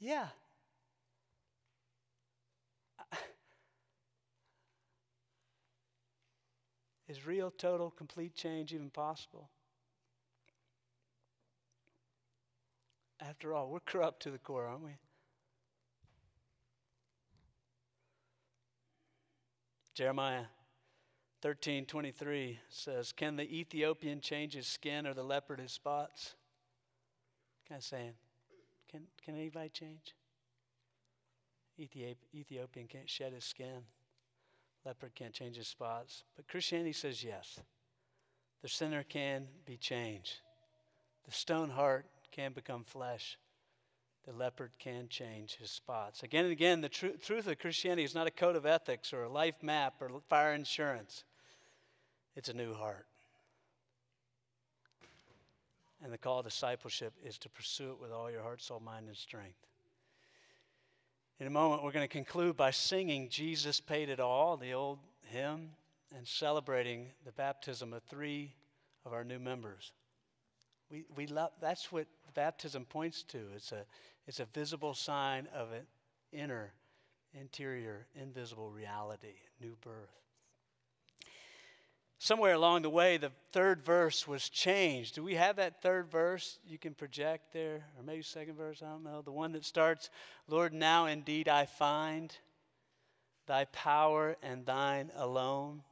Yeah. 0.00 0.28
Is 7.12 7.26
real, 7.26 7.50
total, 7.50 7.90
complete 7.90 8.34
change 8.34 8.72
even 8.72 8.88
possible? 8.88 9.50
After 13.20 13.52
all, 13.52 13.68
we're 13.68 13.80
corrupt 13.80 14.22
to 14.22 14.30
the 14.30 14.38
core, 14.38 14.64
aren't 14.64 14.82
we? 14.82 14.92
Jeremiah 19.92 20.44
13 21.42 21.84
23 21.84 22.58
says, 22.70 23.12
Can 23.12 23.36
the 23.36 23.42
Ethiopian 23.42 24.22
change 24.22 24.54
his 24.54 24.66
skin 24.66 25.06
or 25.06 25.12
the 25.12 25.22
leopard 25.22 25.60
his 25.60 25.72
spots? 25.72 26.34
Kind 27.68 27.80
of 27.80 27.84
saying, 27.84 28.12
Can, 28.90 29.02
can 29.22 29.34
anybody 29.34 29.68
change? 29.68 30.14
Ethiopian 31.78 32.86
can't 32.86 33.10
shed 33.10 33.34
his 33.34 33.44
skin. 33.44 33.82
Leopard 34.84 35.14
can't 35.14 35.32
change 35.32 35.56
his 35.56 35.68
spots. 35.68 36.24
But 36.36 36.48
Christianity 36.48 36.92
says 36.92 37.22
yes. 37.22 37.60
The 38.62 38.68
sinner 38.68 39.02
can 39.02 39.46
be 39.64 39.76
changed. 39.76 40.40
The 41.24 41.32
stone 41.32 41.70
heart 41.70 42.06
can 42.30 42.52
become 42.52 42.84
flesh. 42.84 43.38
The 44.24 44.32
leopard 44.32 44.70
can 44.78 45.08
change 45.08 45.56
his 45.56 45.70
spots. 45.70 46.22
Again 46.22 46.44
and 46.44 46.52
again, 46.52 46.80
the 46.80 46.88
tr- 46.88 47.18
truth 47.20 47.48
of 47.48 47.58
Christianity 47.58 48.04
is 48.04 48.14
not 48.14 48.28
a 48.28 48.30
code 48.30 48.54
of 48.54 48.66
ethics 48.66 49.12
or 49.12 49.24
a 49.24 49.28
life 49.28 49.62
map 49.62 49.94
or 50.00 50.10
fire 50.28 50.54
insurance. 50.54 51.24
It's 52.36 52.48
a 52.48 52.54
new 52.54 52.72
heart. 52.72 53.06
And 56.02 56.12
the 56.12 56.18
call 56.18 56.40
of 56.40 56.44
discipleship 56.44 57.12
is 57.24 57.38
to 57.38 57.48
pursue 57.48 57.92
it 57.92 58.00
with 58.00 58.12
all 58.12 58.30
your 58.30 58.42
heart, 58.42 58.62
soul, 58.62 58.80
mind, 58.80 59.08
and 59.08 59.16
strength. 59.16 59.58
In 61.40 61.46
a 61.46 61.50
moment, 61.50 61.82
we're 61.82 61.92
going 61.92 62.06
to 62.06 62.12
conclude 62.12 62.56
by 62.56 62.70
singing 62.70 63.28
Jesus 63.28 63.80
Paid 63.80 64.08
It 64.08 64.20
All, 64.20 64.56
the 64.56 64.74
old 64.74 64.98
hymn, 65.30 65.70
and 66.16 66.26
celebrating 66.26 67.08
the 67.24 67.32
baptism 67.32 67.92
of 67.92 68.02
three 68.04 68.54
of 69.04 69.12
our 69.12 69.24
new 69.24 69.38
members. 69.38 69.92
We, 70.90 71.04
we 71.16 71.26
love, 71.26 71.50
that's 71.60 71.90
what 71.90 72.06
baptism 72.34 72.84
points 72.84 73.22
to. 73.24 73.38
It's 73.56 73.72
a, 73.72 73.84
it's 74.26 74.40
a 74.40 74.46
visible 74.46 74.94
sign 74.94 75.48
of 75.54 75.72
an 75.72 75.86
inner, 76.32 76.72
interior, 77.34 78.06
invisible 78.14 78.70
reality, 78.70 79.34
new 79.60 79.76
birth 79.82 80.21
somewhere 82.22 82.54
along 82.54 82.82
the 82.82 82.90
way, 82.90 83.16
the 83.16 83.32
third 83.50 83.84
verse 83.84 84.28
was 84.28 84.48
changed. 84.48 85.16
Do 85.16 85.24
we 85.24 85.34
have 85.34 85.56
that 85.56 85.82
third 85.82 86.08
verse 86.08 86.60
you 86.64 86.78
can 86.78 86.94
project 86.94 87.52
there? 87.52 87.84
Or 87.98 88.04
maybe 88.04 88.22
second 88.22 88.54
verse, 88.54 88.80
I 88.80 88.90
don't 88.90 89.02
know. 89.02 89.22
The 89.22 89.32
one 89.32 89.50
that 89.52 89.64
starts, 89.64 90.08
Lord, 90.46 90.72
now 90.72 91.06
indeed 91.06 91.48
I 91.48 91.66
find 91.66 92.32
thy 93.48 93.64
power 93.64 94.36
and 94.40 94.64
thine 94.64 95.10
alone. 95.16 95.82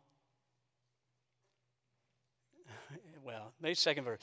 well, 3.25 3.53
maybe 3.61 3.75
second 3.75 4.05
verse. 4.05 4.21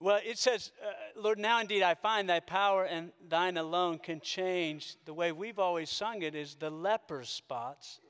Well, 0.00 0.20
it 0.24 0.38
says, 0.38 0.72
uh, 0.82 0.92
Lord, 1.20 1.38
now 1.38 1.60
indeed 1.60 1.82
I 1.82 1.94
find 1.94 2.26
thy 2.26 2.40
power 2.40 2.84
and 2.84 3.12
thine 3.28 3.58
alone 3.58 3.98
can 3.98 4.22
change. 4.22 4.96
The 5.04 5.12
way 5.12 5.32
we've 5.32 5.58
always 5.58 5.90
sung 5.90 6.22
it 6.22 6.34
is 6.34 6.54
the 6.54 6.70
leper's 6.70 7.28
spots 7.28 8.00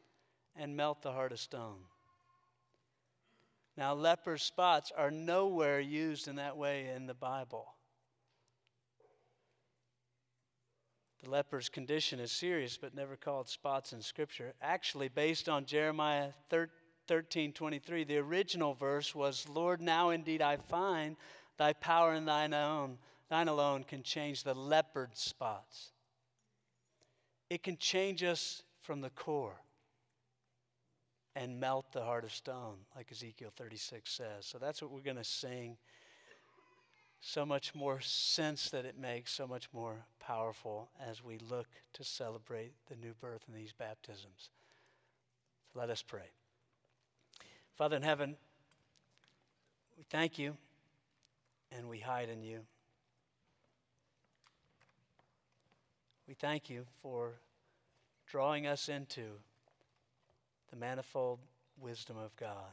and 0.54 0.76
melt 0.76 1.02
the 1.02 1.10
heart 1.10 1.32
of 1.32 1.40
stone. 1.40 1.78
Now, 3.78 3.94
leper 3.94 4.38
spots 4.38 4.90
are 4.96 5.12
nowhere 5.12 5.78
used 5.78 6.26
in 6.26 6.34
that 6.34 6.56
way 6.56 6.88
in 6.88 7.06
the 7.06 7.14
Bible. 7.14 7.76
The 11.22 11.30
leper's 11.30 11.68
condition 11.68 12.18
is 12.18 12.32
serious, 12.32 12.76
but 12.76 12.92
never 12.92 13.14
called 13.14 13.48
spots 13.48 13.92
in 13.92 14.02
Scripture. 14.02 14.52
Actually, 14.60 15.06
based 15.06 15.48
on 15.48 15.64
Jeremiah 15.64 16.30
13 17.06 17.52
23, 17.52 18.02
the 18.02 18.18
original 18.18 18.74
verse 18.74 19.14
was, 19.14 19.48
Lord, 19.48 19.80
now 19.80 20.10
indeed 20.10 20.42
I 20.42 20.56
find 20.56 21.14
thy 21.56 21.72
power 21.72 22.14
and 22.14 22.26
thine 22.26 22.54
own, 22.54 22.98
thine 23.30 23.46
alone 23.46 23.84
can 23.84 24.02
change 24.02 24.42
the 24.42 24.54
leopard 24.54 25.16
spots. 25.16 25.92
It 27.48 27.62
can 27.62 27.76
change 27.76 28.24
us 28.24 28.64
from 28.82 29.02
the 29.02 29.10
core 29.10 29.60
and 31.36 31.60
melt 31.60 31.92
the 31.92 32.02
heart 32.02 32.24
of 32.24 32.32
stone, 32.32 32.76
like 32.96 33.12
Ezekiel 33.12 33.52
36 33.56 34.10
says. 34.10 34.26
So 34.40 34.58
that's 34.58 34.82
what 34.82 34.90
we're 34.90 35.00
going 35.00 35.16
to 35.16 35.24
sing. 35.24 35.76
So 37.20 37.44
much 37.44 37.74
more 37.74 38.00
sense 38.00 38.70
that 38.70 38.84
it 38.84 38.98
makes, 38.98 39.32
so 39.32 39.46
much 39.46 39.68
more 39.72 39.96
powerful 40.20 40.88
as 41.04 41.22
we 41.22 41.38
look 41.38 41.66
to 41.94 42.04
celebrate 42.04 42.72
the 42.88 42.96
new 42.96 43.14
birth 43.20 43.42
in 43.48 43.54
these 43.54 43.72
baptisms. 43.72 44.50
Let 45.74 45.90
us 45.90 46.02
pray. 46.02 46.30
Father 47.76 47.96
in 47.96 48.02
heaven, 48.02 48.36
we 49.96 50.04
thank 50.10 50.38
you 50.38 50.56
and 51.76 51.88
we 51.88 51.98
hide 51.98 52.28
in 52.28 52.42
you. 52.42 52.60
We 56.26 56.34
thank 56.34 56.68
you 56.68 56.84
for 57.00 57.40
drawing 58.26 58.66
us 58.66 58.88
into 58.88 59.22
the 60.70 60.76
manifold 60.76 61.38
wisdom 61.80 62.16
of 62.16 62.34
God. 62.36 62.72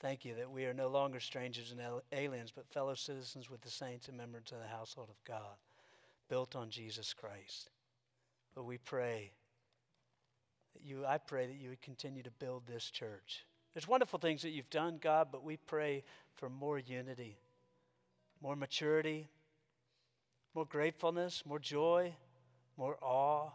Thank 0.00 0.24
you 0.24 0.34
that 0.36 0.50
we 0.50 0.64
are 0.64 0.72
no 0.72 0.88
longer 0.88 1.20
strangers 1.20 1.72
and 1.72 1.80
aliens, 2.12 2.50
but 2.54 2.72
fellow 2.72 2.94
citizens 2.94 3.50
with 3.50 3.60
the 3.60 3.70
saints 3.70 4.08
and 4.08 4.16
members 4.16 4.50
of 4.52 4.58
the 4.58 4.66
household 4.66 5.10
of 5.10 5.22
God, 5.24 5.56
built 6.28 6.56
on 6.56 6.70
Jesus 6.70 7.12
Christ. 7.12 7.68
But 8.54 8.64
we 8.64 8.78
pray 8.78 9.32
that 10.74 10.82
you, 10.82 11.04
I 11.06 11.18
pray 11.18 11.46
that 11.46 11.56
you 11.56 11.68
would 11.68 11.82
continue 11.82 12.22
to 12.22 12.30
build 12.30 12.62
this 12.66 12.90
church. 12.90 13.44
There's 13.74 13.86
wonderful 13.86 14.18
things 14.18 14.40
that 14.42 14.50
you've 14.50 14.70
done, 14.70 14.98
God, 15.00 15.28
but 15.30 15.44
we 15.44 15.58
pray 15.58 16.02
for 16.34 16.48
more 16.48 16.78
unity, 16.78 17.36
more 18.42 18.56
maturity, 18.56 19.28
more 20.54 20.64
gratefulness, 20.64 21.42
more 21.44 21.58
joy, 21.58 22.14
more 22.78 22.96
awe 23.02 23.50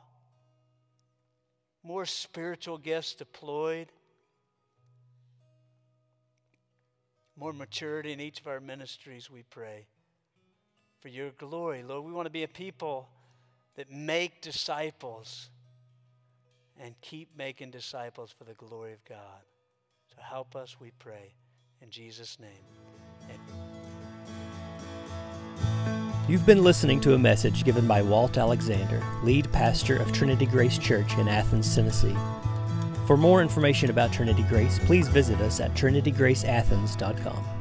more 1.86 2.05
spiritual 2.05 2.77
gifts 2.77 3.13
deployed. 3.13 3.91
more 7.38 7.53
maturity 7.53 8.13
in 8.13 8.19
each 8.19 8.39
of 8.39 8.47
our 8.47 8.59
ministries, 8.59 9.29
we 9.29 9.43
pray. 9.43 9.88
For 11.01 11.09
your 11.09 11.31
glory, 11.31 11.83
Lord, 11.83 12.05
we 12.05 12.11
want 12.11 12.25
to 12.25 12.31
be 12.31 12.43
a 12.43 12.47
people 12.47 13.09
that 13.75 13.91
make 13.91 14.41
disciples 14.41 15.49
and 16.79 16.95
keep 17.01 17.29
making 17.38 17.71
disciples 17.71 18.33
for 18.38 18.45
the 18.45 18.53
glory 18.53 18.93
of 18.93 19.03
God. 19.05 19.43
So 20.07 20.21
help 20.21 20.55
us, 20.55 20.77
we 20.79 20.91
pray. 20.97 21.33
In 21.81 21.89
Jesus' 21.89 22.39
name. 22.39 22.84
You've 26.28 26.45
been 26.47 26.63
listening 26.63 26.99
to 27.01 27.13
a 27.13 27.19
message 27.19 27.63
given 27.63 27.86
by 27.88 28.01
Walt 28.01 28.39
Alexander, 28.39 28.99
lead 29.21 29.51
pastor 29.51 29.97
of 29.97 30.11
Trinity 30.11 30.47
Grace 30.47 30.80
Church 30.80 31.15
in 31.19 31.28
Athens, 31.28 31.76
Tennessee. 31.76 32.15
For 33.05 33.15
more 33.15 33.43
information 33.43 33.91
about 33.91 34.11
Trinity 34.11 34.41
Grace, 34.49 34.80
please 34.80 35.07
visit 35.07 35.39
us 35.39 35.59
at 35.59 35.76
trinitygraceathens.com. 35.76 37.54